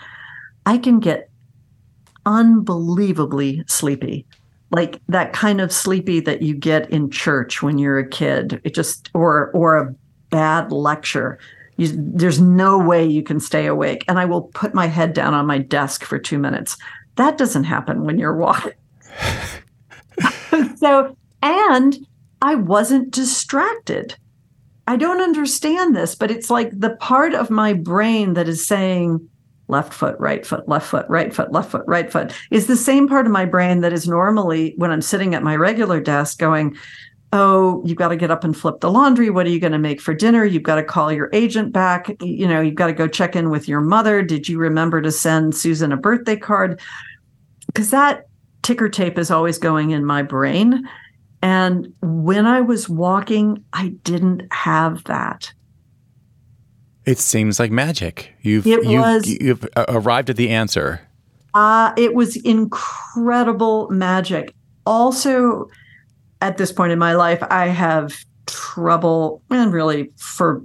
I 0.64 0.78
can 0.78 1.00
get 1.00 1.30
unbelievably 2.24 3.64
sleepy 3.66 4.26
like 4.70 5.00
that 5.08 5.32
kind 5.32 5.60
of 5.60 5.72
sleepy 5.72 6.20
that 6.20 6.42
you 6.42 6.54
get 6.54 6.90
in 6.90 7.10
church 7.10 7.62
when 7.62 7.78
you're 7.78 7.98
a 7.98 8.08
kid. 8.08 8.60
It 8.64 8.74
just 8.74 9.10
or 9.14 9.50
or 9.52 9.76
a 9.76 9.94
bad 10.30 10.72
lecture. 10.72 11.38
You, 11.76 11.88
there's 11.92 12.40
no 12.40 12.78
way 12.78 13.04
you 13.04 13.22
can 13.22 13.38
stay 13.38 13.66
awake. 13.66 14.04
And 14.08 14.18
i 14.18 14.24
will 14.24 14.42
put 14.42 14.74
my 14.74 14.86
head 14.86 15.12
down 15.12 15.34
on 15.34 15.46
my 15.46 15.58
desk 15.58 16.04
for 16.04 16.18
two 16.18 16.38
minutes. 16.38 16.76
That 17.16 17.38
doesn't 17.38 17.64
happen 17.64 18.04
when 18.04 18.18
you're 18.18 18.36
walking. 18.36 18.72
So 20.76 21.16
and 21.42 22.06
i 22.40 22.54
wasn't 22.54 23.10
distracted. 23.10 24.16
I 24.86 24.96
don't 24.96 25.20
understand 25.20 25.94
this 25.94 26.14
but 26.14 26.30
it's 26.30 26.50
like 26.50 26.70
the 26.72 26.96
part 26.96 27.34
of 27.34 27.50
my 27.50 27.72
brain 27.72 28.34
that 28.34 28.48
is 28.48 28.66
saying 28.66 29.28
left 29.68 29.92
foot, 29.92 30.16
right 30.18 30.46
foot, 30.46 30.68
left 30.68 30.88
foot, 30.88 31.06
right 31.08 31.34
foot, 31.34 31.52
left 31.52 31.70
foot, 31.70 31.84
right 31.86 32.10
foot 32.10 32.32
is 32.50 32.66
the 32.66 32.76
same 32.76 33.08
part 33.08 33.26
of 33.26 33.32
my 33.32 33.44
brain 33.44 33.80
that 33.80 33.92
is 33.92 34.06
normally 34.06 34.74
when 34.76 34.90
I'm 34.90 35.02
sitting 35.02 35.34
at 35.34 35.42
my 35.42 35.56
regular 35.56 36.00
desk 36.00 36.38
going, 36.38 36.76
oh, 37.32 37.82
you've 37.84 37.98
got 37.98 38.08
to 38.08 38.16
get 38.16 38.30
up 38.30 38.44
and 38.44 38.56
flip 38.56 38.80
the 38.80 38.90
laundry. 38.90 39.30
What 39.30 39.46
are 39.46 39.50
you 39.50 39.60
going 39.60 39.72
to 39.72 39.78
make 39.78 40.00
for 40.00 40.14
dinner? 40.14 40.44
You've 40.44 40.62
got 40.62 40.76
to 40.76 40.84
call 40.84 41.12
your 41.12 41.28
agent 41.32 41.72
back. 41.72 42.10
You 42.22 42.46
know, 42.46 42.60
you've 42.60 42.76
got 42.76 42.86
to 42.86 42.92
go 42.92 43.08
check 43.08 43.34
in 43.34 43.50
with 43.50 43.68
your 43.68 43.80
mother. 43.80 44.22
Did 44.22 44.48
you 44.48 44.58
remember 44.58 45.02
to 45.02 45.10
send 45.10 45.54
Susan 45.54 45.92
a 45.92 45.96
birthday 45.96 46.36
card? 46.36 46.80
Because 47.66 47.90
that 47.90 48.28
ticker 48.62 48.88
tape 48.88 49.18
is 49.18 49.30
always 49.30 49.58
going 49.58 49.90
in 49.90 50.04
my 50.04 50.22
brain. 50.22 50.88
And 51.42 51.92
when 52.00 52.46
I 52.46 52.60
was 52.60 52.88
walking, 52.88 53.64
I 53.72 53.88
didn't 54.02 54.50
have 54.52 55.04
that. 55.04 55.52
It 57.06 57.18
seems 57.18 57.58
like 57.60 57.70
magic. 57.70 58.32
You've 58.42 58.66
It 58.66 58.84
you've, 58.84 59.00
was- 59.00 59.28
you've 59.28 59.68
uh, 59.76 59.84
arrived 59.88 60.28
at 60.28 60.36
the 60.36 60.50
answer. 60.50 61.00
Uh, 61.54 61.92
it 61.96 62.14
was 62.14 62.36
incredible 62.36 63.88
magic. 63.90 64.54
Also, 64.84 65.68
at 66.42 66.58
this 66.58 66.70
point 66.72 66.92
in 66.92 66.98
my 66.98 67.14
life, 67.14 67.42
I 67.50 67.68
have 67.68 68.12
trouble, 68.46 69.42
and 69.50 69.72
really 69.72 70.10
for 70.16 70.62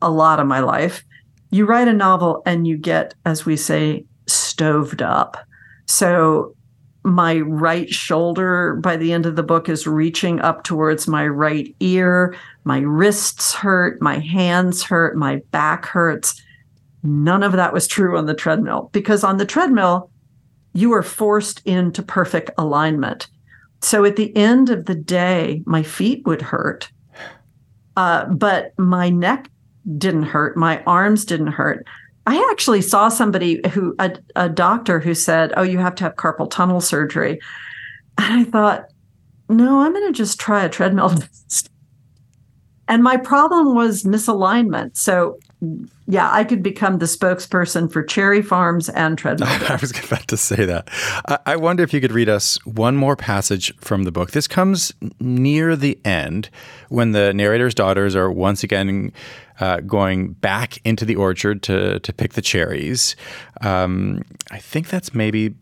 a 0.00 0.08
lot 0.10 0.40
of 0.40 0.46
my 0.46 0.60
life, 0.60 1.04
you 1.50 1.66
write 1.66 1.88
a 1.88 1.92
novel 1.92 2.42
and 2.46 2.66
you 2.66 2.76
get, 2.78 3.14
as 3.26 3.44
we 3.44 3.56
say, 3.56 4.04
stoved 4.26 5.02
up. 5.02 5.36
So 5.86 6.53
my 7.04 7.40
right 7.40 7.90
shoulder 7.90 8.76
by 8.76 8.96
the 8.96 9.12
end 9.12 9.26
of 9.26 9.36
the 9.36 9.42
book 9.42 9.68
is 9.68 9.86
reaching 9.86 10.40
up 10.40 10.64
towards 10.64 11.06
my 11.06 11.26
right 11.26 11.74
ear. 11.80 12.34
My 12.64 12.78
wrists 12.78 13.52
hurt, 13.52 14.00
my 14.00 14.18
hands 14.18 14.82
hurt, 14.82 15.16
my 15.16 15.36
back 15.50 15.84
hurts. 15.84 16.42
None 17.02 17.42
of 17.42 17.52
that 17.52 17.74
was 17.74 17.86
true 17.86 18.16
on 18.16 18.24
the 18.24 18.34
treadmill 18.34 18.88
because 18.92 19.22
on 19.22 19.36
the 19.36 19.44
treadmill, 19.44 20.10
you 20.72 20.92
are 20.94 21.02
forced 21.02 21.60
into 21.66 22.02
perfect 22.02 22.50
alignment. 22.56 23.28
So 23.82 24.06
at 24.06 24.16
the 24.16 24.34
end 24.34 24.70
of 24.70 24.86
the 24.86 24.94
day, 24.94 25.62
my 25.66 25.82
feet 25.82 26.24
would 26.24 26.40
hurt, 26.40 26.90
uh, 27.98 28.24
but 28.26 28.72
my 28.78 29.10
neck 29.10 29.50
didn't 29.98 30.22
hurt, 30.22 30.56
my 30.56 30.82
arms 30.84 31.26
didn't 31.26 31.48
hurt. 31.48 31.86
I 32.26 32.48
actually 32.50 32.80
saw 32.80 33.08
somebody 33.08 33.60
who, 33.70 33.94
a, 33.98 34.16
a 34.34 34.48
doctor 34.48 35.00
who 35.00 35.14
said, 35.14 35.52
Oh, 35.56 35.62
you 35.62 35.78
have 35.78 35.94
to 35.96 36.04
have 36.04 36.16
carpal 36.16 36.50
tunnel 36.50 36.80
surgery. 36.80 37.40
And 38.18 38.40
I 38.40 38.44
thought, 38.44 38.86
No, 39.48 39.80
I'm 39.80 39.92
going 39.92 40.12
to 40.12 40.16
just 40.16 40.40
try 40.40 40.64
a 40.64 40.68
treadmill. 40.68 41.12
and 42.88 43.02
my 43.02 43.16
problem 43.16 43.74
was 43.74 44.04
misalignment. 44.04 44.96
So, 44.96 45.38
yeah, 46.06 46.30
I 46.30 46.44
could 46.44 46.62
become 46.62 46.98
the 46.98 47.06
spokesperson 47.06 47.90
for 47.92 48.02
cherry 48.02 48.42
farms 48.42 48.88
and 48.88 49.16
treadmill. 49.18 49.48
I 49.48 49.78
was 49.80 49.90
about 49.98 50.28
to 50.28 50.36
say 50.36 50.64
that. 50.64 50.88
I, 51.46 51.56
wonder 51.56 51.82
if 51.82 51.92
you 51.92 52.00
could 52.00 52.12
read 52.12 52.28
us 52.28 52.56
one 52.66 52.96
more 52.96 53.16
passage 53.16 53.74
from 53.78 54.04
the 54.04 54.12
book. 54.12 54.32
This 54.32 54.46
comes 54.46 54.92
near 55.20 55.76
the 55.76 55.98
end 56.04 56.50
when 56.88 57.12
the 57.12 57.32
narrator's 57.32 57.74
daughters 57.74 58.14
are 58.14 58.30
once 58.30 58.62
again 58.62 59.12
uh, 59.60 59.80
going 59.80 60.32
back 60.32 60.78
into 60.84 61.04
the 61.04 61.16
orchard 61.16 61.62
to, 61.64 62.00
to 62.00 62.12
pick 62.12 62.34
the 62.34 62.42
cherries. 62.42 63.16
Um, 63.60 64.22
I 64.50 64.58
think 64.58 64.88
that's 64.88 65.14
maybe 65.14 65.54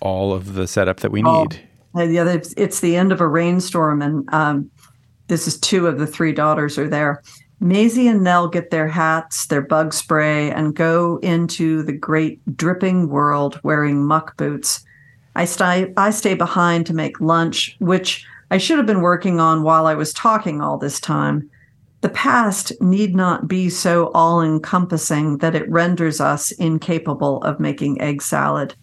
all 0.00 0.32
of 0.32 0.54
the 0.54 0.66
setup 0.66 1.00
that 1.00 1.10
we 1.12 1.22
Oh. 1.24 1.42
need. 1.42 1.60
The 1.92 2.54
it's 2.56 2.80
the 2.80 2.94
end 2.94 3.10
of 3.10 3.20
a 3.20 3.26
rainstorm, 3.26 4.00
and 4.00 4.32
um, 4.32 4.70
this 5.26 5.48
is 5.48 5.58
two 5.58 5.88
of 5.88 5.98
the 5.98 6.06
three 6.06 6.32
daughters 6.32 6.78
are 6.78 6.88
there. 6.88 7.20
Maisie 7.62 8.08
and 8.08 8.24
Nell 8.24 8.48
get 8.48 8.70
their 8.70 8.88
hats, 8.88 9.46
their 9.46 9.60
bug 9.60 9.92
spray, 9.92 10.50
and 10.50 10.74
go 10.74 11.18
into 11.22 11.82
the 11.82 11.92
great 11.92 12.40
dripping 12.56 13.10
world 13.10 13.60
wearing 13.62 14.04
muck 14.04 14.36
boots. 14.38 14.82
I 15.36 15.44
stay, 15.44 15.92
I 15.96 16.10
stay 16.10 16.34
behind 16.34 16.86
to 16.86 16.94
make 16.94 17.20
lunch, 17.20 17.76
which 17.78 18.26
I 18.50 18.56
should 18.56 18.78
have 18.78 18.86
been 18.86 19.02
working 19.02 19.40
on 19.40 19.62
while 19.62 19.86
I 19.86 19.94
was 19.94 20.14
talking 20.14 20.62
all 20.62 20.78
this 20.78 20.98
time. 20.98 21.50
The 22.00 22.08
past 22.08 22.72
need 22.80 23.14
not 23.14 23.46
be 23.46 23.68
so 23.68 24.10
all 24.14 24.40
encompassing 24.40 25.38
that 25.38 25.54
it 25.54 25.70
renders 25.70 26.18
us 26.18 26.52
incapable 26.52 27.42
of 27.42 27.60
making 27.60 28.00
egg 28.00 28.22
salad. 28.22 28.74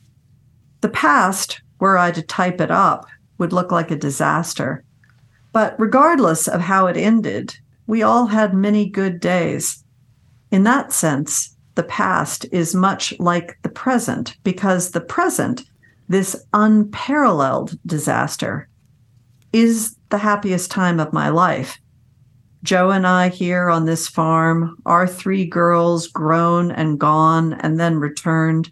The 0.82 0.90
past, 0.90 1.62
were 1.80 1.98
I 1.98 2.12
to 2.12 2.22
type 2.22 2.62
it 2.62 2.70
up, 2.70 3.08
would 3.40 3.54
look 3.54 3.72
like 3.72 3.90
a 3.90 3.96
disaster. 3.96 4.84
But 5.52 5.76
regardless 5.80 6.48
of 6.48 6.62
how 6.62 6.86
it 6.86 6.96
ended, 6.96 7.58
we 7.88 8.04
all 8.04 8.28
had 8.28 8.54
many 8.54 8.88
good 8.88 9.20
days. 9.20 9.84
In 10.52 10.64
that 10.64 10.94
sense, 10.94 11.56
the 11.76 11.84
past 11.84 12.46
is 12.52 12.76
much 12.76 13.14
like 13.20 13.58
the 13.64 13.70
present 13.70 14.36
because 14.44 14.92
the 14.92 15.02
present, 15.02 15.64
this 16.10 16.36
unparalleled 16.54 17.78
disaster, 17.86 18.68
is 19.54 19.96
the 20.10 20.18
happiest 20.18 20.70
time 20.70 21.00
of 21.00 21.14
my 21.14 21.30
life. 21.30 21.78
Joe 22.64 22.92
and 22.92 23.08
I 23.08 23.30
here 23.30 23.70
on 23.70 23.86
this 23.86 24.08
farm, 24.08 24.78
our 24.86 25.08
three 25.08 25.46
girls 25.46 26.08
grown 26.08 26.72
and 26.72 27.00
gone 27.00 27.54
and 27.54 27.80
then 27.80 27.98
returned, 27.98 28.70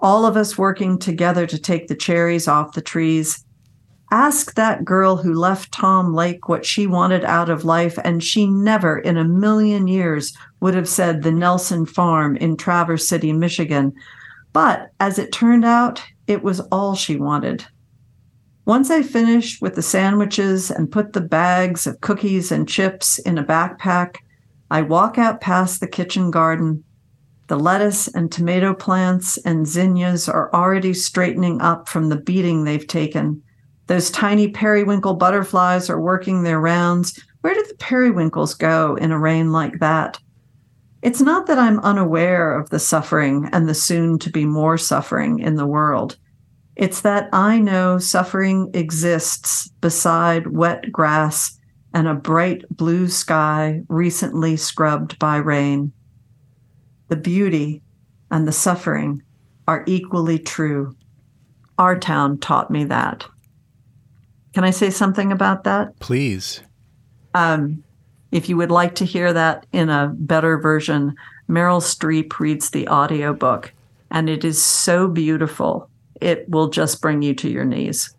all 0.00 0.24
of 0.24 0.36
us 0.36 0.56
working 0.56 0.98
together 0.98 1.46
to 1.46 1.58
take 1.58 1.88
the 1.88 1.94
cherries 1.94 2.48
off 2.48 2.72
the 2.72 2.80
trees. 2.80 3.44
Ask 4.10 4.54
that 4.54 4.86
girl 4.86 5.16
who 5.16 5.34
left 5.34 5.72
Tom 5.72 6.14
Lake 6.14 6.48
what 6.48 6.64
she 6.64 6.86
wanted 6.86 7.24
out 7.24 7.50
of 7.50 7.64
life, 7.64 7.98
and 8.04 8.24
she 8.24 8.46
never 8.46 8.98
in 8.98 9.18
a 9.18 9.24
million 9.24 9.86
years 9.86 10.34
would 10.60 10.74
have 10.74 10.88
said 10.88 11.22
the 11.22 11.30
Nelson 11.30 11.84
Farm 11.84 12.36
in 12.36 12.56
Traverse 12.56 13.06
City, 13.06 13.34
Michigan. 13.34 13.92
But 14.54 14.92
as 14.98 15.18
it 15.18 15.30
turned 15.30 15.64
out, 15.64 16.02
it 16.26 16.42
was 16.42 16.60
all 16.72 16.94
she 16.94 17.16
wanted. 17.16 17.66
Once 18.64 18.90
I 18.90 19.02
finished 19.02 19.60
with 19.60 19.74
the 19.74 19.82
sandwiches 19.82 20.70
and 20.70 20.90
put 20.90 21.12
the 21.12 21.20
bags 21.20 21.86
of 21.86 22.00
cookies 22.00 22.50
and 22.50 22.68
chips 22.68 23.18
in 23.18 23.36
a 23.36 23.44
backpack, 23.44 24.16
I 24.70 24.82
walk 24.82 25.18
out 25.18 25.40
past 25.40 25.80
the 25.80 25.86
kitchen 25.86 26.30
garden. 26.30 26.84
The 27.46 27.58
lettuce 27.58 28.08
and 28.08 28.30
tomato 28.30 28.74
plants 28.74 29.38
and 29.38 29.66
zinnias 29.66 30.28
are 30.28 30.52
already 30.54 30.92
straightening 30.92 31.60
up 31.60 31.88
from 31.88 32.08
the 32.08 32.20
beating 32.20 32.64
they've 32.64 32.86
taken. 32.86 33.42
Those 33.88 34.10
tiny 34.10 34.48
periwinkle 34.48 35.14
butterflies 35.14 35.88
are 35.88 36.00
working 36.00 36.42
their 36.42 36.60
rounds. 36.60 37.18
Where 37.40 37.54
do 37.54 37.64
the 37.66 37.74
periwinkles 37.76 38.54
go 38.54 38.96
in 38.96 39.10
a 39.12 39.18
rain 39.18 39.50
like 39.50 39.80
that? 39.80 40.18
It's 41.00 41.22
not 41.22 41.46
that 41.46 41.58
I'm 41.58 41.80
unaware 41.80 42.58
of 42.58 42.68
the 42.68 42.80
suffering 42.80 43.48
and 43.52 43.66
the 43.66 43.74
soon 43.74 44.18
to 44.18 44.30
be 44.30 44.44
more 44.44 44.76
suffering 44.76 45.38
in 45.38 45.56
the 45.56 45.66
world. 45.66 46.16
It's 46.76 47.00
that 47.00 47.30
I 47.32 47.60
know 47.60 47.98
suffering 47.98 48.70
exists 48.74 49.68
beside 49.80 50.48
wet 50.48 50.92
grass 50.92 51.58
and 51.94 52.06
a 52.06 52.14
bright 52.14 52.64
blue 52.70 53.08
sky 53.08 53.82
recently 53.88 54.58
scrubbed 54.58 55.18
by 55.18 55.36
rain. 55.36 55.92
The 57.08 57.16
beauty 57.16 57.82
and 58.30 58.46
the 58.46 58.52
suffering 58.52 59.22
are 59.66 59.82
equally 59.86 60.38
true. 60.38 60.94
Our 61.78 61.98
town 61.98 62.38
taught 62.38 62.70
me 62.70 62.84
that. 62.84 63.24
Can 64.58 64.64
I 64.64 64.70
say 64.70 64.90
something 64.90 65.30
about 65.30 65.62
that? 65.62 65.96
Please. 66.00 66.62
Um, 67.32 67.84
if 68.32 68.48
you 68.48 68.56
would 68.56 68.72
like 68.72 68.96
to 68.96 69.04
hear 69.04 69.32
that 69.32 69.66
in 69.70 69.88
a 69.88 70.12
better 70.12 70.58
version, 70.58 71.14
Meryl 71.48 71.80
Streep 71.80 72.40
reads 72.40 72.70
the 72.70 72.88
audiobook, 72.88 73.72
and 74.10 74.28
it 74.28 74.44
is 74.44 74.60
so 74.60 75.06
beautiful. 75.06 75.88
It 76.20 76.48
will 76.48 76.70
just 76.70 77.00
bring 77.00 77.22
you 77.22 77.36
to 77.36 77.48
your 77.48 77.64
knees. 77.64 78.12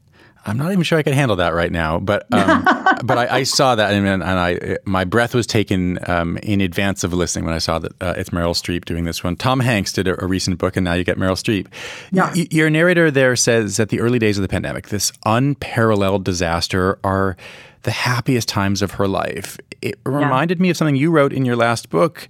I'm 0.45 0.55
not 0.55 0.71
even 0.71 0.83
sure 0.83 0.97
I 0.97 1.03
can 1.03 1.11
handle 1.11 1.35
that 1.35 1.53
right 1.53 1.73
now, 1.73 1.99
but 1.99 2.25
um, 2.33 2.63
but 3.03 3.17
I, 3.17 3.37
I 3.37 3.43
saw 3.43 3.75
that 3.75 3.93
and, 3.93 4.07
and 4.07 4.23
I 4.23 4.77
my 4.85 5.05
breath 5.05 5.33
was 5.33 5.47
taken 5.47 5.99
um, 6.09 6.37
in 6.37 6.61
advance 6.61 7.03
of 7.03 7.13
listening 7.13 7.45
when 7.45 7.53
I 7.53 7.59
saw 7.59 7.79
that 7.79 7.91
uh, 8.01 8.13
it's 8.17 8.29
Meryl 8.29 8.53
Streep 8.53 8.85
doing 8.85 9.05
this 9.05 9.23
one. 9.23 9.35
Tom 9.35 9.59
Hanks 9.59 9.93
did 9.93 10.07
a, 10.07 10.23
a 10.23 10.27
recent 10.27 10.57
book, 10.57 10.75
and 10.77 10.83
now 10.83 10.93
you 10.93 11.03
get 11.03 11.17
Meryl 11.17 11.31
Streep. 11.31 11.67
Yeah. 12.11 12.31
Y- 12.35 12.47
your 12.51 12.69
narrator 12.69 13.11
there 13.11 13.35
says 13.35 13.77
that 13.77 13.89
the 13.89 13.99
early 13.99 14.19
days 14.19 14.37
of 14.37 14.41
the 14.41 14.47
pandemic, 14.47 14.89
this 14.89 15.11
unparalleled 15.25 16.23
disaster, 16.23 16.99
are 17.03 17.37
the 17.83 17.91
happiest 17.91 18.47
times 18.47 18.81
of 18.81 18.91
her 18.91 19.07
life. 19.07 19.57
It 19.81 19.97
reminded 20.05 20.59
me 20.59 20.69
of 20.69 20.75
something 20.77 20.97
you 20.97 21.11
wrote 21.11 21.31
in 21.31 21.45
your 21.45 21.55
last 21.55 21.89
book 21.89 22.27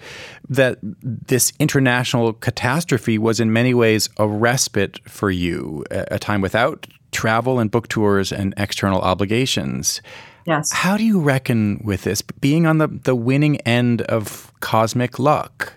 that 0.48 0.78
this 0.82 1.52
international 1.60 2.34
catastrophe 2.34 3.18
was 3.18 3.40
in 3.40 3.52
many 3.52 3.74
ways 3.74 4.10
a 4.18 4.28
respite 4.28 5.00
for 5.10 5.32
you, 5.32 5.84
a, 5.90 6.06
a 6.12 6.20
time 6.20 6.42
without 6.42 6.86
travel 7.12 7.60
and 7.60 7.72
book 7.72 7.88
tours 7.88 8.32
and 8.32 8.54
external 8.58 9.02
obligations. 9.02 10.02
Yes. 10.50 10.72
How 10.74 10.98
do 10.98 11.04
you 11.04 11.20
reckon 11.20 11.80
with 11.84 12.06
this, 12.06 12.24
being 12.24 12.66
on 12.66 12.80
the, 12.80 12.88
the 12.88 13.14
winning 13.14 13.58
end 13.58 14.02
of 14.02 14.52
cosmic 14.62 15.20
luck? 15.20 15.74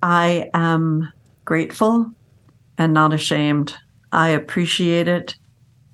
I 0.00 0.50
am 0.54 1.12
grateful 1.44 2.12
and 2.78 2.94
not 2.94 3.12
ashamed. 3.12 3.74
I 4.12 4.28
appreciate 4.28 5.08
it. 5.08 5.34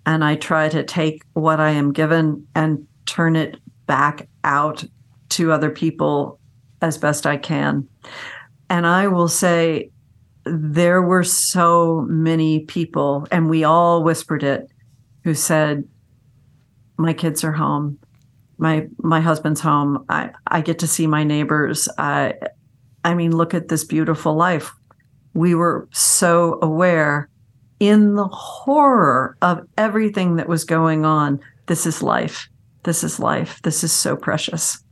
And 0.04 0.22
I 0.22 0.34
try 0.34 0.68
to 0.68 0.84
take 0.84 1.22
what 1.32 1.60
I 1.60 1.70
am 1.70 1.94
given 1.94 2.46
and 2.54 2.86
turn 3.06 3.36
it 3.36 3.56
back 3.86 4.28
out 4.44 4.84
to 5.30 5.50
other 5.50 5.70
people 5.70 6.40
as 6.82 6.98
best 6.98 7.26
I 7.26 7.38
can. 7.38 7.88
And 8.68 8.86
I 8.86 9.08
will 9.08 9.28
say, 9.28 9.92
there 10.50 11.02
were 11.02 11.24
so 11.24 12.06
many 12.08 12.60
people, 12.60 13.26
and 13.30 13.48
we 13.48 13.64
all 13.64 14.02
whispered 14.02 14.42
it, 14.42 14.70
who 15.24 15.34
said, 15.34 15.84
My 16.96 17.12
kids 17.12 17.44
are 17.44 17.52
home. 17.52 17.98
My 18.56 18.88
my 18.98 19.20
husband's 19.20 19.60
home. 19.60 20.04
I, 20.08 20.30
I 20.46 20.60
get 20.60 20.80
to 20.80 20.86
see 20.86 21.06
my 21.06 21.22
neighbors. 21.24 21.88
I 21.98 22.34
I 23.04 23.14
mean, 23.14 23.36
look 23.36 23.54
at 23.54 23.68
this 23.68 23.84
beautiful 23.84 24.34
life. 24.34 24.72
We 25.34 25.54
were 25.54 25.88
so 25.92 26.58
aware 26.62 27.28
in 27.78 28.16
the 28.16 28.26
horror 28.26 29.36
of 29.40 29.66
everything 29.76 30.36
that 30.36 30.48
was 30.48 30.64
going 30.64 31.04
on. 31.04 31.40
This 31.66 31.86
is 31.86 32.02
life. 32.02 32.48
This 32.82 33.04
is 33.04 33.20
life. 33.20 33.60
This 33.62 33.84
is 33.84 33.92
so 33.92 34.16
precious. 34.16 34.82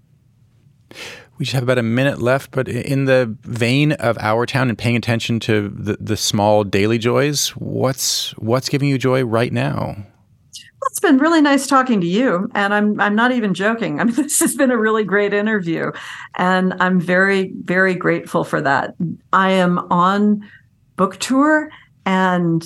We 1.38 1.44
just 1.44 1.54
have 1.54 1.62
about 1.62 1.78
a 1.78 1.82
minute 1.82 2.20
left, 2.20 2.50
but 2.50 2.66
in 2.66 3.04
the 3.04 3.36
vein 3.42 3.92
of 3.92 4.16
our 4.18 4.46
town 4.46 4.70
and 4.70 4.78
paying 4.78 4.96
attention 4.96 5.38
to 5.40 5.68
the, 5.68 5.98
the 6.00 6.16
small 6.16 6.64
daily 6.64 6.98
joys, 6.98 7.50
what's 7.50 8.30
what's 8.38 8.68
giving 8.70 8.88
you 8.88 8.96
joy 8.96 9.22
right 9.22 9.52
now? 9.52 9.96
Well, 9.96 10.88
It's 10.90 11.00
been 11.00 11.18
really 11.18 11.42
nice 11.42 11.66
talking 11.66 12.00
to 12.00 12.06
you, 12.06 12.50
and 12.54 12.72
I'm 12.72 12.98
I'm 12.98 13.14
not 13.14 13.32
even 13.32 13.52
joking. 13.52 14.00
I 14.00 14.04
mean, 14.04 14.14
this 14.16 14.40
has 14.40 14.54
been 14.54 14.70
a 14.70 14.78
really 14.78 15.04
great 15.04 15.34
interview, 15.34 15.92
and 16.36 16.74
I'm 16.80 17.00
very 17.00 17.52
very 17.64 17.94
grateful 17.94 18.42
for 18.42 18.62
that. 18.62 18.94
I 19.32 19.50
am 19.50 19.78
on 19.90 20.48
book 20.96 21.18
tour, 21.18 21.70
and 22.06 22.64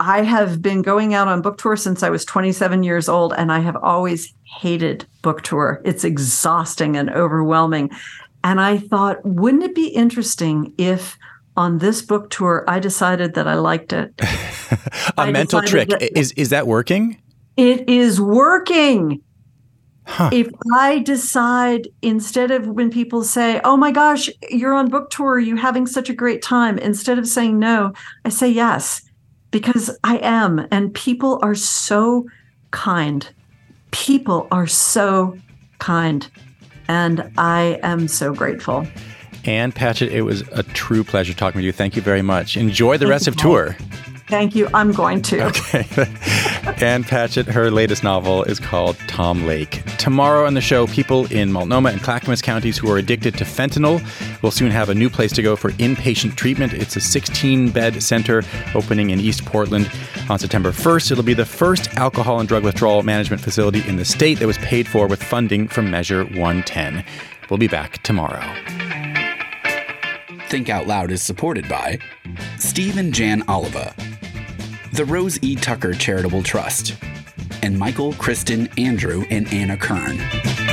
I 0.00 0.22
have 0.22 0.62
been 0.62 0.82
going 0.82 1.14
out 1.14 1.28
on 1.28 1.42
book 1.42 1.58
tour 1.58 1.76
since 1.76 2.02
I 2.02 2.10
was 2.10 2.24
27 2.24 2.82
years 2.82 3.08
old, 3.08 3.32
and 3.32 3.52
I 3.52 3.60
have 3.60 3.76
always 3.76 4.32
hated 4.44 5.06
book 5.22 5.42
tour. 5.42 5.80
It's 5.84 6.04
exhausting 6.04 6.96
and 6.96 7.10
overwhelming. 7.10 7.90
And 8.42 8.60
I 8.60 8.78
thought, 8.78 9.24
wouldn't 9.24 9.62
it 9.62 9.74
be 9.74 9.88
interesting 9.88 10.74
if 10.78 11.16
on 11.56 11.78
this 11.78 12.02
book 12.02 12.30
tour 12.30 12.64
I 12.68 12.78
decided 12.78 13.34
that 13.34 13.48
I 13.48 13.54
liked 13.54 13.92
it? 13.92 14.12
a 14.20 14.78
I 15.16 15.30
mental 15.30 15.62
trick. 15.62 15.88
That, 15.88 16.16
is 16.18 16.32
is 16.32 16.50
that 16.50 16.66
working? 16.66 17.20
It 17.56 17.88
is 17.88 18.20
working. 18.20 19.22
Huh. 20.06 20.28
If 20.32 20.48
I 20.74 20.98
decide 20.98 21.88
instead 22.02 22.50
of 22.50 22.66
when 22.66 22.90
people 22.90 23.24
say, 23.24 23.60
"Oh 23.64 23.76
my 23.76 23.90
gosh, 23.90 24.28
you're 24.50 24.74
on 24.74 24.90
book 24.90 25.08
tour, 25.08 25.38
you 25.38 25.56
having 25.56 25.86
such 25.86 26.10
a 26.10 26.14
great 26.14 26.42
time," 26.42 26.76
instead 26.76 27.18
of 27.18 27.26
saying 27.26 27.58
no, 27.58 27.94
I 28.24 28.28
say 28.28 28.50
yes 28.50 29.00
because 29.54 29.96
I 30.02 30.18
am 30.18 30.66
and 30.72 30.92
people 30.92 31.38
are 31.42 31.54
so 31.54 32.26
kind 32.72 33.32
people 33.94 34.48
are 34.50 34.66
so 34.66 35.38
kind. 35.78 36.28
And 36.88 37.32
I 37.38 37.78
am 37.82 38.08
so 38.08 38.34
grateful. 38.34 38.86
Ann 39.44 39.72
Patchett, 39.72 40.12
it 40.12 40.22
was 40.22 40.42
a 40.52 40.62
true 40.62 41.04
pleasure 41.04 41.32
talking 41.32 41.58
with 41.58 41.64
you. 41.64 41.72
Thank 41.72 41.94
you 41.94 42.02
very 42.02 42.20
much. 42.20 42.56
Enjoy 42.56 42.98
the 42.98 43.04
Thank 43.04 43.10
rest 43.10 43.28
of 43.28 43.36
tour. 43.36 43.76
Thank 44.34 44.56
you. 44.56 44.68
I'm 44.74 44.90
going 44.90 45.22
to. 45.22 45.44
Okay. 45.46 45.86
Ann 46.84 47.04
Patchett, 47.04 47.46
her 47.46 47.70
latest 47.70 48.02
novel 48.02 48.42
is 48.42 48.58
called 48.58 48.96
Tom 49.06 49.46
Lake. 49.46 49.84
Tomorrow 49.96 50.44
on 50.44 50.54
the 50.54 50.60
show, 50.60 50.88
people 50.88 51.32
in 51.32 51.52
Multnomah 51.52 51.90
and 51.90 52.02
Clackamas 52.02 52.42
counties 52.42 52.76
who 52.76 52.90
are 52.90 52.98
addicted 52.98 53.38
to 53.38 53.44
fentanyl 53.44 54.02
will 54.42 54.50
soon 54.50 54.72
have 54.72 54.88
a 54.88 54.94
new 54.94 55.08
place 55.08 55.30
to 55.34 55.42
go 55.42 55.54
for 55.54 55.70
inpatient 55.74 56.34
treatment. 56.34 56.72
It's 56.72 56.96
a 56.96 57.00
16 57.00 57.70
bed 57.70 58.02
center 58.02 58.42
opening 58.74 59.10
in 59.10 59.20
East 59.20 59.44
Portland 59.44 59.88
on 60.28 60.40
September 60.40 60.72
1st. 60.72 61.12
It'll 61.12 61.22
be 61.22 61.34
the 61.34 61.44
first 61.44 61.94
alcohol 61.94 62.40
and 62.40 62.48
drug 62.48 62.64
withdrawal 62.64 63.04
management 63.04 63.40
facility 63.40 63.88
in 63.88 63.98
the 63.98 64.04
state 64.04 64.40
that 64.40 64.48
was 64.48 64.58
paid 64.58 64.88
for 64.88 65.06
with 65.06 65.22
funding 65.22 65.68
from 65.68 65.92
Measure 65.92 66.24
110. 66.24 67.04
We'll 67.50 67.58
be 67.58 67.68
back 67.68 68.02
tomorrow. 68.02 68.42
Think 70.48 70.68
Out 70.68 70.88
Loud 70.88 71.12
is 71.12 71.22
supported 71.22 71.68
by 71.68 72.00
Steve 72.58 72.96
and 72.96 73.14
Jan 73.14 73.44
Oliva 73.48 73.94
the 74.94 75.04
Rose 75.04 75.40
E. 75.42 75.56
Tucker 75.56 75.92
Charitable 75.92 76.44
Trust, 76.44 76.94
and 77.62 77.76
Michael, 77.76 78.12
Kristen, 78.12 78.68
Andrew, 78.78 79.24
and 79.28 79.52
Anna 79.52 79.76
Kern. 79.76 80.63